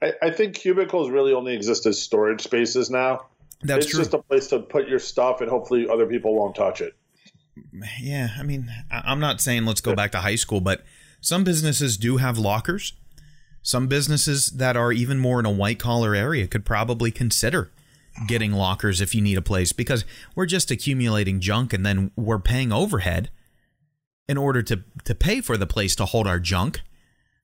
I, 0.02 0.14
I 0.22 0.30
think 0.32 0.56
cubicles 0.56 1.10
really 1.10 1.34
only 1.34 1.54
exist 1.54 1.86
as 1.86 2.02
storage 2.02 2.42
spaces 2.42 2.90
now. 2.90 3.28
That's 3.62 3.86
it's 3.86 3.94
true. 3.94 4.02
just 4.02 4.14
a 4.14 4.20
place 4.20 4.48
to 4.48 4.60
put 4.60 4.88
your 4.88 5.00
stuff, 5.00 5.42
and 5.42 5.50
hopefully 5.50 5.88
other 5.90 6.06
people 6.06 6.36
won't 6.36 6.56
touch 6.56 6.82
it. 6.82 6.96
Yeah, 8.00 8.30
I 8.38 8.44
mean, 8.44 8.72
I'm 8.92 9.20
not 9.20 9.42
saying 9.42 9.66
let's 9.66 9.82
go 9.82 9.96
back 9.96 10.12
to 10.12 10.20
high 10.20 10.36
school, 10.36 10.62
but 10.62 10.84
some 11.22 11.44
businesses 11.44 11.98
do 11.98 12.18
have 12.18 12.38
lockers 12.38 12.94
some 13.68 13.88
businesses 13.88 14.46
that 14.46 14.78
are 14.78 14.94
even 14.94 15.20
more 15.20 15.42
in 15.42 15.46
a 15.46 15.52
white 15.52 15.78
collar 15.78 16.16
area 16.16 16.48
could 16.48 16.64
probably 16.64 17.12
consider 17.12 17.70
getting 18.26 18.54
lockers 18.54 19.02
if 19.02 19.14
you 19.14 19.20
need 19.20 19.38
a 19.38 19.42
place 19.42 19.74
because 19.74 20.06
we're 20.36 20.46
just 20.46 20.72
accumulating 20.72 21.42
junk 21.42 21.74
and 21.74 21.86
then 21.86 22.10
we're 22.16 22.40
paying 22.40 22.72
overhead 22.72 23.30
in 24.30 24.38
order 24.38 24.64
to 24.64 24.86
to 25.04 25.14
pay 25.14 25.42
for 25.42 25.58
the 25.58 25.68
place 25.68 25.98
to 25.98 26.06
hold 26.06 26.28
our 26.28 26.40
junk. 26.40 26.80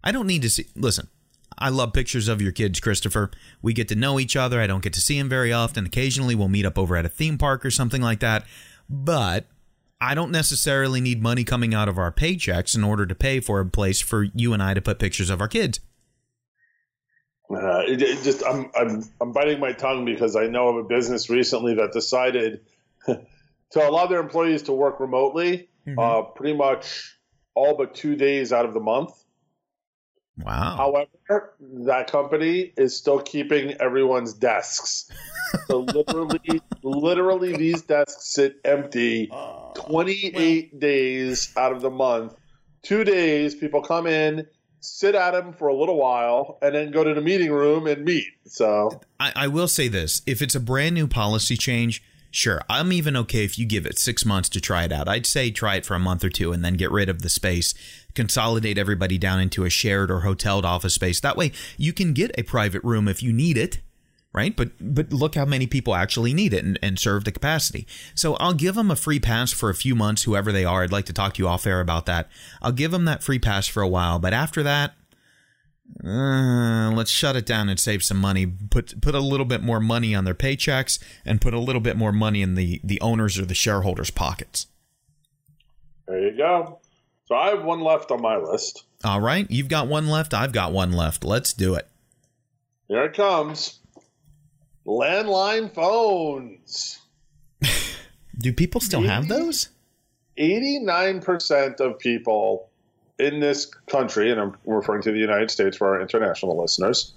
I 0.02 0.14
don't 0.14 0.26
need 0.26 0.44
to 0.44 0.50
see 0.50 0.66
listen. 0.78 1.10
I 1.58 1.68
love 1.68 1.92
pictures 1.92 2.30
of 2.30 2.42
your 2.42 2.54
kids, 2.54 2.80
Christopher. 2.80 3.30
We 3.62 3.74
get 3.74 3.90
to 3.90 3.96
know 3.96 4.18
each 4.18 4.38
other. 4.38 4.62
I 4.62 4.68
don't 4.68 4.82
get 4.82 4.94
to 4.94 5.02
see 5.02 5.20
them 5.20 5.28
very 5.28 5.52
often. 5.52 5.86
Occasionally 5.86 6.36
we'll 6.36 6.48
meet 6.48 6.66
up 6.66 6.80
over 6.80 6.96
at 6.96 7.06
a 7.06 7.10
theme 7.10 7.38
park 7.38 7.66
or 7.66 7.72
something 7.72 8.02
like 8.02 8.22
that. 8.22 8.46
But 8.90 9.48
I 10.00 10.16
don't 10.16 10.32
necessarily 10.32 11.02
need 11.02 11.22
money 11.22 11.44
coming 11.44 11.74
out 11.74 11.90
of 11.90 11.98
our 11.98 12.14
paychecks 12.14 12.78
in 12.78 12.84
order 12.86 13.06
to 13.06 13.14
pay 13.14 13.42
for 13.42 13.60
a 13.60 13.66
place 13.66 14.00
for 14.00 14.24
you 14.34 14.54
and 14.54 14.64
I 14.64 14.74
to 14.74 14.82
put 14.82 15.00
pictures 15.00 15.30
of 15.30 15.42
our 15.42 15.50
kids. 15.50 15.82
Uh, 17.56 17.84
it, 17.88 18.02
it 18.02 18.24
just 18.24 18.44
I'm, 18.46 18.70
I'm 18.76 19.04
I'm 19.22 19.32
biting 19.32 19.60
my 19.60 19.74
tongue 19.74 20.06
because 20.06 20.36
I 20.36 20.48
know 20.48 20.70
of 20.70 20.78
a 20.78 20.84
business 20.84 21.30
recently 21.30 21.76
that 21.76 21.92
decided 21.92 22.62
to 23.06 23.89
allow 23.89 24.08
their 24.08 24.20
employees 24.20 24.63
to 24.63 24.74
work 24.74 25.00
remotely, 25.00 25.70
mm-hmm. 25.88 26.00
uh, 26.00 26.22
pretty 26.24 26.56
much 26.56 27.18
all 27.56 27.76
but 27.76 27.96
two 27.96 28.16
days 28.16 28.54
out 28.54 28.66
of 28.66 28.74
the 28.74 28.80
month. 28.80 29.12
Wow. 30.38 30.76
However, 30.78 31.54
that 31.86 32.12
company 32.12 32.74
is 32.76 32.98
still 32.98 33.20
keeping 33.20 33.74
everyone's 33.74 34.34
desks. 34.34 35.12
So 35.68 35.82
literally, 35.82 36.62
literally, 36.82 37.56
these 37.56 37.84
desks 37.84 38.34
sit 38.34 38.56
empty 38.66 39.32
28 39.76 40.80
days 40.80 41.54
out 41.56 41.72
of 41.72 41.82
the 41.82 41.92
month. 41.92 42.34
Two 42.82 43.04
days, 43.04 43.54
people 43.54 43.84
come 43.84 44.08
in, 44.08 44.48
sit 44.84 45.15
at 45.15 45.34
him 45.34 45.54
for 45.54 45.67
a 45.67 45.76
little 45.76 45.98
while, 45.98 46.58
and 46.62 46.76
then 46.76 46.91
go 46.91 47.04
to 47.04 47.13
the 47.13 47.22
meeting 47.22 47.52
room 47.52 47.88
and 47.88 48.04
meet. 48.04 48.28
So 48.46 49.02
I, 49.19 49.32
I 49.36 49.48
will 49.48 49.67
say 49.67 49.88
this: 49.88 50.22
if 50.26 50.41
it's 50.41 50.56
a 50.56 50.60
brand 50.60 50.96
new 50.96 51.08
policy 51.08 51.58
change, 51.58 52.04
sure, 52.32 52.62
I'm 52.69 52.91
even 52.91 53.15
okay 53.17 53.43
if 53.43 53.58
you 53.58 53.65
give 53.65 53.86
it 53.86 53.98
six 53.98 54.26
months 54.26 54.50
to 54.50 54.62
try 54.62 54.84
it 54.84 54.91
out. 54.91 55.08
I'd 55.08 55.26
say 55.26 55.52
try 55.52 55.76
it 55.76 55.86
for 55.86 55.96
a 55.96 56.00
month 56.00 56.24
or 56.24 56.30
two 56.30 56.52
and 56.52 56.63
then 56.63 56.74
get 56.74 56.91
rid 56.91 57.10
of 57.10 57.22
the 57.22 57.30
space, 57.30 57.74
consolidate 58.13 58.78
everybody 58.78 59.17
down 59.17 59.39
into 59.39 59.65
a 59.65 59.69
shared 59.69 60.12
or 60.12 60.22
hoteled 60.22 60.65
office 60.65 60.96
space. 60.96 61.19
That 61.19 61.38
way, 61.38 61.52
you 61.78 61.93
can 61.93 62.13
get 62.13 62.38
a 62.38 62.43
private 62.43 62.84
room 62.84 63.08
if 63.08 63.24
you 63.24 63.32
need 63.32 63.58
it 63.58 63.80
right? 64.34 64.56
But 64.56 64.72
but 64.80 65.13
look 65.13 65.36
how 65.36 65.46
many 65.46 65.67
people 65.67 65.96
actually 65.96 66.34
need 66.34 66.54
it 66.54 66.63
and, 66.63 66.80
and 66.82 67.00
serve 67.00 67.24
the 67.24 67.32
capacity. 67.32 67.88
So 68.15 68.36
I'll 68.36 68.54
give 68.54 68.76
them 68.76 68.91
a 68.91 68.96
free 68.96 69.19
pass 69.19 69.52
for 69.52 69.69
a 69.69 69.76
few 69.76 69.96
months, 69.96 70.24
whoever 70.24 70.52
they 70.52 70.65
are. 70.65 70.84
I'd 70.84 70.91
like 70.91 71.06
to 71.06 71.13
talk 71.13 71.36
to 71.36 71.43
you 71.43 71.48
off 71.48 71.67
air 71.67 71.80
about 71.80 72.06
that. 72.08 72.30
I'll 72.62 72.72
give 72.72 72.91
them 72.91 73.06
that 73.06 73.24
free 73.24 73.39
pass 73.39 73.67
for 73.67 73.82
a 73.82 73.88
while, 73.88 74.19
but 74.19 74.34
after 74.34 74.63
that, 74.63 74.96
uh, 76.04 76.91
let's 76.91 77.12
shut 77.12 77.36
it 77.36 77.46
down 77.46 77.69
and 77.69 77.80
save 77.80 78.04
some 78.04 78.17
money. 78.17 78.46
Put 78.46 79.02
put 79.02 79.15
a 79.15 79.19
little 79.19 79.46
bit 79.46 79.62
more 79.62 79.80
money 79.80 80.15
on 80.15 80.26
their 80.26 80.34
paychecks 80.34 81.00
and 81.26 81.41
put 81.41 81.54
a 81.54 81.60
little 81.60 81.82
bit 81.82 81.98
more 81.98 82.12
money 82.12 82.41
in 82.41 82.56
the 82.56 82.82
the 82.84 83.00
owners 83.02 83.38
or 83.38 83.46
the 83.46 83.54
shareholders' 83.54 84.12
pockets. 84.12 84.67
There 86.08 86.19
you 86.19 86.38
go. 86.38 86.80
So 87.26 87.36
I 87.36 87.50
have 87.50 87.63
one 87.63 87.82
left 87.82 88.12
on 88.12 88.22
my 88.22 88.38
list. 88.38 88.84
All 89.04 89.22
right, 89.22 89.50
you've 89.50 89.69
got 89.69 89.88
one 89.88 90.08
left. 90.08 90.34
I've 90.34 90.52
got 90.52 90.74
one 90.74 90.91
left. 90.91 91.24
Let's 91.24 91.54
do 91.54 91.76
it. 91.76 91.88
Here 92.88 93.04
it 93.06 93.13
comes. 93.13 93.80
Landline 94.86 95.74
phones. 95.74 97.00
Do 98.38 98.52
people 98.52 98.82
still 98.82 99.02
80, 99.02 99.10
have 99.10 99.28
those? 99.28 99.69
89% 100.38 101.80
of 101.80 102.00
people 102.00 102.69
in 103.19 103.39
this 103.39 103.65
country, 103.88 104.32
and 104.32 104.41
I'm 104.41 104.58
referring 104.65 105.04
to 105.04 105.12
the 105.12 105.19
United 105.19 105.52
States 105.52 105.78
for 105.78 105.96
our 105.96 106.02
international 106.02 106.60
listeners, 106.60 107.13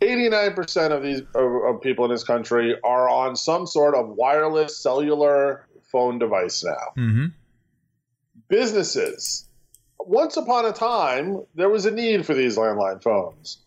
89% 0.00 0.92
of 0.92 1.02
these 1.02 1.20
of, 1.34 1.74
of 1.74 1.80
people 1.82 2.04
in 2.04 2.10
this 2.10 2.24
country 2.24 2.76
are 2.82 3.08
on 3.08 3.36
some 3.36 3.66
sort 3.66 3.94
of 3.94 4.08
wireless 4.10 4.76
cellular 4.76 5.66
phone 5.90 6.18
device 6.18 6.64
now. 6.64 6.92
Mm-hmm. 6.96 7.26
Businesses. 8.48 9.46
Once 9.98 10.36
upon 10.36 10.64
a 10.64 10.72
time, 10.72 11.44
there 11.54 11.68
was 11.68 11.84
a 11.84 11.90
need 11.90 12.24
for 12.24 12.34
these 12.34 12.56
landline 12.56 13.02
phones. 13.02 13.58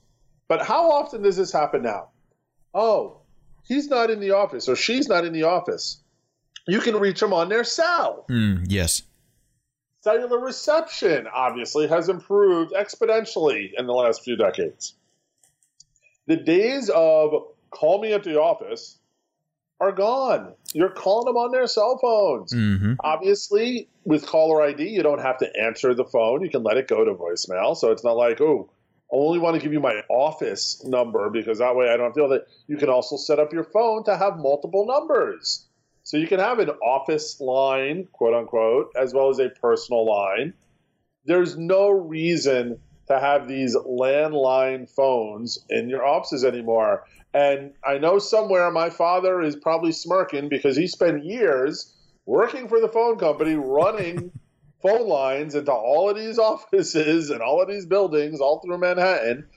But 0.48 0.66
how 0.66 0.92
often 0.92 1.22
does 1.22 1.38
this 1.38 1.52
happen 1.52 1.84
now? 1.84 2.10
Oh, 2.74 3.22
he's 3.64 3.88
not 3.88 4.10
in 4.10 4.20
the 4.20 4.32
office 4.32 4.70
or 4.70 4.76
she's 4.76 5.08
not 5.08 5.26
in 5.26 5.34
the 5.34 5.44
office. 5.44 6.02
You 6.68 6.80
can 6.80 6.96
reach 6.98 7.20
them 7.20 7.34
on 7.34 7.50
their 7.50 7.64
cell. 7.64 8.26
Mm, 8.30 8.66
yes. 8.68 9.02
Cellular 10.02 10.40
reception 10.40 11.28
obviously 11.34 11.88
has 11.88 12.10
improved 12.10 12.74
exponentially 12.74 13.72
in 13.78 13.86
the 13.86 13.94
last 13.94 14.24
few 14.24 14.36
decades. 14.36 14.96
The 16.28 16.38
days 16.38 16.90
of 16.94 17.34
call 17.70 18.02
me 18.02 18.14
at 18.14 18.24
the 18.24 18.40
office 18.40 19.00
are 19.80 19.92
gone. 19.92 20.54
You're 20.74 20.90
calling 20.90 21.26
them 21.26 21.38
on 21.38 21.52
their 21.52 21.68
cell 21.68 21.98
phones. 22.02 22.54
Mm-hmm. 22.54 22.94
Obviously, 23.02 23.90
with 24.06 24.26
caller 24.26 24.62
ID, 24.62 24.88
you 24.88 25.04
don't 25.04 25.22
have 25.22 25.38
to 25.40 25.50
answer 25.60 25.94
the 25.94 26.06
phone. 26.06 26.42
You 26.42 26.50
can 26.50 26.64
let 26.64 26.78
it 26.78 26.88
go 26.88 27.04
to 27.04 27.14
voicemail. 27.14 27.76
So 27.76 27.92
it's 27.92 28.04
not 28.04 28.16
like, 28.16 28.40
oh, 28.40 28.70
only 29.14 29.40
want 29.40 29.56
to 29.56 29.62
give 29.62 29.72
you 29.72 29.80
my 29.80 30.02
office 30.10 30.84
number 30.84 31.30
because 31.30 31.60
that 31.60 31.76
way 31.76 31.90
I 31.90 31.98
don't 31.98 32.14
feel 32.14 32.30
that 32.30 32.48
you 32.68 32.78
can 32.78 32.90
also 32.90 33.16
set 33.16 33.40
up 33.40 33.54
your 33.54 33.64
phone 33.64 34.04
to 34.06 34.18
have 34.18 34.38
multiple 34.38 34.86
numbers. 34.86 35.68
So 36.02 36.18
you 36.18 36.28
can 36.28 36.40
have 36.40 36.60
an 36.60 36.70
office 36.70 37.40
line, 37.40 38.08
quote 38.12 38.34
unquote, 38.34 38.92
as 38.96 39.14
well 39.14 39.30
as 39.30 39.40
a 39.40 39.50
personal 39.50 40.06
line. 40.06 40.54
There's 41.26 41.58
no 41.58 41.90
reason 41.90 42.80
to 43.08 43.20
have 43.20 43.48
these 43.48 43.76
landline 43.76 44.90
phones 44.90 45.60
in 45.70 45.90
your 45.90 46.06
offices 46.06 46.44
anymore. 46.44 47.06
And 47.34 47.74
I 47.86 48.00
know 48.00 48.20
somewhere 48.20 48.70
my 48.72 48.90
father 48.90 49.42
is 49.42 49.56
probably 49.56 49.92
smirking 49.92 50.50
because 50.50 50.76
he 50.76 50.88
spent 50.88 51.24
years 51.24 51.94
working 52.26 52.68
for 52.68 52.80
the 52.80 52.88
phone 52.88 53.18
company 53.18 53.56
running 53.56 54.32
phone 54.84 55.08
lines 55.08 55.56
into 55.56 55.72
all 55.72 56.10
of 56.10 56.18
these 56.18 56.38
offices 56.52 57.32
and 57.32 57.42
all 57.42 57.62
of 57.62 57.68
these 57.68 57.88
buildings 57.88 58.40
all 58.40 58.60
through 58.60 58.78
Manhattan. 58.78 59.48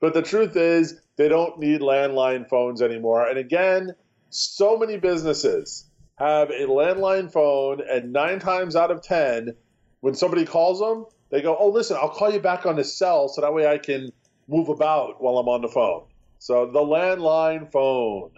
But 0.00 0.14
the 0.14 0.22
truth 0.22 0.56
is, 0.56 0.98
they 1.16 1.28
don't 1.28 1.58
need 1.58 1.80
landline 1.80 2.48
phones 2.48 2.80
anymore. 2.80 3.26
And 3.26 3.38
again, 3.38 3.94
so 4.30 4.78
many 4.78 4.96
businesses 4.96 5.84
have 6.18 6.50
a 6.50 6.66
landline 6.66 7.30
phone, 7.30 7.80
and 7.88 8.12
nine 8.12 8.38
times 8.38 8.76
out 8.76 8.90
of 8.90 9.02
10, 9.02 9.54
when 10.00 10.14
somebody 10.14 10.44
calls 10.44 10.80
them, 10.80 11.06
they 11.30 11.42
go, 11.42 11.56
Oh, 11.58 11.68
listen, 11.68 11.96
I'll 12.00 12.10
call 12.10 12.32
you 12.32 12.40
back 12.40 12.66
on 12.66 12.76
the 12.76 12.84
cell 12.84 13.28
so 13.28 13.40
that 13.40 13.52
way 13.52 13.66
I 13.66 13.78
can 13.78 14.10
move 14.48 14.68
about 14.68 15.22
while 15.22 15.38
I'm 15.38 15.48
on 15.48 15.62
the 15.62 15.68
phone. 15.68 16.04
So 16.38 16.66
the 16.66 16.80
landline 16.80 17.70
phone. 17.72 18.30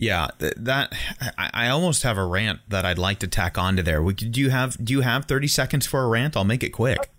Yeah, 0.00 0.28
that 0.38 0.94
I 1.36 1.68
almost 1.68 2.04
have 2.04 2.16
a 2.16 2.24
rant 2.24 2.60
that 2.68 2.84
I'd 2.84 2.98
like 2.98 3.18
to 3.18 3.26
tack 3.26 3.58
onto 3.58 3.82
there. 3.82 4.00
We, 4.00 4.14
do 4.14 4.40
you 4.40 4.50
have 4.50 4.82
do 4.82 4.92
you 4.92 5.00
have 5.00 5.24
30 5.24 5.48
seconds 5.48 5.86
for 5.86 6.04
a 6.04 6.08
rant? 6.08 6.36
I'll 6.36 6.44
make 6.44 6.62
it 6.62 6.70
quick. 6.70 7.10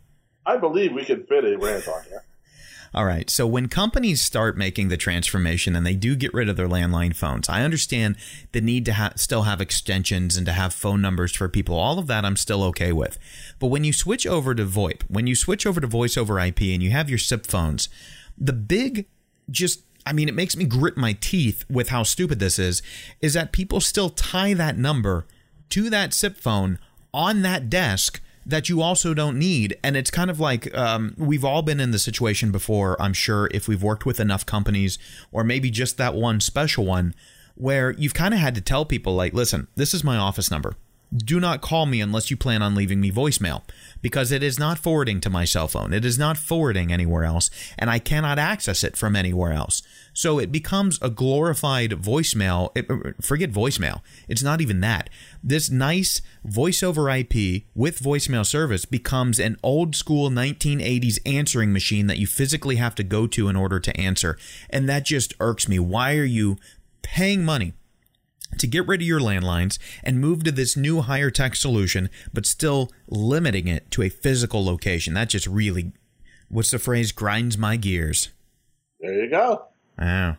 I 0.45 0.55
believe 0.55 0.93
we 0.93 1.03
can 1.03 1.25
fit 1.25 1.43
a 1.43 1.57
rant 1.57 1.87
on 1.89 2.03
here. 2.05 2.23
All 2.93 3.05
right. 3.05 3.29
So 3.29 3.45
when 3.45 3.67
companies 3.67 4.21
start 4.21 4.57
making 4.57 4.87
the 4.87 4.97
transformation 4.97 5.75
and 5.75 5.85
they 5.85 5.93
do 5.93 6.15
get 6.15 6.33
rid 6.33 6.47
of 6.47 6.55
their 6.55 6.69
landline 6.69 7.13
phones, 7.13 7.49
I 7.49 7.63
understand 7.63 8.15
the 8.53 8.61
need 8.61 8.85
to 8.85 8.93
ha- 8.93 9.13
still 9.17 9.43
have 9.43 9.61
extensions 9.61 10.37
and 10.37 10.45
to 10.45 10.53
have 10.53 10.73
phone 10.73 11.01
numbers 11.01 11.35
for 11.35 11.49
people. 11.49 11.75
All 11.75 11.99
of 11.99 12.07
that 12.07 12.25
I'm 12.25 12.37
still 12.37 12.63
okay 12.63 12.91
with. 12.91 13.19
But 13.59 13.67
when 13.67 13.83
you 13.83 13.93
switch 13.93 14.25
over 14.25 14.55
to 14.55 14.65
VoIP, 14.65 15.03
when 15.07 15.27
you 15.27 15.35
switch 15.35 15.67
over 15.67 15.81
to 15.81 15.85
voice 15.85 16.17
over 16.17 16.39
IP 16.39 16.61
and 16.61 16.81
you 16.81 16.91
have 16.91 17.09
your 17.09 17.19
SIP 17.19 17.45
phones, 17.45 17.89
the 18.37 18.53
big 18.53 19.05
just 19.51 19.83
I 20.05 20.13
mean, 20.13 20.27
it 20.29 20.35
makes 20.35 20.55
me 20.55 20.65
grit 20.65 20.97
my 20.97 21.13
teeth 21.13 21.65
with 21.69 21.89
how 21.89 22.03
stupid 22.03 22.39
this 22.39 22.57
is, 22.57 22.81
is 23.21 23.33
that 23.33 23.51
people 23.51 23.79
still 23.79 24.09
tie 24.09 24.53
that 24.53 24.77
number 24.77 25.25
to 25.69 25.89
that 25.89 26.13
SIP 26.13 26.37
phone 26.37 26.79
on 27.13 27.41
that 27.43 27.69
desk 27.69 28.21
that 28.45 28.69
you 28.69 28.81
also 28.81 29.13
don't 29.13 29.37
need. 29.37 29.77
And 29.83 29.95
it's 29.95 30.09
kind 30.09 30.29
of 30.29 30.39
like 30.39 30.75
um, 30.75 31.13
we've 31.17 31.45
all 31.45 31.61
been 31.61 31.79
in 31.79 31.91
the 31.91 31.99
situation 31.99 32.51
before, 32.51 32.99
I'm 33.01 33.13
sure, 33.13 33.49
if 33.51 33.67
we've 33.67 33.83
worked 33.83 34.05
with 34.05 34.19
enough 34.19 34.45
companies 34.45 34.97
or 35.31 35.43
maybe 35.43 35.69
just 35.69 35.97
that 35.97 36.15
one 36.15 36.39
special 36.39 36.85
one 36.85 37.13
where 37.55 37.91
you've 37.91 38.13
kind 38.13 38.33
of 38.33 38.39
had 38.39 38.55
to 38.55 38.61
tell 38.61 38.85
people, 38.85 39.15
like, 39.15 39.33
listen, 39.33 39.67
this 39.75 39.93
is 39.93 40.03
my 40.03 40.17
office 40.17 40.49
number 40.49 40.75
do 41.15 41.39
not 41.39 41.61
call 41.61 41.85
me 41.85 42.01
unless 42.01 42.29
you 42.29 42.37
plan 42.37 42.61
on 42.61 42.75
leaving 42.75 43.01
me 43.01 43.11
voicemail 43.11 43.63
because 44.01 44.31
it 44.31 44.43
is 44.43 44.59
not 44.59 44.77
forwarding 44.77 45.19
to 45.21 45.29
my 45.29 45.43
cell 45.43 45.67
phone. 45.67 45.91
It 45.91 46.05
is 46.05 46.19
not 46.19 46.37
forwarding 46.37 46.91
anywhere 46.91 47.23
else, 47.23 47.49
and 47.77 47.89
I 47.89 47.99
cannot 47.99 48.37
access 48.37 48.83
it 48.83 48.95
from 48.95 49.15
anywhere 49.15 49.51
else. 49.51 49.81
So 50.13 50.39
it 50.39 50.51
becomes 50.51 50.99
a 51.01 51.09
glorified 51.09 51.91
voicemail. 51.91 52.69
Uh, 52.77 53.13
forget 53.21 53.51
voicemail. 53.51 54.01
It's 54.27 54.43
not 54.43 54.61
even 54.61 54.81
that. 54.81 55.09
This 55.43 55.69
nice 55.69 56.21
voice 56.43 56.83
over 56.83 57.09
IP 57.09 57.63
with 57.73 57.99
voicemail 57.99 58.45
service 58.45 58.85
becomes 58.85 59.39
an 59.39 59.57
old 59.63 59.95
school 59.95 60.29
1980s 60.29 61.19
answering 61.25 61.73
machine 61.73 62.07
that 62.07 62.19
you 62.19 62.27
physically 62.27 62.75
have 62.75 62.95
to 62.95 63.03
go 63.03 63.27
to 63.27 63.47
in 63.47 63.55
order 63.55 63.79
to 63.79 63.97
answer. 63.97 64.37
And 64.69 64.87
that 64.87 65.05
just 65.05 65.33
irks 65.39 65.67
me. 65.67 65.79
Why 65.79 66.15
are 66.17 66.23
you 66.23 66.57
paying 67.01 67.43
money 67.43 67.73
to 68.57 68.67
get 68.67 68.87
rid 68.87 69.01
of 69.01 69.07
your 69.07 69.19
landlines 69.19 69.77
and 70.03 70.19
move 70.19 70.43
to 70.43 70.51
this 70.51 70.75
new 70.75 71.01
higher 71.01 71.29
tech 71.29 71.55
solution, 71.55 72.09
but 72.33 72.45
still 72.45 72.91
limiting 73.07 73.67
it 73.67 73.89
to 73.91 74.01
a 74.01 74.09
physical 74.09 74.63
location. 74.63 75.13
That 75.13 75.29
just 75.29 75.47
really, 75.47 75.93
what's 76.49 76.71
the 76.71 76.79
phrase, 76.79 77.11
grinds 77.11 77.57
my 77.57 77.77
gears. 77.77 78.29
There 78.99 79.13
you 79.13 79.29
go. 79.29 79.65
Oh. 80.01 80.35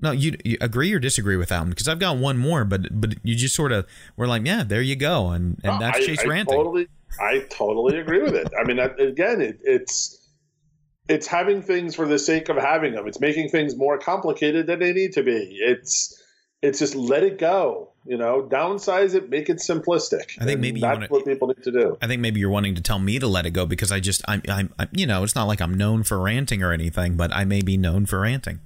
No, 0.00 0.10
you, 0.10 0.36
you 0.44 0.58
agree 0.60 0.92
or 0.92 0.98
disagree 0.98 1.36
with 1.36 1.50
that 1.50 1.60
one? 1.60 1.70
Because 1.70 1.88
I've 1.88 2.00
got 2.00 2.16
one 2.16 2.36
more, 2.36 2.64
but 2.64 3.00
but 3.00 3.14
you 3.22 3.36
just 3.36 3.54
sort 3.54 3.70
of 3.70 3.86
were 4.16 4.26
like, 4.26 4.44
yeah, 4.44 4.64
there 4.64 4.82
you 4.82 4.96
go, 4.96 5.30
and 5.30 5.60
and 5.62 5.80
that's 5.80 5.98
I, 5.98 6.04
Chase 6.04 6.24
I 6.24 6.26
ranting. 6.26 6.56
Totally, 6.56 6.88
I 7.20 7.46
totally 7.48 7.98
agree 7.98 8.20
with 8.20 8.34
it. 8.34 8.48
I 8.58 8.64
mean, 8.64 8.80
again, 8.80 9.40
it, 9.40 9.60
it's 9.62 10.30
it's 11.08 11.28
having 11.28 11.62
things 11.62 11.94
for 11.94 12.08
the 12.08 12.18
sake 12.18 12.48
of 12.48 12.56
having 12.56 12.94
them. 12.94 13.06
It's 13.06 13.20
making 13.20 13.50
things 13.50 13.76
more 13.76 13.96
complicated 13.96 14.66
than 14.66 14.80
they 14.80 14.92
need 14.92 15.12
to 15.12 15.22
be. 15.22 15.58
It's 15.60 16.20
it's 16.64 16.78
just 16.78 16.94
let 16.94 17.22
it 17.22 17.38
go. 17.38 17.90
You 18.06 18.18
know, 18.18 18.42
downsize 18.42 19.14
it, 19.14 19.30
make 19.30 19.48
it 19.48 19.58
simplistic. 19.58 20.36
I 20.38 20.44
think 20.44 20.60
maybe 20.60 20.80
that's 20.80 20.96
wanna, 20.96 21.06
what 21.06 21.24
people 21.24 21.48
need 21.48 21.62
to 21.62 21.72
do. 21.72 21.96
I 22.02 22.06
think 22.06 22.20
maybe 22.20 22.38
you're 22.38 22.50
wanting 22.50 22.74
to 22.74 22.82
tell 22.82 22.98
me 22.98 23.18
to 23.18 23.26
let 23.26 23.46
it 23.46 23.52
go 23.52 23.64
because 23.64 23.90
I 23.90 24.00
just 24.00 24.22
I'm, 24.28 24.42
I'm, 24.48 24.74
I'm 24.78 24.88
you 24.92 25.06
know 25.06 25.22
it's 25.22 25.34
not 25.34 25.44
like 25.44 25.62
I'm 25.62 25.72
known 25.72 26.02
for 26.02 26.18
ranting 26.18 26.62
or 26.62 26.72
anything, 26.72 27.16
but 27.16 27.32
I 27.32 27.44
may 27.44 27.62
be 27.62 27.78
known 27.78 28.04
for 28.04 28.20
ranting. 28.20 28.60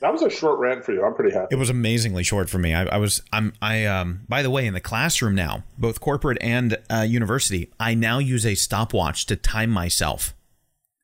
That 0.00 0.12
was 0.12 0.22
a 0.22 0.30
short 0.30 0.60
rant 0.60 0.84
for 0.84 0.92
you. 0.92 1.04
I'm 1.04 1.14
pretty 1.14 1.34
happy. 1.34 1.48
It 1.50 1.58
was 1.58 1.70
amazingly 1.70 2.22
short 2.22 2.48
for 2.48 2.58
me. 2.58 2.74
I, 2.74 2.84
I 2.84 2.96
was 2.98 3.22
I'm 3.32 3.54
I 3.60 3.86
um 3.86 4.20
by 4.28 4.42
the 4.42 4.50
way 4.50 4.66
in 4.66 4.74
the 4.74 4.80
classroom 4.80 5.34
now, 5.34 5.64
both 5.76 6.00
corporate 6.00 6.38
and 6.40 6.78
uh, 6.88 7.00
university, 7.00 7.72
I 7.80 7.94
now 7.94 8.18
use 8.18 8.46
a 8.46 8.54
stopwatch 8.54 9.26
to 9.26 9.34
time 9.34 9.70
myself, 9.70 10.32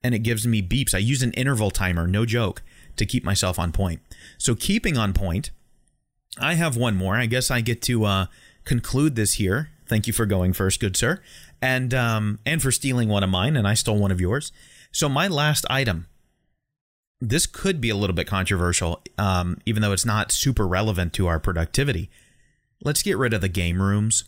and 0.05 0.15
it 0.15 0.21
gives 0.21 0.47
me 0.47 0.63
beeps. 0.63 0.95
I 0.95 0.99
use 0.99 1.23
an 1.23 1.33
interval 1.33 1.73
timer, 1.73 2.07
no 2.07 2.25
joke, 2.25 2.63
to 2.97 3.05
keep 3.05 3.25
myself 3.25 3.59
on 3.59 3.73
point. 3.73 4.01
So 4.39 4.55
keeping 4.55 4.97
on 4.97 5.15
point 5.15 5.51
I 6.39 6.55
have 6.55 6.77
one 6.77 6.97
more. 6.97 7.17
I 7.17 7.27
guess 7.27 7.51
I 7.51 7.61
get 7.61 7.83
to 7.83 8.05
uh, 8.05 8.27
conclude 8.65 9.17
this 9.17 9.35
here. 9.35 9.71
Thank 9.87 10.07
you 10.07 10.13
for 10.13 10.27
going 10.27 10.53
first, 10.53 10.81
good 10.81 10.97
sir, 10.97 11.21
and 11.61 11.93
um, 11.93 12.39
and 12.47 12.63
for 12.63 12.73
stealing 12.73 13.09
one 13.09 13.23
of 13.23 13.31
mine, 13.31 13.57
and 13.57 13.69
I 13.69 13.75
stole 13.75 13.99
one 13.99 14.11
of 14.11 14.21
yours. 14.21 14.53
So 14.91 15.09
my 15.09 15.29
last 15.29 15.67
item. 15.69 16.07
This 17.25 17.47
could 17.47 17.81
be 17.81 17.89
a 17.89 17.95
little 17.95 18.17
bit 18.17 18.27
controversial, 18.27 19.01
um, 19.17 19.59
even 19.65 19.81
though 19.81 19.93
it's 19.93 20.05
not 20.05 20.33
super 20.33 20.67
relevant 20.67 21.13
to 21.13 21.29
our 21.29 21.39
productivity. 21.39 22.11
Let's 22.85 23.01
get 23.01 23.17
rid 23.17 23.33
of 23.33 23.41
the 23.41 23.49
game 23.49 23.81
rooms. 23.81 24.25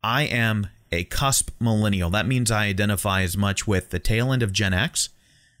I 0.00 0.22
am 0.22 0.68
a 0.92 1.02
cusp 1.02 1.50
millennial. 1.58 2.10
That 2.10 2.28
means 2.28 2.52
I 2.52 2.66
identify 2.66 3.22
as 3.22 3.36
much 3.36 3.66
with 3.66 3.90
the 3.90 3.98
tail 3.98 4.32
end 4.32 4.42
of 4.42 4.52
Gen 4.52 4.72
X 4.72 5.08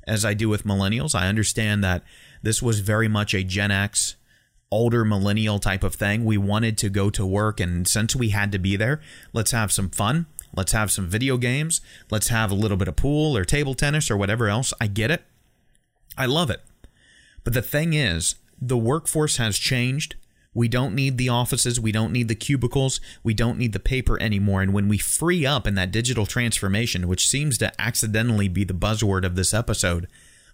as 0.06 0.24
I 0.24 0.34
do 0.34 0.48
with 0.48 0.64
millennials. 0.64 1.16
I 1.16 1.26
understand 1.26 1.82
that 1.82 2.04
this 2.42 2.62
was 2.62 2.78
very 2.78 3.08
much 3.08 3.34
a 3.34 3.42
Gen 3.42 3.72
X 3.72 4.14
older 4.74 5.04
millennial 5.04 5.60
type 5.60 5.84
of 5.84 5.94
thing. 5.94 6.24
We 6.24 6.36
wanted 6.36 6.76
to 6.78 6.90
go 6.90 7.08
to 7.10 7.24
work, 7.24 7.60
and 7.60 7.86
since 7.86 8.16
we 8.16 8.30
had 8.30 8.50
to 8.52 8.58
be 8.58 8.74
there, 8.76 9.00
let's 9.32 9.52
have 9.52 9.70
some 9.70 9.88
fun. 9.88 10.26
Let's 10.56 10.72
have 10.72 10.90
some 10.90 11.08
video 11.08 11.36
games. 11.36 11.80
Let's 12.10 12.28
have 12.28 12.50
a 12.50 12.56
little 12.56 12.76
bit 12.76 12.88
of 12.88 12.96
pool 12.96 13.36
or 13.36 13.44
table 13.44 13.74
tennis 13.74 14.10
or 14.10 14.16
whatever 14.16 14.48
else. 14.48 14.74
I 14.80 14.88
get 14.88 15.10
it. 15.10 15.22
I 16.18 16.26
love 16.26 16.50
it. 16.50 16.60
But 17.44 17.54
the 17.54 17.62
thing 17.62 17.94
is, 17.94 18.34
the 18.60 18.76
workforce 18.76 19.36
has 19.36 19.58
changed. 19.58 20.16
We 20.52 20.68
don't 20.68 20.94
need 20.94 21.18
the 21.18 21.28
offices. 21.28 21.80
We 21.80 21.92
don't 21.92 22.12
need 22.12 22.28
the 22.28 22.34
cubicles. 22.34 23.00
We 23.22 23.34
don't 23.34 23.58
need 23.58 23.72
the 23.72 23.80
paper 23.80 24.20
anymore. 24.20 24.62
And 24.62 24.72
when 24.72 24.88
we 24.88 24.98
free 24.98 25.46
up 25.46 25.66
in 25.66 25.74
that 25.74 25.90
digital 25.90 26.26
transformation, 26.26 27.08
which 27.08 27.28
seems 27.28 27.58
to 27.58 27.72
accidentally 27.80 28.48
be 28.48 28.64
the 28.64 28.74
buzzword 28.74 29.24
of 29.24 29.34
this 29.34 29.52
episode, 29.52 30.08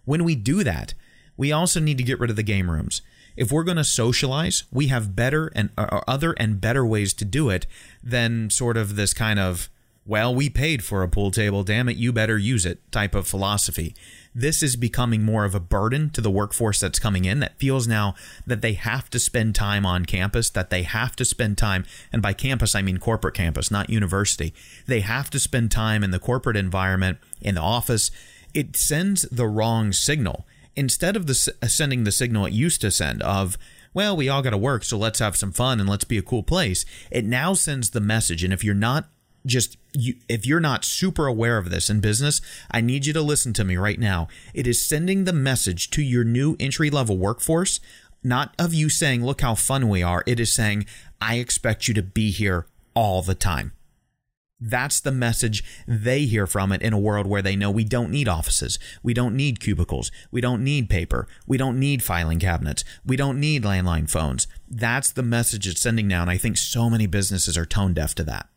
when 0.04 0.24
we 0.24 0.34
do 0.34 0.64
that, 0.64 0.94
we 1.36 1.52
also 1.52 1.80
need 1.80 1.98
to 1.98 2.04
get 2.04 2.18
rid 2.18 2.30
of 2.30 2.36
the 2.36 2.42
game 2.42 2.70
rooms 2.70 3.02
if 3.41 3.51
we're 3.51 3.64
going 3.64 3.78
to 3.78 3.84
socialize, 3.84 4.64
we 4.70 4.88
have 4.88 5.16
better 5.16 5.51
and 5.55 5.70
uh, 5.78 6.03
other 6.07 6.32
and 6.32 6.61
better 6.61 6.84
ways 6.84 7.14
to 7.14 7.24
do 7.24 7.49
it 7.49 7.66
than 8.05 8.51
sort 8.51 8.76
of 8.76 8.97
this 8.97 9.14
kind 9.14 9.38
of 9.41 9.70
well, 10.07 10.34
we 10.34 10.51
paid 10.51 10.82
for 10.82 11.03
a 11.03 11.09
pool 11.09 11.30
table, 11.30 11.62
damn 11.62 11.88
it, 11.88 11.97
you 11.97 12.12
better 12.12 12.36
use 12.36 12.66
it 12.66 12.80
type 12.91 13.14
of 13.14 13.28
philosophy. 13.28 13.95
This 14.34 14.62
is 14.62 14.74
becoming 14.74 15.22
more 15.22 15.45
of 15.45 15.55
a 15.55 15.61
burden 15.61 16.11
to 16.11 16.20
the 16.20 16.30
workforce 16.30 16.80
that's 16.80 16.99
coming 16.99 17.24
in 17.24 17.41
that 17.41 17.59
feels 17.59 17.86
now 17.86 18.14
that 18.47 18.61
they 18.61 18.72
have 18.72 19.09
to 19.11 19.18
spend 19.18 19.55
time 19.55 19.86
on 19.86 20.07
campus, 20.07 20.51
that 20.51 20.70
they 20.70 20.82
have 20.82 21.14
to 21.16 21.24
spend 21.24 21.59
time, 21.59 21.84
and 22.12 22.20
by 22.20 22.32
campus, 22.32 22.74
I 22.74 22.82
mean 22.82 22.99
corporate 22.99 23.34
campus, 23.34 23.70
not 23.70 23.88
university. 23.88 24.53
They 24.86 25.01
have 25.01 25.30
to 25.30 25.38
spend 25.38 25.70
time 25.70 26.03
in 26.03 26.11
the 26.11 26.18
corporate 26.18 26.57
environment, 26.57 27.18
in 27.41 27.55
the 27.55 27.62
office. 27.62 28.11
It 28.53 28.76
sends 28.76 29.22
the 29.22 29.47
wrong 29.47 29.93
signal 29.93 30.45
instead 30.76 31.16
of 31.16 31.26
the, 31.26 31.54
uh, 31.62 31.66
sending 31.66 32.04
the 32.04 32.12
signal 32.12 32.46
it 32.46 32.52
used 32.52 32.80
to 32.80 32.90
send 32.90 33.22
of, 33.22 33.58
well, 33.92 34.16
we 34.16 34.28
all 34.28 34.42
got 34.42 34.50
to 34.50 34.58
work, 34.58 34.84
so 34.84 34.96
let's 34.96 35.18
have 35.18 35.36
some 35.36 35.52
fun 35.52 35.80
and 35.80 35.88
let's 35.88 36.04
be 36.04 36.18
a 36.18 36.22
cool 36.22 36.42
place, 36.42 36.84
it 37.10 37.24
now 37.24 37.54
sends 37.54 37.90
the 37.90 38.00
message. 38.00 38.44
And 38.44 38.52
if 38.52 38.62
you're 38.62 38.74
not 38.74 39.08
just 39.46 39.78
you, 39.94 40.14
if 40.28 40.46
you're 40.46 40.60
not 40.60 40.84
super 40.84 41.26
aware 41.26 41.58
of 41.58 41.70
this 41.70 41.90
in 41.90 42.00
business, 42.00 42.40
I 42.70 42.80
need 42.80 43.06
you 43.06 43.12
to 43.14 43.22
listen 43.22 43.52
to 43.54 43.64
me 43.64 43.76
right 43.76 43.98
now. 43.98 44.28
It 44.54 44.66
is 44.66 44.86
sending 44.86 45.24
the 45.24 45.32
message 45.32 45.90
to 45.90 46.02
your 46.02 46.24
new 46.24 46.56
entry 46.60 46.90
level 46.90 47.16
workforce, 47.16 47.80
not 48.22 48.54
of 48.58 48.74
you 48.74 48.88
saying, 48.88 49.24
look 49.24 49.40
how 49.40 49.54
fun 49.54 49.88
we 49.88 50.02
are. 50.02 50.22
It 50.26 50.38
is 50.38 50.52
saying, 50.52 50.86
I 51.20 51.36
expect 51.36 51.88
you 51.88 51.94
to 51.94 52.02
be 52.02 52.30
here 52.30 52.66
all 52.94 53.22
the 53.22 53.34
time. 53.34 53.72
That's 54.61 55.00
the 55.00 55.12
message 55.12 55.64
they 55.88 56.26
hear 56.26 56.46
from 56.46 56.70
it 56.70 56.82
in 56.82 56.92
a 56.92 56.98
world 56.98 57.26
where 57.26 57.40
they 57.40 57.56
know 57.56 57.70
we 57.70 57.84
don't 57.84 58.11
need 58.11 58.28
offices. 58.28 58.78
We 59.02 59.14
don't 59.14 59.34
need 59.34 59.58
cubicles. 59.58 60.11
We 60.30 60.42
don't 60.42 60.62
need 60.62 60.90
paper. 60.90 61.26
We 61.46 61.56
don't 61.56 61.80
need 61.80 62.02
filing 62.02 62.38
cabinets. 62.38 62.84
We 63.04 63.16
don't 63.16 63.40
need 63.40 63.62
landline 63.62 64.11
phones. 64.11 64.46
That's 64.68 65.11
the 65.11 65.22
message 65.22 65.66
it's 65.66 65.80
sending 65.80 66.06
now. 66.06 66.20
And 66.20 66.30
I 66.30 66.36
think 66.36 66.58
so 66.58 66.90
many 66.90 67.06
businesses 67.06 67.56
are 67.56 67.64
tone 67.64 67.94
deaf 67.94 68.14
to 68.16 68.24
that. 68.24 68.48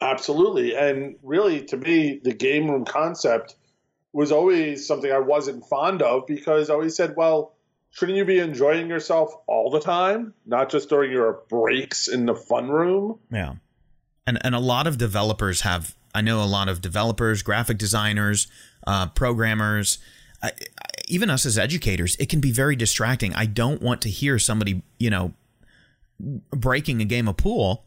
Absolutely. 0.00 0.74
And 0.74 1.14
really, 1.22 1.62
to 1.66 1.76
me, 1.76 2.20
the 2.24 2.32
game 2.32 2.68
room 2.68 2.84
concept 2.84 3.54
was 4.12 4.32
always 4.32 4.84
something 4.84 5.12
I 5.12 5.20
wasn't 5.20 5.64
fond 5.66 6.02
of 6.02 6.26
because 6.26 6.68
I 6.68 6.74
always 6.74 6.96
said, 6.96 7.14
well, 7.16 7.54
shouldn't 7.92 8.18
you 8.18 8.24
be 8.24 8.40
enjoying 8.40 8.88
yourself 8.88 9.32
all 9.46 9.70
the 9.70 9.78
time, 9.78 10.34
not 10.46 10.68
just 10.68 10.88
during 10.88 11.12
your 11.12 11.42
breaks 11.48 12.08
in 12.08 12.26
the 12.26 12.34
fun 12.34 12.70
room? 12.70 13.20
Yeah 13.30 13.54
and 14.26 14.38
and 14.42 14.54
a 14.54 14.60
lot 14.60 14.86
of 14.86 14.98
developers 14.98 15.62
have 15.62 15.94
I 16.14 16.20
know 16.20 16.42
a 16.42 16.46
lot 16.46 16.68
of 16.68 16.80
developers, 16.80 17.42
graphic 17.42 17.78
designers, 17.78 18.48
uh, 18.86 19.06
programmers, 19.08 19.98
I, 20.42 20.48
I, 20.48 20.52
even 21.08 21.30
us 21.30 21.46
as 21.46 21.58
educators. 21.58 22.16
It 22.16 22.28
can 22.28 22.40
be 22.40 22.52
very 22.52 22.76
distracting. 22.76 23.34
I 23.34 23.46
don't 23.46 23.82
want 23.82 24.02
to 24.02 24.10
hear 24.10 24.38
somebody, 24.38 24.82
you 24.98 25.10
know, 25.10 25.34
breaking 26.50 27.00
a 27.00 27.04
game 27.04 27.28
of 27.28 27.36
pool 27.36 27.84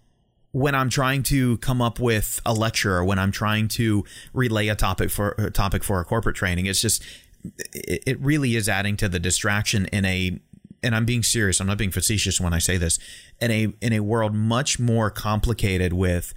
when 0.51 0.75
I'm 0.75 0.89
trying 0.89 1.23
to 1.23 1.57
come 1.57 1.81
up 1.81 1.99
with 1.99 2.39
a 2.45 2.53
lecture 2.53 2.95
or 2.95 3.03
when 3.03 3.19
I'm 3.19 3.31
trying 3.31 3.67
to 3.69 4.05
relay 4.33 4.67
a 4.67 4.75
topic 4.75 5.09
for 5.09 5.31
a 5.37 5.51
topic 5.51 5.83
for 5.83 5.99
a 5.99 6.05
corporate 6.05 6.35
training. 6.35 6.67
It's 6.67 6.81
just 6.81 7.03
it, 7.73 8.03
it 8.05 8.19
really 8.19 8.55
is 8.55 8.69
adding 8.69 8.95
to 8.97 9.09
the 9.09 9.19
distraction 9.19 9.87
in 9.87 10.05
a 10.05 10.39
and 10.83 10.95
I'm 10.95 11.05
being 11.05 11.23
serious. 11.23 11.59
I'm 11.59 11.67
not 11.67 11.77
being 11.77 11.91
facetious 11.91 12.39
when 12.39 12.53
I 12.53 12.59
say 12.59 12.77
this. 12.77 12.99
In 13.39 13.51
a 13.51 13.73
in 13.81 13.93
a 13.93 14.01
world 14.01 14.33
much 14.33 14.79
more 14.79 15.09
complicated 15.09 15.93
with 15.93 16.33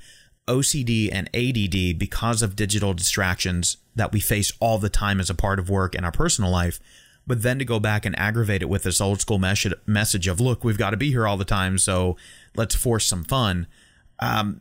OCD 0.48 1.08
and 1.12 1.28
ADD 1.34 1.98
because 1.98 2.42
of 2.42 2.56
digital 2.56 2.94
distractions 2.94 3.78
that 3.94 4.12
we 4.12 4.20
face 4.20 4.52
all 4.60 4.78
the 4.78 4.88
time 4.88 5.20
as 5.20 5.30
a 5.30 5.34
part 5.34 5.58
of 5.58 5.68
work 5.68 5.94
and 5.94 6.04
our 6.04 6.12
personal 6.12 6.50
life. 6.50 6.78
But 7.26 7.42
then 7.42 7.58
to 7.58 7.64
go 7.64 7.80
back 7.80 8.06
and 8.06 8.16
aggravate 8.18 8.62
it 8.62 8.68
with 8.68 8.84
this 8.84 9.00
old 9.00 9.20
school 9.20 9.38
mes- 9.38 9.66
message 9.84 10.28
of, 10.28 10.40
look, 10.40 10.62
we've 10.62 10.78
got 10.78 10.90
to 10.90 10.96
be 10.96 11.10
here 11.10 11.26
all 11.26 11.36
the 11.36 11.44
time, 11.44 11.76
so 11.76 12.16
let's 12.54 12.76
force 12.76 13.04
some 13.04 13.24
fun. 13.24 13.66
Um, 14.20 14.60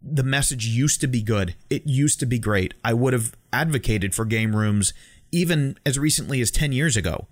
the 0.00 0.22
message 0.22 0.66
used 0.66 1.02
to 1.02 1.06
be 1.06 1.20
good. 1.20 1.54
It 1.68 1.86
used 1.86 2.18
to 2.20 2.26
be 2.26 2.38
great. 2.38 2.72
I 2.82 2.94
would 2.94 3.12
have 3.12 3.34
advocated 3.52 4.14
for 4.14 4.24
game 4.24 4.56
rooms 4.56 4.94
even 5.30 5.78
as 5.84 5.98
recently 5.98 6.40
as 6.40 6.50
10 6.50 6.72
years 6.72 6.96
ago. 6.96 7.26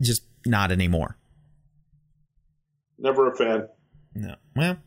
Just 0.00 0.22
not 0.46 0.72
anymore. 0.72 1.18
Never 3.02 3.30
a 3.30 3.36
fan. 3.36 3.68
No. 4.14 4.36
Well, 4.54 4.78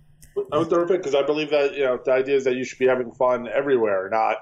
I 0.52 0.58
was 0.58 0.70
never 0.70 0.86
a 0.86 0.88
fan 0.88 0.98
because 0.98 1.16
I 1.16 1.24
believe 1.24 1.50
that 1.52 1.76
you 1.76 1.84
know 1.84 2.00
the 2.04 2.12
idea 2.12 2.36
is 2.36 2.46
that 2.46 2.56
you 2.56 2.64
should 2.64 2.80
be 2.80 2.88
having 2.88 3.12
fun 3.12 3.48
everywhere, 3.48 4.10
not 4.10 4.38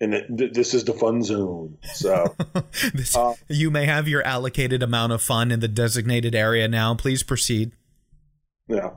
in 0.00 0.12
it. 0.12 0.54
This 0.54 0.74
is 0.74 0.84
the 0.84 0.92
fun 0.92 1.22
zone. 1.22 1.78
So 1.94 2.36
this, 2.94 3.16
uh, 3.16 3.34
you 3.48 3.70
may 3.70 3.86
have 3.86 4.06
your 4.06 4.22
allocated 4.22 4.82
amount 4.82 5.12
of 5.12 5.22
fun 5.22 5.50
in 5.50 5.60
the 5.60 5.68
designated 5.68 6.34
area 6.34 6.68
now. 6.68 6.94
Please 6.94 7.22
proceed. 7.22 7.72
Yeah. 8.68 8.90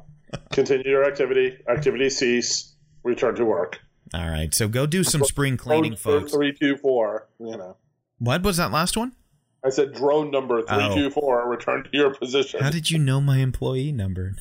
Continue 0.52 0.90
your 0.90 1.06
activity. 1.06 1.58
Activity 1.68 2.10
cease. 2.10 2.76
Return 3.04 3.36
to 3.36 3.46
work. 3.46 3.80
All 4.14 4.30
right. 4.30 4.54
So 4.54 4.68
go 4.68 4.86
do 4.86 5.04
some 5.04 5.24
spring 5.24 5.56
cleaning, 5.56 5.96
folks. 5.96 6.34
Three 6.34 6.54
two 6.54 6.76
four. 6.76 7.30
You 7.40 7.58
know. 7.58 7.78
What 8.18 8.44
was 8.44 8.58
that 8.58 8.72
last 8.72 8.98
one? 8.98 9.14
I 9.64 9.70
said 9.70 9.94
drone 9.94 10.32
number 10.32 10.62
three 10.62 10.94
two 10.94 11.10
four. 11.10 11.48
Return 11.50 11.84
to 11.84 11.90
your 11.92 12.14
position. 12.14 12.62
How 12.62 12.70
did 12.70 12.90
you 12.90 12.98
know 12.98 13.20
my 13.20 13.38
employee 13.38 13.92
number? 13.92 14.36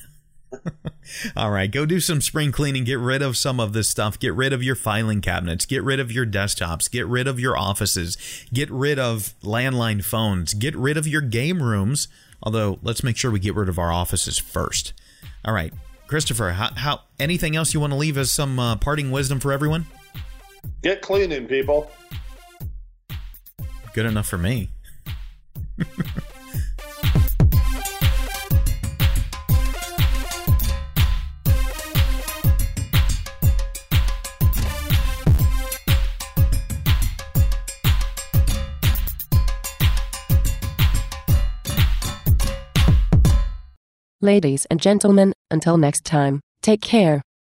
All 1.35 1.51
right, 1.51 1.69
go 1.69 1.85
do 1.85 1.99
some 1.99 2.21
spring 2.21 2.51
cleaning. 2.51 2.83
Get 2.83 2.99
rid 2.99 3.21
of 3.21 3.37
some 3.37 3.59
of 3.59 3.73
this 3.73 3.89
stuff. 3.89 4.19
Get 4.19 4.33
rid 4.33 4.53
of 4.53 4.63
your 4.63 4.75
filing 4.75 5.21
cabinets. 5.21 5.65
Get 5.65 5.83
rid 5.83 5.99
of 5.99 6.11
your 6.11 6.25
desktops. 6.25 6.89
Get 6.89 7.05
rid 7.07 7.27
of 7.27 7.39
your 7.39 7.57
offices. 7.57 8.17
Get 8.53 8.69
rid 8.71 8.97
of 8.97 9.35
landline 9.43 10.03
phones. 10.03 10.53
Get 10.53 10.75
rid 10.75 10.97
of 10.97 11.07
your 11.07 11.21
game 11.21 11.61
rooms. 11.61 12.07
Although, 12.41 12.79
let's 12.81 13.03
make 13.03 13.17
sure 13.17 13.31
we 13.31 13.39
get 13.39 13.55
rid 13.55 13.69
of 13.69 13.77
our 13.77 13.91
offices 13.91 14.37
first. 14.37 14.93
All 15.43 15.53
right, 15.53 15.73
Christopher, 16.07 16.51
how, 16.51 16.73
how 16.75 17.01
anything 17.19 17.55
else 17.55 17.73
you 17.73 17.79
want 17.79 17.91
to 17.93 17.97
leave 17.97 18.17
as 18.17 18.31
some 18.31 18.59
uh, 18.59 18.75
parting 18.77 19.11
wisdom 19.11 19.39
for 19.39 19.51
everyone? 19.51 19.85
Get 20.81 21.01
cleaning, 21.01 21.47
people. 21.47 21.91
Good 23.93 24.05
enough 24.05 24.27
for 24.27 24.37
me. 24.37 24.69
Ladies 44.21 44.65
and 44.69 44.81
gentlemen, 44.81 45.33
until 45.49 45.77
next 45.77 46.03
time, 46.03 46.41
take 46.61 46.81
care. 46.81 47.21